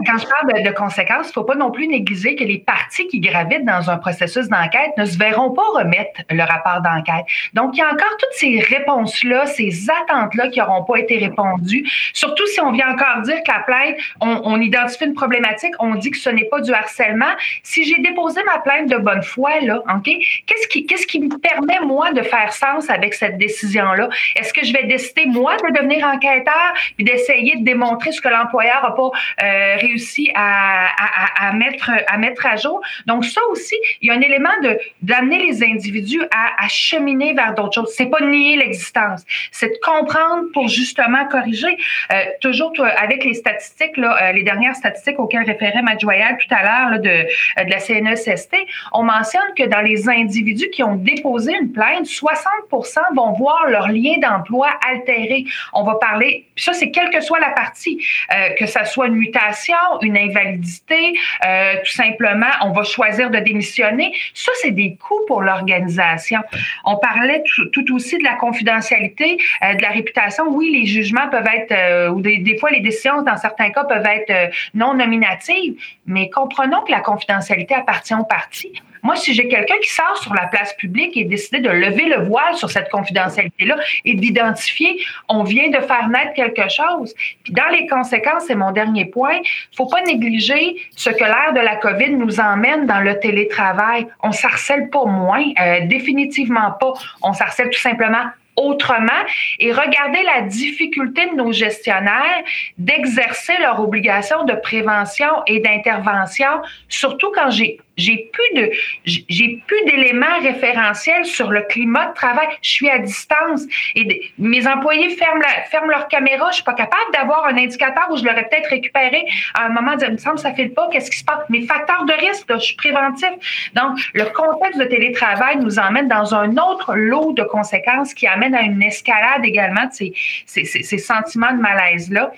quand 0.05 0.17
je 0.17 0.25
parle 0.27 0.63
de, 0.63 0.71
conséquences, 0.71 1.27
il 1.27 1.29
ne 1.29 1.33
faut 1.33 1.43
pas 1.43 1.55
non 1.55 1.71
plus 1.71 1.87
négliger 1.87 2.35
que 2.35 2.43
les 2.43 2.57
parties 2.57 3.07
qui 3.07 3.21
gravitent 3.21 3.63
dans 3.63 3.89
un 3.89 3.97
processus 3.97 4.49
d'enquête 4.49 4.91
ne 4.97 5.05
se 5.05 5.17
verront 5.17 5.51
pas 5.51 5.63
remettre 5.75 6.21
le 6.29 6.43
rapport 6.43 6.81
d'enquête. 6.81 7.25
Donc, 7.53 7.71
il 7.75 7.79
y 7.79 7.81
a 7.81 7.87
encore 7.87 8.17
toutes 8.19 8.33
ces 8.33 8.59
réponses-là, 8.59 9.45
ces 9.45 9.87
attentes-là 9.89 10.49
qui 10.49 10.59
n'auront 10.59 10.83
pas 10.83 10.97
été 10.97 11.17
répondues. 11.17 11.89
Surtout 12.13 12.45
si 12.47 12.59
on 12.59 12.71
vient 12.71 12.91
encore 12.91 13.21
dire 13.21 13.41
que 13.43 13.51
la 13.51 13.59
plainte, 13.59 13.95
on, 14.19 14.59
identifie 14.59 15.05
une 15.05 15.13
problématique, 15.13 15.73
on 15.79 15.95
dit 15.95 16.11
que 16.11 16.17
ce 16.17 16.29
n'est 16.29 16.45
pas 16.45 16.59
du 16.59 16.71
harcèlement. 16.73 17.33
Si 17.63 17.85
j'ai 17.85 18.01
déposé 18.01 18.41
ma 18.45 18.59
plainte 18.59 18.89
de 18.89 18.97
bonne 18.97 19.23
foi, 19.23 19.59
là, 19.61 19.81
OK, 19.93 20.09
qu'est-ce 20.45 20.67
qui, 20.67 20.85
qui 20.85 21.19
me 21.19 21.37
permet, 21.37 21.79
moi, 21.85 22.11
de 22.11 22.21
faire 22.21 22.51
sens 22.51 22.89
avec 22.89 23.13
cette 23.13 23.37
décision-là? 23.37 24.09
Est-ce 24.35 24.53
que 24.53 24.65
je 24.65 24.73
vais 24.73 24.83
décider, 24.83 25.25
moi, 25.27 25.55
de 25.57 25.73
devenir 25.73 26.05
enquêteur? 26.05 26.73
D'essayer 27.05 27.57
de 27.57 27.63
démontrer 27.63 28.11
ce 28.11 28.21
que 28.21 28.27
l'employeur 28.27 28.81
n'a 28.83 28.91
pas 28.91 29.09
euh, 29.43 29.75
réussi 29.77 30.31
à, 30.35 31.53
mettre, 31.53 31.91
à 32.07 32.17
mettre 32.17 32.45
à 32.45 32.55
jour. 32.55 32.81
Donc, 33.05 33.25
ça 33.25 33.41
aussi, 33.51 33.75
il 34.01 34.07
y 34.07 34.11
a 34.11 34.15
un 34.15 34.21
élément 34.21 34.57
de 34.63 34.77
d'amener 35.01 35.39
les 35.45 35.63
individus 35.63 36.21
à, 36.31 36.67
cheminer 36.67 37.33
vers 37.33 37.53
d'autres 37.53 37.75
choses. 37.75 37.93
C'est 37.95 38.07
pas 38.07 38.21
nier 38.21 38.57
l'existence, 38.57 39.23
c'est 39.51 39.69
de 39.69 39.79
comprendre 39.83 40.45
pour 40.53 40.67
justement 40.67 41.25
corriger. 41.27 41.77
Euh, 42.11 42.15
toujours 42.41 42.73
avec 42.97 43.23
les 43.23 43.35
statistiques, 43.35 43.97
là, 43.97 44.17
euh, 44.21 44.31
les 44.31 44.43
dernières 44.43 44.75
statistiques 44.75 45.19
auxquelles 45.19 45.45
référait 45.45 45.83
Matt 45.83 45.99
Joyal 45.99 46.37
tout 46.37 46.53
à 46.53 46.63
l'heure 46.63 46.99
de, 46.99 47.63
de 47.63 47.69
la 47.69 47.79
CNESST, 47.79 48.55
on 48.93 49.03
mentionne 49.03 49.53
que 49.55 49.63
dans 49.63 49.81
les 49.81 50.09
individus 50.09 50.69
qui 50.71 50.81
ont 50.83 50.95
déposé 50.95 51.53
une 51.53 51.71
plainte, 51.71 52.05
60% 52.05 52.97
vont 53.15 53.33
voir 53.33 53.69
leur 53.69 53.87
lien 53.89 54.17
d'emploi 54.21 54.69
altéré. 54.89 55.45
On 55.73 55.83
va 55.83 55.95
parler, 55.95 56.47
ça 56.55 56.73
c'est 56.73 56.91
quelle 56.95 57.09
que 57.09 57.21
soit 57.21 57.39
la 57.39 57.51
partie, 57.51 58.03
euh, 58.33 58.51
que 58.57 58.65
ça 58.65 58.85
soit 58.85 59.07
une 59.07 59.15
mutation, 59.15 59.75
une 60.01 60.17
invalidité, 60.17 61.13
euh, 61.45 61.73
tout 61.83 61.91
simplement, 61.91 62.51
on 62.61 62.71
va 62.71 62.83
choisir 62.83 63.29
de 63.29 63.39
démissionner. 63.39 64.15
Ça, 64.33 64.51
c'est 64.61 64.71
des 64.71 64.95
coûts 64.95 65.25
pour 65.27 65.41
l'organisation. 65.41 66.39
On 66.85 66.97
parlait 66.97 67.43
tout, 67.73 67.93
aussi 67.93 68.17
de 68.17 68.23
la 68.23 68.35
confidentialité, 68.35 69.37
euh, 69.61 69.73
de 69.73 69.81
la 69.81 69.89
réputation. 69.89 70.45
Oui, 70.47 70.71
les 70.71 70.85
jugements 70.85 71.29
peuvent 71.29 71.49
être, 71.53 72.09
ou 72.11 72.21
des, 72.21 72.37
des, 72.37 72.57
fois, 72.57 72.69
les 72.71 72.79
décisions, 72.79 73.21
dans 73.21 73.37
certains 73.37 73.71
cas, 73.71 73.83
peuvent 73.83 74.05
être 74.05 74.51
non 74.73 74.93
nominatives, 74.93 75.75
mais 76.05 76.29
comprenons 76.29 76.81
que 76.81 76.91
la 76.91 77.01
confidentialité 77.01 77.75
appartient 77.75 78.15
aux 78.15 78.23
parties. 78.23 78.81
Moi, 79.05 79.15
si 79.17 79.35
j'ai 79.35 79.47
quelqu'un 79.47 79.77
qui 79.83 79.91
sort 79.91 80.17
sur 80.17 80.33
la 80.33 80.47
place 80.47 80.73
publique 80.73 81.15
et 81.15 81.25
décidé 81.25 81.59
de 81.59 81.69
lever 81.69 82.05
le 82.05 82.25
voile 82.25 82.55
sur 82.55 82.71
cette 82.71 82.89
confidentialité-là 82.89 83.77
et 84.03 84.15
d'identifier, 84.15 84.99
on 85.29 85.43
vient 85.43 85.69
de 85.69 85.77
faire 85.77 86.09
naître 86.09 86.33
quelque 86.33 86.67
chose. 86.69 87.13
Puis 87.43 87.53
dans 87.53 87.67
les 87.71 87.85
conséquences, 87.85 88.45
c'est 88.47 88.55
mon 88.55 88.71
dernier 88.71 89.05
point, 89.05 89.37
faut 89.77 89.85
pas 89.85 90.01
négliger 90.01 90.75
ce 90.95 91.11
que 91.11 91.23
l'ère 91.23 91.53
de 91.53 91.59
la 91.59 91.75
COVID 91.75 92.13
nous 92.13 92.39
emmène 92.39 92.87
dans 92.87 92.99
le 92.99 93.19
télétravail. 93.19 94.07
On 94.23 94.31
s'harcèle 94.31 94.89
pas 94.89 95.05
moins, 95.05 95.45
euh, 95.61 95.81
définitivement 95.85 96.71
pas. 96.71 96.93
On 97.21 97.33
s'harcèle 97.33 97.69
tout 97.69 97.79
simplement 97.79 98.25
autrement 98.55 99.11
et 99.59 99.71
regarder 99.71 100.23
la 100.23 100.41
difficulté 100.41 101.29
de 101.29 101.35
nos 101.35 101.51
gestionnaires 101.51 102.43
d'exercer 102.77 103.53
leur 103.59 103.79
obligation 103.79 104.45
de 104.45 104.53
prévention 104.53 105.27
et 105.47 105.59
d'intervention, 105.59 106.61
surtout 106.87 107.31
quand 107.33 107.49
j'ai 107.49 107.79
j'ai 107.97 108.29
plus 108.31 108.61
de 108.61 108.71
j'ai 109.05 109.61
plus 109.67 109.85
d'éléments 109.85 110.39
référentiels 110.41 111.25
sur 111.25 111.51
le 111.51 111.61
climat 111.61 112.07
de 112.07 112.13
travail. 112.13 112.47
Je 112.61 112.69
suis 112.69 112.89
à 112.89 112.99
distance 112.99 113.63
et 113.95 114.31
mes 114.37 114.67
employés 114.67 115.09
ferment, 115.15 115.41
ferment 115.69 115.87
leur 115.87 116.07
caméra. 116.07 116.49
Je 116.51 116.55
suis 116.55 116.63
pas 116.63 116.73
capable 116.73 117.11
d'avoir 117.13 117.45
un 117.45 117.57
indicateur 117.57 118.07
où 118.11 118.17
je 118.17 118.23
l'aurais 118.23 118.47
peut-être 118.47 118.69
récupéré 118.69 119.25
à 119.53 119.65
un 119.65 119.69
moment. 119.69 119.95
De, 119.95 120.05
il 120.05 120.13
me 120.13 120.17
semble 120.17 120.39
ça 120.39 120.53
fait 120.53 120.69
pas. 120.69 120.89
Qu'est-ce 120.91 121.11
qui 121.11 121.19
se 121.19 121.25
passe? 121.25 121.39
Mes 121.49 121.65
facteurs 121.65 122.05
de 122.05 122.13
risque, 122.13 122.45
je 122.49 122.57
suis 122.59 122.75
préventif. 122.75 123.71
Donc 123.73 123.97
le 124.13 124.25
contexte 124.25 124.79
de 124.79 124.85
télétravail 124.85 125.57
nous 125.57 125.79
emmène 125.79 126.07
dans 126.07 126.35
un 126.35 126.57
autre 126.57 126.95
lot 126.95 127.33
de 127.33 127.43
conséquences 127.43 128.13
qui 128.13 128.27
amène 128.27 128.55
à 128.55 128.61
une 128.61 128.81
escalade 128.81 129.43
également 129.43 129.85
de 129.85 129.93
ces, 129.93 130.13
ces, 130.45 130.65
ces 130.65 130.97
sentiments 130.97 131.53
de 131.53 131.61
malaise 131.61 132.11
là. 132.11 132.31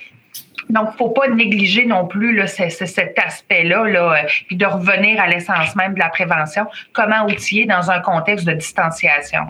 Donc, 0.70 0.90
faut 0.98 1.10
pas 1.10 1.28
négliger 1.30 1.86
non 1.86 2.08
plus 2.08 2.36
là, 2.36 2.48
cet 2.48 3.18
aspect-là, 3.18 3.86
là, 3.86 4.14
euh, 4.14 4.28
puis 4.48 4.56
de 4.56 4.66
revenir 4.66 5.20
à 5.20 5.28
l'essence 5.28 5.76
même 5.76 5.94
de 5.94 6.00
la 6.00 6.10
prévention. 6.10 6.68
Comment 6.94 7.26
outiller 7.26 7.66
dans 7.66 7.90
un 7.90 8.00
contexte 8.00 8.46
de 8.46 8.54
distanciation. 8.54 9.48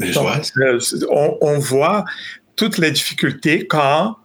Euh, 0.00 0.78
on, 1.10 1.58
voit 1.58 2.04
toutes 2.56 2.78
les 2.78 2.90
difficultés 2.90 3.66
quand 3.66 4.16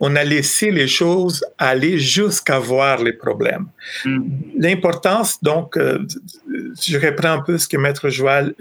on 0.00 0.16
a 0.16 0.24
laissé 0.24 0.70
les 0.70 0.88
choses 0.88 1.44
aller 1.58 1.98
jusqu'à 1.98 2.58
voir 2.58 3.02
les 3.02 3.12
problèmes. 3.12 3.66
Mm. 4.04 4.22
L'importance, 4.58 5.42
donc, 5.42 5.76
euh, 5.76 6.06
je 6.82 6.98
reprends 6.98 7.32
un 7.32 7.42
peu 7.42 7.58
ce 7.58 7.68
que 7.68 7.76
Maître 7.76 8.08
Joël 8.08 8.54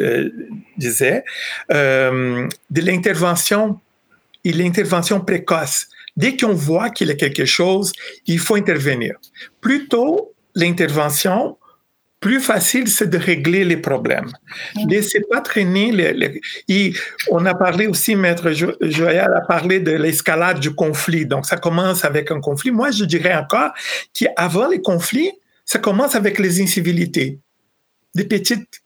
disait, 0.77 1.23
de 1.69 2.49
l'intervention 2.81 3.79
et 4.43 4.51
l'intervention 4.51 5.21
précoce. 5.21 5.87
Dès 6.15 6.37
qu'on 6.37 6.53
voit 6.53 6.89
qu'il 6.89 7.07
y 7.07 7.11
a 7.11 7.15
quelque 7.15 7.45
chose, 7.45 7.91
il 8.27 8.39
faut 8.39 8.55
intervenir. 8.55 9.15
Plutôt 9.61 10.33
l'intervention, 10.55 11.57
plus 12.19 12.39
facile 12.39 12.87
c'est 12.87 13.09
de 13.09 13.17
régler 13.17 13.65
les 13.65 13.77
problèmes. 13.77 14.31
Laissez 14.87 15.21
pas 15.29 15.41
traîner. 15.41 15.91
Les, 15.91 16.93
on 17.29 17.45
a 17.45 17.53
parlé 17.53 17.87
aussi, 17.87 18.15
Maître 18.15 18.51
Joël 18.51 19.29
a 19.35 19.41
parlé 19.41 19.79
de 19.79 19.91
l'escalade 19.91 20.59
du 20.59 20.73
conflit. 20.73 21.25
Donc, 21.25 21.45
ça 21.45 21.57
commence 21.57 22.05
avec 22.05 22.31
un 22.31 22.39
conflit. 22.39 22.71
Moi, 22.71 22.91
je 22.91 23.03
dirais 23.03 23.35
encore 23.35 23.71
qu'avant 24.13 24.69
les 24.69 24.81
conflits, 24.81 25.31
ça 25.65 25.79
commence 25.79 26.15
avec 26.15 26.39
les 26.39 26.61
incivilités. 26.61 27.39
Des 28.15 28.25
petites, 28.25 28.83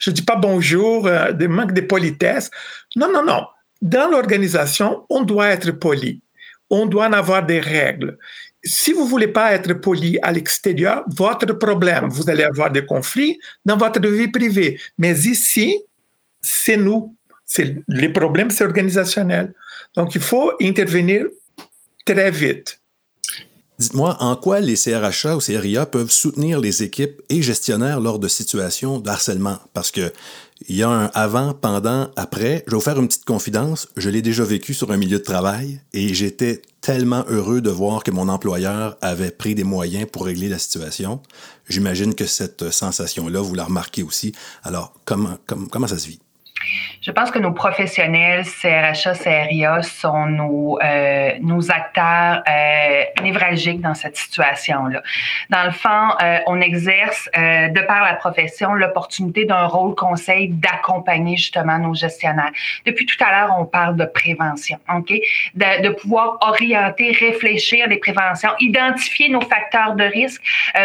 je 0.00 0.10
dis 0.10 0.22
pas 0.22 0.36
bonjour, 0.36 1.06
euh, 1.06 1.32
des 1.32 1.48
manques 1.48 1.74
de 1.74 1.80
politesse. 1.82 2.50
Non, 2.96 3.12
non, 3.12 3.24
non. 3.24 3.46
Dans 3.82 4.10
l'organisation, 4.10 5.04
on 5.10 5.22
doit 5.22 5.48
être 5.48 5.70
poli 5.70 6.22
on 6.70 6.86
doit 6.86 7.06
en 7.06 7.12
avoir 7.12 7.44
des 7.44 7.60
règles. 7.60 8.18
Si 8.64 8.92
vous 8.92 9.06
voulez 9.06 9.28
pas 9.28 9.52
être 9.52 9.72
poli 9.74 10.18
à 10.22 10.32
l'extérieur, 10.32 11.04
votre 11.08 11.52
problème, 11.52 12.08
vous 12.08 12.28
allez 12.28 12.42
avoir 12.42 12.70
des 12.70 12.84
conflits 12.84 13.38
dans 13.64 13.76
votre 13.76 14.06
vie 14.06 14.28
privée. 14.28 14.80
Mais 14.98 15.16
ici, 15.20 15.78
c'est 16.40 16.76
nous. 16.76 17.14
Les 17.88 18.08
problèmes, 18.10 18.50
c'est 18.50 18.64
organisationnel. 18.64 19.54
Donc, 19.94 20.14
il 20.14 20.20
faut 20.20 20.52
intervenir 20.60 21.26
très 22.04 22.30
vite. 22.30 22.80
Dites-moi, 23.78 24.16
en 24.20 24.34
quoi 24.34 24.58
les 24.58 24.74
CRHA 24.74 25.36
ou 25.36 25.38
CRIA 25.38 25.86
peuvent 25.86 26.10
soutenir 26.10 26.58
les 26.58 26.82
équipes 26.82 27.22
et 27.28 27.42
gestionnaires 27.42 28.00
lors 28.00 28.18
de 28.18 28.26
situations 28.26 28.98
de 28.98 29.08
harcèlement? 29.08 29.60
Parce 29.72 29.92
que 29.92 30.12
il 30.66 30.76
y 30.76 30.82
a 30.82 30.88
un 30.88 31.06
avant, 31.14 31.54
pendant, 31.54 32.10
après. 32.16 32.64
Je 32.66 32.72
vais 32.72 32.76
vous 32.76 32.80
faire 32.80 32.98
une 32.98 33.06
petite 33.06 33.24
confidence. 33.24 33.88
Je 33.96 34.10
l'ai 34.10 34.22
déjà 34.22 34.44
vécu 34.44 34.74
sur 34.74 34.90
un 34.90 34.96
milieu 34.96 35.18
de 35.18 35.24
travail 35.24 35.80
et 35.92 36.14
j'étais 36.14 36.62
tellement 36.80 37.24
heureux 37.28 37.60
de 37.60 37.70
voir 37.70 38.02
que 38.02 38.10
mon 38.10 38.28
employeur 38.28 38.96
avait 39.00 39.30
pris 39.30 39.54
des 39.54 39.64
moyens 39.64 40.06
pour 40.10 40.24
régler 40.24 40.48
la 40.48 40.58
situation. 40.58 41.20
J'imagine 41.68 42.14
que 42.14 42.26
cette 42.26 42.70
sensation-là, 42.70 43.40
vous 43.40 43.54
la 43.54 43.64
remarquez 43.64 44.02
aussi. 44.02 44.32
Alors, 44.62 44.94
comment, 45.04 45.38
comment, 45.46 45.66
comment 45.66 45.86
ça 45.86 45.98
se 45.98 46.08
vit? 46.08 46.20
Je 47.00 47.12
pense 47.12 47.30
que 47.30 47.38
nos 47.38 47.52
professionnels, 47.52 48.44
CRHA, 48.44 49.14
CRIA, 49.14 49.82
sont 49.82 50.26
nos, 50.26 50.78
euh, 50.82 51.60
acteurs 51.68 52.42
euh, 52.48 53.04
névralgiques 53.22 53.80
dans 53.80 53.94
cette 53.94 54.16
situation-là. 54.16 55.02
Dans 55.50 55.64
le 55.64 55.70
fond, 55.70 56.08
euh, 56.22 56.38
on 56.46 56.60
exerce, 56.60 57.28
de 57.34 57.86
par 57.86 58.04
la 58.04 58.14
profession, 58.14 58.74
l'opportunité 58.74 59.44
d'un 59.44 59.66
rôle 59.66 59.94
conseil 59.94 60.48
d'accompagner 60.48 61.36
justement 61.36 61.78
nos 61.78 61.94
gestionnaires. 61.94 62.50
Depuis 62.84 63.06
tout 63.06 63.22
à 63.24 63.30
l'heure, 63.30 63.56
on 63.58 63.64
parle 63.64 63.96
de 63.96 64.04
prévention, 64.04 64.78
OK? 64.94 65.12
De, 65.54 65.88
pouvoir 65.90 66.38
orienter, 66.40 67.12
réfléchir 67.12 67.86
les 67.88 67.98
préventions, 67.98 68.50
identifier 68.60 69.28
nos 69.28 69.40
facteurs 69.40 69.94
de 69.94 70.04
risque. 70.04 70.42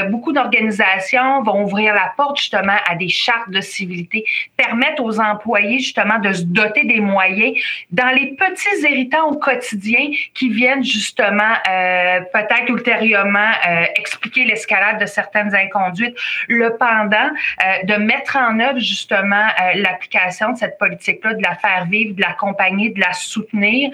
Beaucoup 0.10 0.32
d'organisations 0.32 1.44
vont 1.44 1.64
ouvrir 1.64 1.94
la 1.94 2.14
porte 2.16 2.38
justement 2.38 2.78
à 2.88 2.96
des 2.96 3.10
chartes 3.10 3.50
de 3.50 3.62
civilité, 3.62 4.26
permettre 4.58 5.04
aux 5.04 5.20
employés 5.20 5.63
justement 5.72 6.20
de 6.20 6.34
se 6.34 6.44
doter 6.44 6.84
des 6.84 7.00
moyens 7.00 7.54
dans 7.92 8.10
les 8.10 8.36
petits 8.36 8.82
irritants 8.90 9.30
au 9.30 9.38
quotidien 9.38 10.10
qui 10.34 10.50
viennent 10.50 10.84
justement 10.84 11.54
euh, 11.70 12.22
peut-être 12.34 12.70
ultérieurement 12.70 13.52
euh, 13.68 13.86
expliquer 13.96 14.44
l'escalade 14.46 15.00
de 15.00 15.06
certaines 15.06 15.54
inconduites. 15.56 16.16
Le 16.48 16.76
pendant, 16.78 17.30
euh, 17.30 17.84
de 17.84 17.96
mettre 17.96 18.38
en 18.38 18.60
œuvre 18.60 18.80
justement 18.80 19.48
l'application 19.76 20.52
de 20.52 20.58
cette 20.58 20.78
politique-là, 20.78 21.34
de 21.34 21.44
la 21.44 21.56
faire 21.56 21.86
vivre, 21.86 22.16
de 22.16 22.22
l'accompagner, 22.22 22.90
de 22.90 23.00
la 23.00 23.14
soutenir. 23.14 23.92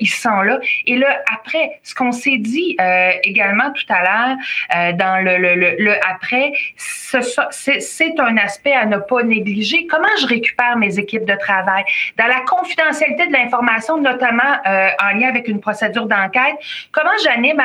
Ils 0.00 0.10
sont 0.10 0.40
là. 0.42 0.58
Et 0.86 0.96
là, 0.96 1.22
après, 1.32 1.78
ce 1.82 1.94
qu'on 1.94 2.12
s'est 2.12 2.38
dit 2.38 2.76
également 3.22 3.70
tout 3.72 3.84
à 3.88 4.02
l'heure 4.02 4.94
dans 4.94 5.22
le, 5.22 5.36
le, 5.36 5.76
le 5.78 5.94
après, 6.08 6.52
c'est 6.76 8.20
un 8.20 8.36
aspect 8.36 8.72
à 8.72 8.86
ne 8.86 8.98
pas 8.98 9.22
négliger. 9.22 9.86
Comment 9.86 10.16
je 10.20 10.26
récupère 10.26 10.55
mes 10.76 10.98
équipes 10.98 11.24
de 11.24 11.34
travail. 11.34 11.84
Dans 12.18 12.26
la 12.26 12.40
confidentialité 12.40 13.26
de 13.26 13.32
l'information, 13.32 14.00
notamment 14.00 14.42
euh, 14.66 14.88
en 15.02 15.18
lien 15.18 15.28
avec 15.28 15.48
une 15.48 15.60
procédure 15.60 16.06
d'enquête, 16.06 16.56
comment 16.92 17.10
j'anime, 17.22 17.62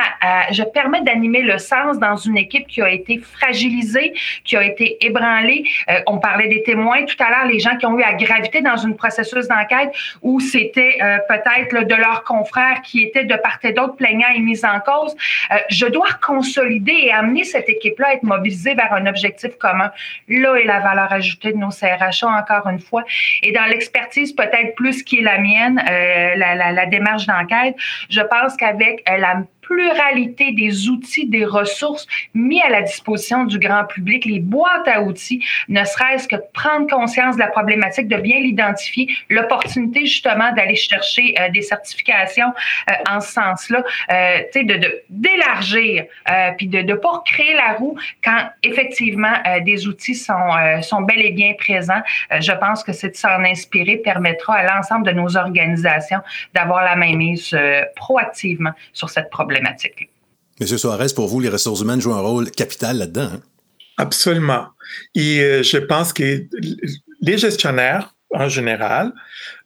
je 0.50 0.62
permets 0.62 1.02
d'animer 1.02 1.42
le 1.42 1.58
sens 1.58 1.98
dans 1.98 2.16
une 2.16 2.36
équipe 2.36 2.66
qui 2.66 2.82
a 2.82 2.90
été 2.90 3.18
fragilisée, 3.18 4.14
qui 4.44 4.56
a 4.56 4.62
été 4.62 5.04
ébranlée? 5.04 5.64
Euh, 5.88 6.00
on 6.06 6.18
parlait 6.18 6.48
des 6.48 6.62
témoins 6.62 7.04
tout 7.04 7.16
à 7.22 7.30
l'heure, 7.30 7.46
les 7.46 7.58
gens 7.58 7.76
qui 7.76 7.86
ont 7.86 7.98
eu 7.98 8.02
à 8.02 8.14
graviter 8.14 8.60
dans 8.60 8.76
une 8.76 8.96
processus 8.96 9.48
d'enquête 9.48 9.92
où 10.22 10.40
c'était 10.40 10.98
euh, 11.02 11.18
peut-être 11.28 11.86
de 11.86 11.94
leurs 11.94 12.24
confrères 12.24 12.82
qui 12.82 13.02
étaient 13.02 13.24
de 13.24 13.36
part 13.36 13.58
et 13.62 13.72
d'autre 13.72 13.96
plaignants 13.96 14.32
et 14.34 14.40
mis 14.40 14.64
en 14.64 14.80
cause. 14.80 15.14
je 15.68 15.86
dois 15.86 16.08
consolider 16.24 16.92
et 16.92 17.12
amener 17.12 17.44
cette 17.44 17.68
équipe-là 17.68 18.08
à 18.08 18.14
être 18.14 18.22
mobilisée 18.22 18.74
vers 18.74 18.92
un 18.92 19.06
objectif 19.06 19.56
commun. 19.58 19.90
Là 20.28 20.56
est 20.56 20.64
la 20.64 20.80
valeur 20.80 21.12
ajoutée 21.12 21.52
de 21.52 21.58
nos 21.58 21.70
CRHA, 21.70 22.26
encore 22.26 22.68
une 22.68 22.81
Et 23.42 23.52
dans 23.52 23.64
l'expertise 23.64 24.32
peut-être 24.32 24.74
plus 24.74 25.02
qui 25.02 25.18
est 25.18 25.22
la 25.22 25.38
mienne, 25.38 25.82
euh, 25.88 26.34
la, 26.36 26.86
démarche 26.86 27.26
d'enquête, 27.26 27.74
je 28.10 28.20
pense 28.20 28.56
qu'avec 28.56 29.02
euh, 29.08 29.16
la 29.18 29.42
pluralité 29.62 30.52
des 30.52 30.88
outils, 30.88 31.26
des 31.26 31.44
ressources 31.44 32.06
mis 32.34 32.60
à 32.62 32.68
la 32.68 32.82
disposition 32.82 33.44
du 33.44 33.58
grand 33.58 33.84
public, 33.84 34.24
les 34.24 34.40
boîtes 34.40 34.86
à 34.86 35.02
outils, 35.02 35.44
ne 35.68 35.84
serait-ce 35.84 36.28
que 36.28 36.36
prendre 36.52 36.86
conscience 36.88 37.36
de 37.36 37.40
la 37.40 37.46
problématique, 37.46 38.08
de 38.08 38.16
bien 38.16 38.38
l'identifier, 38.40 39.08
l'opportunité 39.30 40.00
justement 40.00 40.52
d'aller 40.52 40.76
chercher 40.76 41.34
euh, 41.40 41.48
des 41.50 41.62
certifications 41.62 42.52
euh, 42.90 42.94
en 43.10 43.20
ce 43.20 43.32
sens-là, 43.32 43.82
euh, 44.10 44.38
de 44.54 45.02
d'élargir, 45.08 46.04
euh, 46.28 46.50
puis 46.56 46.66
de 46.66 46.78
ne 46.78 46.94
pas 46.94 47.22
créer 47.24 47.54
la 47.54 47.74
roue 47.74 47.96
quand 48.22 48.48
effectivement 48.62 49.32
des 49.64 49.86
outils 49.86 50.14
sont, 50.14 50.50
sont 50.82 51.02
bel 51.02 51.20
et 51.20 51.30
bien 51.30 51.54
présents. 51.54 52.02
je 52.30 52.52
pense 52.52 52.82
que 52.82 52.92
c'est 52.92 53.10
de 53.10 53.16
s'en 53.16 53.44
inspirer 53.44 53.98
permettra 53.98 54.54
à 54.54 54.74
l'ensemble 54.74 55.06
de 55.06 55.12
nos 55.12 55.36
organisations 55.36 56.20
d'avoir 56.54 56.84
la 56.84 56.96
main 56.96 57.14
mise 57.16 57.56
proactivement 57.96 58.72
sur 58.92 59.10
cette 59.10 59.30
problématique. 59.30 59.51
Monsieur 60.60 60.78
Suarez, 60.78 61.08
pour 61.14 61.28
vous, 61.28 61.40
les 61.40 61.48
ressources 61.48 61.80
humaines 61.80 62.00
jouent 62.00 62.14
un 62.14 62.20
rôle 62.20 62.50
capital 62.50 62.98
là-dedans. 62.98 63.30
Hein? 63.34 63.40
Absolument. 63.96 64.68
Et 65.14 65.40
euh, 65.40 65.62
je 65.62 65.78
pense 65.78 66.12
que 66.12 66.46
les 67.20 67.38
gestionnaires, 67.38 68.14
en 68.30 68.48
général, 68.48 69.12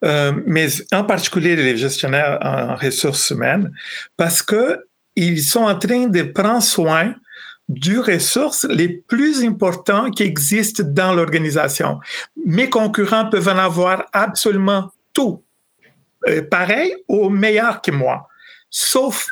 euh, 0.05 0.33
mais 0.47 0.69
en 0.93 1.05
particulier 1.05 1.57
les 1.57 1.77
gestionnaires 1.77 2.39
en 2.43 2.77
ressources 2.77 3.31
humaines, 3.31 3.73
parce 4.17 4.43
que 4.43 4.87
ils 5.15 5.43
sont 5.43 5.63
en 5.63 5.79
train 5.79 6.07
de 6.07 6.23
prendre 6.23 6.63
soin 6.63 7.15
du 7.69 7.99
ressources 7.99 8.65
les 8.69 8.89
plus 8.89 9.43
importants 9.43 10.11
qui 10.11 10.23
existent 10.23 10.85
dans 10.87 11.13
l'organisation. 11.13 11.99
Mes 12.45 12.71
concurrents 12.71 13.29
peuvent 13.29 13.49
en 13.49 13.59
avoir 13.59 14.07
absolument 14.13 14.93
tout, 15.13 15.43
euh, 16.29 16.43
pareil 16.43 16.95
ou 17.09 17.29
meilleur 17.29 17.83
que 17.83 17.91
moi, 17.91 18.29
sauf 18.71 19.29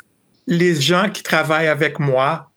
les 0.47 0.79
gens 0.79 1.09
qui 1.09 1.23
travaillent 1.23 1.67
avec 1.67 1.99
moi 1.99 2.51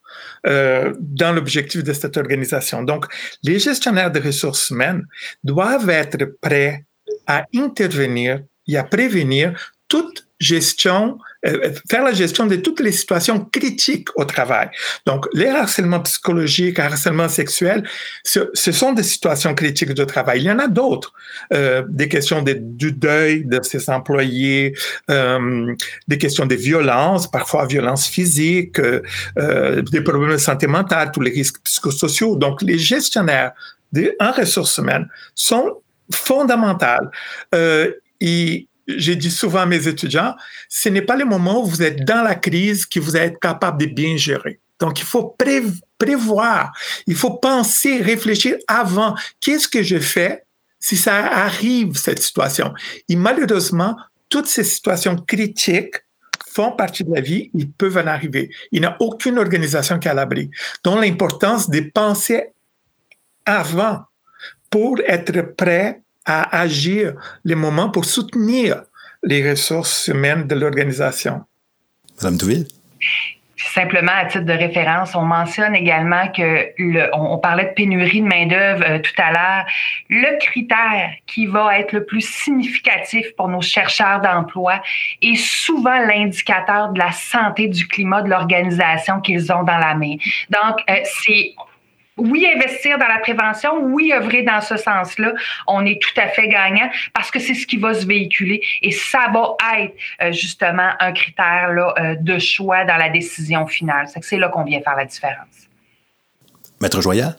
euh, 0.47 0.95
dans 1.01 1.33
l'objectif 1.33 1.83
de 1.83 1.93
cette 1.93 2.17
organisation. 2.17 2.83
Donc, 2.83 3.07
les 3.43 3.59
gestionnaires 3.59 4.11
de 4.11 4.21
ressources 4.21 4.71
humaines 4.71 5.05
doivent 5.43 5.91
être 5.91 6.25
prêts 6.41 6.85
à 7.27 7.45
intervenir 7.55 8.41
et 8.67 8.77
à 8.77 8.85
prévenir 8.85 9.73
toute 9.89 10.28
gestion, 10.41 11.19
euh, 11.47 11.73
faire 11.91 12.05
la 12.05 12.13
gestion 12.13 12.47
de 12.47 12.57
toutes 12.57 12.81
les 12.81 12.93
situations 12.93 13.45
critiques 13.45 14.09
au 14.17 14.25
travail. 14.25 14.69
Donc, 15.05 15.27
les 15.33 15.49
harcèlements 15.49 16.01
psychologiques, 16.01 16.79
harcèlement 16.79 17.29
sexuel, 17.29 17.83
ce, 18.23 18.51
ce, 18.55 18.73
sont 18.73 18.93
des 18.93 19.03
situations 19.03 19.55
critiques 19.55 19.95
de 19.95 20.05
travail. 20.05 20.41
Il 20.41 20.45
y 20.45 20.51
en 20.51 20.59
a 20.59 20.69
d'autres, 20.69 21.13
euh, 21.53 21.83
des 21.89 22.09
questions 22.09 22.43
de, 22.43 22.55
du 22.57 22.93
deuil 22.93 23.45
de 23.45 23.61
ses 23.63 23.91
employés, 23.91 24.75
euh, 25.11 25.75
des 26.07 26.19
questions 26.19 26.47
de 26.47 26.55
violence, 26.55 27.29
parfois 27.31 27.67
violence 27.67 28.07
physique, 28.07 28.79
euh, 28.79 29.03
euh, 29.39 29.83
des 29.83 30.03
problèmes 30.03 30.33
de 30.33 30.37
santé 30.37 30.67
mentale, 30.67 31.11
tous 31.13 31.21
les 31.21 31.33
risques 31.33 31.61
psychosociaux. 31.65 32.37
Donc, 32.37 32.63
les 32.63 32.79
gestionnaires 32.79 33.53
de, 33.93 34.15
en 34.21 34.31
ressources 34.33 34.79
humaines 34.79 35.09
sont 35.35 35.81
fondamentales. 36.13 37.11
Euh, 37.55 37.93
et 38.21 38.68
j'ai 38.89 39.17
dit 39.17 39.31
souvent 39.31 39.61
à 39.61 39.67
mes 39.67 39.87
étudiants, 39.87 40.35
ce 40.69 40.89
n'est 40.89 41.03
pas 41.03 41.17
le 41.17 41.25
moment 41.25 41.63
où 41.63 41.67
vous 41.67 41.83
êtes 41.83 42.05
dans 42.05 42.23
la 42.23 42.35
crise 42.35 42.87
que 42.87 43.01
vous 43.01 43.17
êtes 43.17 43.39
capable 43.39 43.81
de 43.81 43.87
bien 43.87 44.17
gérer. 44.17 44.61
Donc, 44.81 45.01
il 45.01 45.05
faut 45.05 45.37
prévoir, 45.99 46.73
il 47.07 47.17
faut 47.17 47.35
penser, 47.35 48.01
réfléchir 48.01 48.57
avant. 48.69 49.15
Qu'est-ce 49.41 49.69
que 49.69 49.83
je 49.83 49.99
fais 49.99 50.45
si 50.79 50.97
ça 50.97 51.17
arrive, 51.17 51.97
cette 51.97 52.23
situation? 52.23 52.73
Et 53.09 53.17
malheureusement, 53.17 53.97
toutes 54.29 54.47
ces 54.47 54.65
situations 54.65 55.17
critiques 55.17 55.97
font 56.49 56.73
partie 56.73 57.05
de 57.05 57.13
la 57.13 57.21
vie, 57.21 57.51
ils 57.55 57.71
peuvent 57.71 57.99
en 57.99 58.07
arriver. 58.07 58.51
Il 58.73 58.81
n'y 58.81 58.87
a 58.87 58.97
aucune 59.01 59.39
organisation 59.39 59.99
qui 59.99 60.09
a 60.09 60.15
l'abri. 60.15 60.51
Donc, 60.85 61.01
l'importance 61.01 61.69
de 61.69 61.81
penser 61.93 62.53
avant 63.45 64.05
pour 64.71 64.99
être 65.07 65.41
prêt 65.57 66.03
à 66.29 66.61
agir 66.61 67.15
les 67.45 67.55
moments 67.55 67.91
pour 67.91 68.05
soutenir 68.05 68.83
les 69.23 69.49
ressources 69.49 70.07
humaines 70.07 70.47
de 70.47 70.55
l'organisation. 70.55 71.45
Madame 72.19 72.37
Douville? 72.37 72.67
Simplement, 73.57 74.13
à 74.15 74.27
titre 74.27 74.45
de 74.45 74.53
référence, 74.53 75.17
on 75.17 75.23
mentionne 75.23 75.75
également 75.75 76.29
que 76.29 76.69
le, 76.79 77.09
on, 77.13 77.39
parlait 77.39 77.65
de 77.65 77.73
pénurie 77.73 78.21
de 78.21 78.27
main-d'œuvre 78.27 78.85
euh, 78.89 78.99
tout 79.01 79.21
à 79.21 79.33
l'heure. 79.33 79.65
Le 80.09 80.39
critère 80.39 81.11
qui 81.27 81.47
va 81.47 81.77
être 81.79 81.93
le 81.93 82.05
plus 82.05 82.21
significatif 82.21 83.35
pour 83.37 83.49
nos 83.49 83.61
chercheurs 83.61 84.21
d'emploi 84.21 84.81
est 85.23 85.37
souvent 85.37 85.99
l'indicateur 85.99 86.93
de 86.93 87.01
la 87.01 87.11
santé 87.11 87.67
du 87.67 87.89
climat 87.89 88.23
de 88.23 88.31
l'organisation 88.31 89.21
qu'ils 89.21 89.53
ont 89.53 89.65
dans 89.65 89.79
la 89.79 89.95
main. 89.95 90.17
Donc, 90.51 90.79
euh, 90.89 91.01
c'est 91.05 91.55
oui, 92.19 92.49
investir 92.55 92.99
dans 92.99 93.07
la 93.07 93.19
prévention, 93.19 93.79
oui, 93.83 94.13
œuvrer 94.13 94.43
dans 94.43 94.61
ce 94.61 94.77
sens-là, 94.77 95.33
on 95.67 95.85
est 95.87 96.01
tout 96.01 96.21
à 96.21 96.29
fait 96.29 96.49
gagnant 96.49 96.91
parce 97.15 97.31
que 97.31 97.39
c'est 97.39 97.55
ce 97.55 97.67
qui 97.67 97.77
va 97.77 97.95
se 97.95 98.07
véhiculer 98.07 98.63
et 98.83 98.91
ça 98.91 99.27
va 99.33 99.57
être 99.79 99.95
euh, 100.23 100.33
justement 100.33 100.91
un 101.01 101.13
critère 101.13 101.73
là, 101.73 101.95
euh, 101.99 102.15
de 102.19 102.39
choix 102.39 102.85
dans 102.85 102.97
la 102.97 103.09
décision 103.09 103.67
finale. 103.67 104.07
C'est 104.21 104.39
là 104.39 104.49
qu'on 104.49 104.65
vient 104.65 104.81
faire 104.81 104.97
la 104.97 105.05
différence. 105.05 105.69
Maître 106.81 107.01
Joya? 107.01 107.37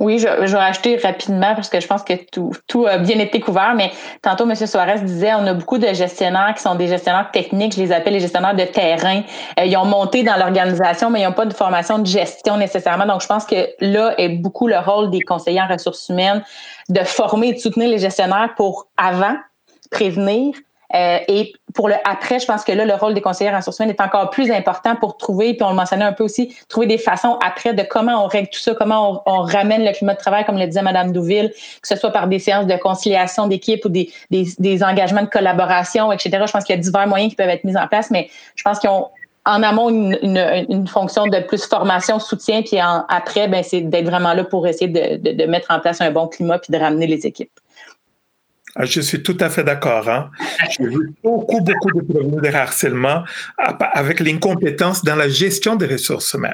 Oui, 0.00 0.18
je, 0.18 0.26
je, 0.46 0.52
vais 0.52 0.58
rajouter 0.58 0.96
rapidement 0.96 1.54
parce 1.54 1.68
que 1.68 1.80
je 1.80 1.86
pense 1.86 2.02
que 2.02 2.14
tout, 2.30 2.52
tout 2.66 2.86
a 2.86 2.98
bien 2.98 3.18
été 3.18 3.40
couvert, 3.40 3.74
mais 3.74 3.90
tantôt, 4.20 4.48
M. 4.48 4.54
Suarez 4.54 5.00
disait 5.00 5.32
on 5.34 5.46
a 5.46 5.54
beaucoup 5.54 5.78
de 5.78 5.86
gestionnaires 5.92 6.54
qui 6.54 6.62
sont 6.62 6.74
des 6.74 6.88
gestionnaires 6.88 7.30
techniques, 7.32 7.74
je 7.74 7.80
les 7.80 7.92
appelle 7.92 8.14
les 8.14 8.20
gestionnaires 8.20 8.54
de 8.54 8.64
terrain. 8.64 9.22
Euh, 9.58 9.64
ils 9.64 9.76
ont 9.76 9.84
monté 9.84 10.22
dans 10.22 10.36
l'organisation, 10.36 11.10
mais 11.10 11.20
ils 11.20 11.24
n'ont 11.24 11.32
pas 11.32 11.46
de 11.46 11.54
formation 11.54 11.98
de 11.98 12.06
gestion 12.06 12.56
nécessairement. 12.56 13.06
Donc, 13.06 13.22
je 13.22 13.26
pense 13.26 13.46
que 13.46 13.68
là 13.80 14.14
est 14.18 14.28
beaucoup 14.28 14.66
le 14.66 14.78
rôle 14.78 15.10
des 15.10 15.20
conseillers 15.20 15.62
en 15.62 15.68
ressources 15.68 16.08
humaines 16.08 16.42
de 16.88 17.00
former 17.00 17.48
et 17.48 17.52
de 17.54 17.58
soutenir 17.58 17.88
les 17.88 17.98
gestionnaires 17.98 18.50
pour 18.56 18.88
avant 18.96 19.36
prévenir, 19.90 20.54
euh, 20.94 21.18
et 21.28 21.52
pour 21.74 21.88
le 21.88 21.94
après, 22.04 22.38
je 22.38 22.46
pense 22.46 22.64
que 22.64 22.72
là, 22.72 22.84
le 22.84 22.94
rôle 22.94 23.14
des 23.14 23.20
conseillers 23.20 23.50
en 23.50 23.56
ressources 23.56 23.78
humaines 23.78 23.94
est 23.98 24.02
encore 24.02 24.30
plus 24.30 24.50
important 24.50 24.94
pour 24.96 25.16
trouver, 25.16 25.54
puis 25.54 25.62
on 25.62 25.70
le 25.70 25.76
mentionnait 25.76 26.04
un 26.04 26.12
peu 26.12 26.24
aussi, 26.24 26.54
trouver 26.68 26.86
des 26.86 26.98
façons 26.98 27.38
après 27.44 27.72
de 27.72 27.82
comment 27.82 28.24
on 28.24 28.28
règle 28.28 28.48
tout 28.48 28.58
ça, 28.58 28.74
comment 28.74 29.22
on, 29.26 29.42
ramène 29.42 29.84
le 29.84 29.92
climat 29.92 30.14
de 30.14 30.18
travail, 30.18 30.44
comme 30.44 30.58
le 30.58 30.66
disait 30.66 30.82
Mme 30.82 31.12
Douville, 31.12 31.50
que 31.50 31.88
ce 31.88 31.96
soit 31.96 32.10
par 32.10 32.26
des 32.26 32.38
séances 32.38 32.66
de 32.66 32.76
conciliation 32.76 33.46
d'équipe 33.46 33.84
ou 33.84 33.88
des, 33.88 34.10
des, 34.30 34.46
des, 34.58 34.84
engagements 34.84 35.22
de 35.22 35.28
collaboration, 35.28 36.12
etc. 36.12 36.44
Je 36.46 36.52
pense 36.52 36.64
qu'il 36.64 36.76
y 36.76 36.78
a 36.78 36.82
divers 36.82 37.06
moyens 37.06 37.30
qui 37.30 37.36
peuvent 37.36 37.48
être 37.48 37.64
mis 37.64 37.76
en 37.76 37.88
place, 37.88 38.10
mais 38.10 38.28
je 38.54 38.62
pense 38.62 38.78
qu'ils 38.78 38.90
ont 38.90 39.08
en 39.44 39.62
amont 39.62 39.88
une, 39.88 40.18
une, 40.22 40.66
une, 40.68 40.86
fonction 40.86 41.26
de 41.26 41.40
plus 41.40 41.64
formation, 41.64 42.20
soutien, 42.20 42.62
puis 42.62 42.80
en, 42.80 43.04
après, 43.08 43.48
ben, 43.48 43.64
c'est 43.64 43.80
d'être 43.80 44.06
vraiment 44.06 44.34
là 44.34 44.44
pour 44.44 44.66
essayer 44.66 44.88
de, 44.88 45.16
de, 45.16 45.36
de 45.36 45.44
mettre 45.46 45.70
en 45.70 45.80
place 45.80 46.00
un 46.00 46.12
bon 46.12 46.28
climat 46.28 46.58
puis 46.58 46.72
de 46.72 46.78
ramener 46.78 47.06
les 47.06 47.26
équipes. 47.26 47.50
Ah, 48.74 48.86
je 48.86 49.00
suis 49.00 49.22
tout 49.22 49.36
à 49.40 49.50
fait 49.50 49.64
d'accord. 49.64 50.08
Hein. 50.08 50.30
J'ai 50.70 50.86
vu 50.86 51.12
beaucoup, 51.22 51.60
beaucoup 51.60 51.92
de 51.92 52.00
problèmes 52.00 52.40
de 52.40 52.48
harcèlement 52.48 53.22
avec 53.58 54.20
l'incompétence 54.20 55.04
dans 55.04 55.16
la 55.16 55.28
gestion 55.28 55.76
des 55.76 55.86
ressources 55.86 56.32
humaines. 56.32 56.52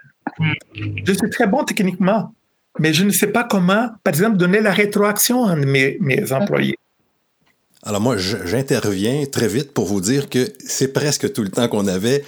Je 0.74 1.12
suis 1.12 1.30
très 1.30 1.46
bon 1.46 1.64
techniquement, 1.64 2.34
mais 2.78 2.92
je 2.92 3.04
ne 3.04 3.10
sais 3.10 3.28
pas 3.28 3.44
comment, 3.44 3.90
par 4.02 4.12
exemple, 4.12 4.36
donner 4.36 4.60
la 4.60 4.72
rétroaction 4.72 5.44
à 5.44 5.54
mes, 5.54 5.96
mes 6.00 6.32
employés. 6.32 6.76
Alors 7.84 8.00
moi, 8.00 8.16
j'interviens 8.16 9.24
très 9.26 9.48
vite 9.48 9.72
pour 9.72 9.86
vous 9.86 10.00
dire 10.00 10.28
que 10.28 10.52
c'est 10.58 10.92
presque 10.92 11.32
tout 11.32 11.42
le 11.42 11.50
temps 11.50 11.68
qu'on 11.68 11.86
avait. 11.86 12.24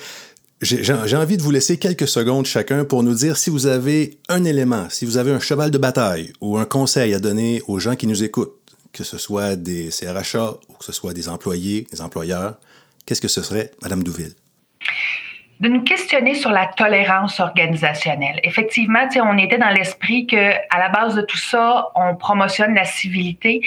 J'ai 0.62 1.16
envie 1.16 1.36
de 1.36 1.42
vous 1.42 1.50
laisser 1.50 1.78
quelques 1.78 2.06
secondes 2.06 2.46
chacun 2.46 2.84
pour 2.84 3.02
nous 3.02 3.14
dire 3.14 3.36
si 3.38 3.50
vous 3.50 3.66
avez 3.66 4.18
un 4.28 4.44
élément, 4.44 4.88
si 4.90 5.06
vous 5.06 5.16
avez 5.16 5.32
un 5.32 5.40
cheval 5.40 5.70
de 5.70 5.78
bataille 5.78 6.32
ou 6.40 6.58
un 6.58 6.66
conseil 6.66 7.14
à 7.14 7.18
donner 7.18 7.62
aux 7.66 7.78
gens 7.78 7.96
qui 7.96 8.06
nous 8.06 8.22
écoutent 8.22 8.59
que 8.92 9.04
ce 9.04 9.18
soit 9.18 9.56
des 9.56 9.90
CRHA 9.90 10.58
ou 10.68 10.72
que 10.74 10.84
ce 10.84 10.92
soit 10.92 11.14
des 11.14 11.28
employés, 11.28 11.86
des 11.92 12.00
employeurs, 12.00 12.58
qu'est-ce 13.06 13.20
que 13.20 13.28
ce 13.28 13.42
serait, 13.42 13.72
Madame 13.82 14.02
Douville? 14.02 14.34
De 15.60 15.68
nous 15.68 15.82
questionner 15.82 16.34
sur 16.34 16.50
la 16.50 16.66
tolérance 16.66 17.38
organisationnelle. 17.38 18.40
Effectivement, 18.44 19.06
on 19.22 19.36
était 19.36 19.58
dans 19.58 19.68
l'esprit 19.68 20.26
que 20.26 20.52
à 20.70 20.78
la 20.78 20.88
base 20.88 21.14
de 21.14 21.22
tout 21.22 21.36
ça, 21.36 21.88
on 21.94 22.16
promotionne 22.16 22.74
la 22.74 22.84
civilité. 22.84 23.60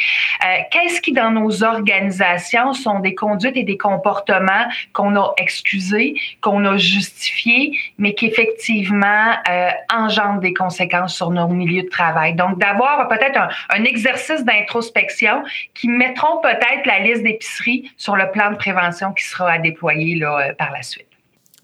Euh, 0.44 0.58
Qu'est-ce 0.72 1.02
qui 1.02 1.12
dans 1.12 1.30
nos 1.30 1.64
organisations 1.64 2.74
sont 2.74 3.00
des 3.00 3.14
conduites 3.14 3.56
et 3.56 3.64
des 3.64 3.78
comportements 3.78 4.68
qu'on 4.94 5.16
a 5.16 5.34
excusés, 5.38 6.16
qu'on 6.42 6.66
a 6.66 6.78
justifiés, 6.78 7.78
mais 8.00 8.16
qui 8.16 8.26
effectivement 8.26 9.34
euh, 9.50 9.70
engendrent 9.94 10.40
des 10.40 10.54
conséquences 10.54 11.16
sur 11.16 11.30
nos 11.30 11.48
milieux 11.48 11.84
de 11.84 11.90
travail? 11.90 12.34
Donc 12.34 12.58
d'avoir 12.58 13.08
peut-être 13.08 13.38
un, 13.38 13.50
un, 13.70 13.84
exercice 13.84 14.44
d'introspection 14.44 15.44
qui 15.76 15.90
mettront 15.90 16.42
peut-être 16.42 16.86
la 16.86 17.00
liste 17.00 17.22
d'épicerie 17.22 17.92
sur 17.98 18.16
le 18.16 18.32
plan 18.32 18.50
de 18.50 18.56
prévention 18.56 19.14
qui 19.14 19.26
sera 19.26 19.52
à 19.52 19.58
déployer 19.60 20.16
là, 20.16 20.40
euh, 20.40 20.54
par 20.54 20.72
la 20.72 20.82
suite. 20.82 21.13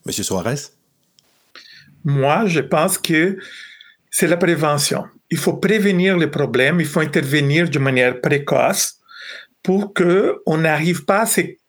Monsieur 0.09 0.23
Suarez? 0.23 0.71
Moi, 2.03 2.47
je 2.47 2.61
pense 2.61 2.97
que 2.97 3.37
c'est 4.09 4.25
la 4.25 4.37
prévention. 4.37 5.05
Il 5.29 5.37
faut 5.37 5.53
prévenir 5.53 6.17
les 6.17 6.25
problèmes, 6.25 6.79
il 6.79 6.87
faut 6.87 7.01
intervenir 7.01 7.69
de 7.69 7.77
manière 7.77 8.19
précoce 8.19 8.97
pour 9.61 9.93
qu'on 9.93 10.57
n'arrive 10.57 11.05
pas 11.05 11.21
à 11.21 11.25
ces 11.27 11.59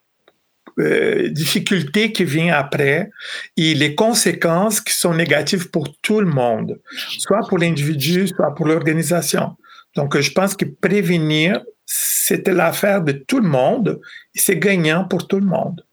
euh, 0.78 1.28
difficultés 1.28 2.12
qui 2.12 2.24
viennent 2.24 2.54
après 2.54 3.10
et 3.58 3.74
les 3.74 3.94
conséquences 3.94 4.80
qui 4.80 4.94
sont 4.94 5.12
négatives 5.12 5.68
pour 5.68 5.94
tout 6.00 6.22
le 6.22 6.30
monde, 6.30 6.80
soit 7.18 7.46
pour 7.46 7.58
l'individu, 7.58 8.26
soit 8.26 8.54
pour 8.54 8.66
l'organisation. 8.66 9.54
Donc, 9.96 10.18
je 10.18 10.32
pense 10.32 10.56
que 10.56 10.64
prévenir, 10.64 11.60
c'était 11.84 12.54
l'affaire 12.54 13.02
de 13.02 13.12
tout 13.12 13.40
le 13.40 13.48
monde 13.48 14.00
et 14.34 14.38
c'est 14.38 14.56
gagnant 14.58 15.04
pour 15.04 15.28
tout 15.28 15.40
le 15.40 15.46
monde. 15.46 15.84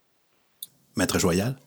Maître 0.95 1.19
Joyal? 1.19 1.57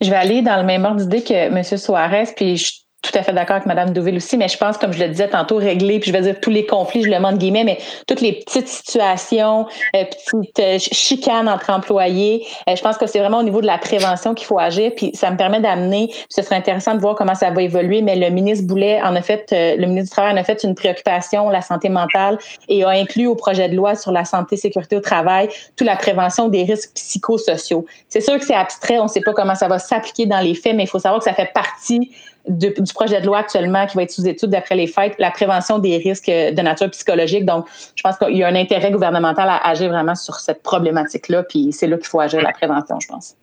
Je 0.00 0.10
vais 0.10 0.16
aller 0.16 0.42
dans 0.42 0.56
le 0.56 0.64
même 0.64 0.84
ordre 0.84 1.00
d'idée 1.00 1.22
que 1.22 1.34
M. 1.34 1.62
Suarez, 1.62 2.32
puis 2.36 2.56
je 2.56 2.72
tout 3.00 3.12
à 3.14 3.22
fait 3.22 3.32
d'accord 3.32 3.56
avec 3.56 3.66
Mme 3.66 3.92
Douville 3.92 4.16
aussi, 4.16 4.36
mais 4.36 4.48
je 4.48 4.58
pense, 4.58 4.76
comme 4.76 4.92
je 4.92 4.98
le 4.98 5.08
disais 5.08 5.28
tantôt, 5.28 5.56
régler, 5.56 6.00
puis 6.00 6.10
je 6.10 6.16
vais 6.16 6.22
dire 6.22 6.40
tous 6.40 6.50
les 6.50 6.66
conflits, 6.66 7.04
je 7.04 7.10
le 7.10 7.20
mets 7.20 7.38
guillemets, 7.38 7.62
mais 7.62 7.78
toutes 8.08 8.20
les 8.20 8.32
petites 8.32 8.66
situations, 8.66 9.66
euh, 9.94 10.04
petites 10.04 10.58
euh, 10.58 10.78
chicanes 10.78 11.48
entre 11.48 11.70
employés, 11.70 12.44
euh, 12.68 12.74
je 12.74 12.82
pense 12.82 12.98
que 12.98 13.06
c'est 13.06 13.20
vraiment 13.20 13.38
au 13.38 13.44
niveau 13.44 13.60
de 13.60 13.66
la 13.66 13.78
prévention 13.78 14.34
qu'il 14.34 14.46
faut 14.46 14.58
agir, 14.58 14.90
puis 14.96 15.12
ça 15.14 15.30
me 15.30 15.36
permet 15.36 15.60
d'amener, 15.60 16.12
ce 16.28 16.42
serait 16.42 16.56
intéressant 16.56 16.96
de 16.96 17.00
voir 17.00 17.14
comment 17.14 17.36
ça 17.36 17.50
va 17.50 17.62
évoluer, 17.62 18.02
mais 18.02 18.16
le 18.16 18.30
ministre 18.30 18.66
Boulet 18.66 19.00
en 19.02 19.14
a 19.14 19.22
fait, 19.22 19.46
le 19.52 19.86
ministre 19.86 20.10
du 20.10 20.10
Travail 20.10 20.32
en 20.32 20.36
a 20.36 20.44
fait 20.44 20.64
une 20.64 20.74
préoccupation, 20.74 21.50
la 21.50 21.62
santé 21.62 21.88
mentale, 21.88 22.38
et 22.68 22.82
a 22.82 22.90
inclus 22.90 23.28
au 23.28 23.36
projet 23.36 23.68
de 23.68 23.76
loi 23.76 23.94
sur 23.94 24.10
la 24.10 24.24
santé 24.24 24.56
sécurité 24.56 24.96
au 24.96 25.00
travail 25.00 25.48
toute 25.76 25.86
la 25.86 25.96
prévention 25.96 26.48
des 26.48 26.64
risques 26.64 26.90
psychosociaux. 26.94 27.86
C'est 28.08 28.20
sûr 28.20 28.36
que 28.38 28.44
c'est 28.44 28.54
abstrait, 28.54 28.98
on 28.98 29.04
ne 29.04 29.08
sait 29.08 29.20
pas 29.20 29.32
comment 29.32 29.54
ça 29.54 29.68
va 29.68 29.78
s'appliquer 29.78 30.26
dans 30.26 30.40
les 30.40 30.54
faits, 30.54 30.74
mais 30.74 30.84
il 30.84 30.88
faut 30.88 30.98
savoir 30.98 31.20
que 31.20 31.24
ça 31.24 31.34
fait 31.34 31.52
partie 31.52 32.10
du 32.48 32.72
projet 32.94 33.20
de 33.20 33.26
loi 33.26 33.38
actuellement 33.38 33.86
qui 33.86 33.96
va 33.96 34.02
être 34.02 34.10
sous 34.10 34.26
étude 34.26 34.50
d'après 34.50 34.74
les 34.74 34.86
fêtes, 34.86 35.14
la 35.18 35.30
prévention 35.30 35.78
des 35.78 35.98
risques 35.98 36.26
de 36.26 36.60
nature 36.60 36.90
psychologique. 36.90 37.44
Donc, 37.44 37.66
je 37.94 38.02
pense 38.02 38.16
qu'il 38.16 38.36
y 38.36 38.42
a 38.42 38.48
un 38.48 38.54
intérêt 38.54 38.90
gouvernemental 38.90 39.48
à 39.48 39.56
agir 39.68 39.90
vraiment 39.90 40.14
sur 40.14 40.36
cette 40.40 40.62
problématique-là, 40.62 41.42
puis 41.42 41.72
c'est 41.72 41.86
là 41.86 41.96
qu'il 41.96 42.06
faut 42.06 42.20
agir 42.20 42.40
la 42.42 42.52
prévention, 42.52 42.98
je 43.00 43.08
pense. 43.08 43.36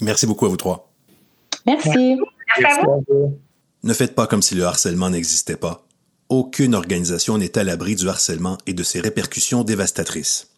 Merci 0.00 0.26
beaucoup 0.26 0.46
à 0.46 0.48
vous 0.48 0.56
trois. 0.56 0.90
Merci. 1.66 2.18
Merci 2.58 2.80
à 2.80 2.86
vous. 3.08 3.38
Ne 3.82 3.92
faites 3.92 4.14
pas 4.14 4.26
comme 4.26 4.42
si 4.42 4.54
le 4.54 4.64
harcèlement 4.64 5.10
n'existait 5.10 5.56
pas. 5.56 5.82
Aucune 6.28 6.74
organisation 6.74 7.38
n'est 7.38 7.58
à 7.58 7.64
l'abri 7.64 7.96
du 7.96 8.08
harcèlement 8.08 8.58
et 8.66 8.72
de 8.72 8.82
ses 8.82 9.00
répercussions 9.00 9.62
dévastatrices. 9.62 10.53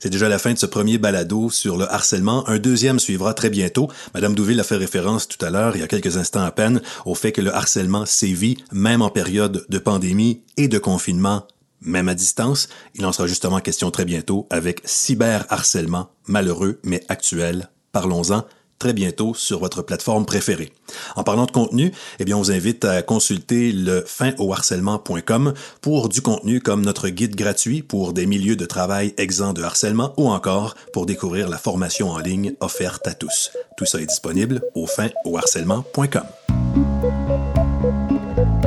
C'est 0.00 0.10
déjà 0.10 0.28
la 0.28 0.38
fin 0.38 0.52
de 0.52 0.58
ce 0.58 0.66
premier 0.66 0.98
balado 0.98 1.50
sur 1.50 1.76
le 1.76 1.90
harcèlement. 1.90 2.48
Un 2.48 2.58
deuxième 2.58 2.98
suivra 2.98 3.34
très 3.34 3.50
bientôt. 3.50 3.88
Madame 4.14 4.34
Douville 4.34 4.60
a 4.60 4.64
fait 4.64 4.76
référence 4.76 5.28
tout 5.28 5.44
à 5.44 5.50
l'heure, 5.50 5.76
il 5.76 5.80
y 5.80 5.84
a 5.84 5.88
quelques 5.88 6.16
instants 6.16 6.44
à 6.44 6.50
peine, 6.50 6.80
au 7.04 7.14
fait 7.14 7.32
que 7.32 7.40
le 7.40 7.54
harcèlement 7.54 8.06
sévit 8.06 8.56
même 8.72 9.02
en 9.02 9.10
période 9.10 9.66
de 9.68 9.78
pandémie 9.78 10.42
et 10.56 10.68
de 10.68 10.78
confinement, 10.78 11.46
même 11.80 12.08
à 12.08 12.14
distance. 12.14 12.68
Il 12.94 13.04
en 13.06 13.12
sera 13.12 13.26
justement 13.26 13.60
question 13.60 13.90
très 13.90 14.04
bientôt 14.04 14.46
avec 14.50 14.80
cyberharcèlement, 14.84 16.10
malheureux 16.26 16.80
mais 16.84 17.04
actuel. 17.08 17.70
Parlons-en 17.92 18.44
très 18.80 18.92
bientôt 18.92 19.34
sur 19.34 19.60
votre 19.60 19.82
plateforme 19.82 20.26
préférée. 20.26 20.72
En 21.14 21.22
parlant 21.22 21.46
de 21.46 21.52
contenu, 21.52 21.92
eh 22.18 22.24
bien, 22.24 22.36
on 22.36 22.40
vous 22.40 22.50
invite 22.50 22.84
à 22.84 23.02
consulter 23.02 23.70
le 23.70 24.02
finoharcèlement.com 24.04 25.54
pour 25.80 26.08
du 26.08 26.22
contenu 26.22 26.60
comme 26.60 26.84
notre 26.84 27.08
guide 27.08 27.36
gratuit 27.36 27.82
pour 27.82 28.12
des 28.12 28.26
milieux 28.26 28.56
de 28.56 28.66
travail 28.66 29.14
exempts 29.18 29.52
de 29.52 29.62
harcèlement 29.62 30.12
ou 30.16 30.28
encore 30.28 30.74
pour 30.92 31.06
découvrir 31.06 31.48
la 31.48 31.58
formation 31.58 32.10
en 32.10 32.18
ligne 32.18 32.54
offerte 32.58 33.06
à 33.06 33.14
tous. 33.14 33.52
Tout 33.76 33.84
ça 33.84 34.00
est 34.00 34.06
disponible 34.06 34.62
au 34.74 34.88
finoharcèlement.com. 34.88 37.39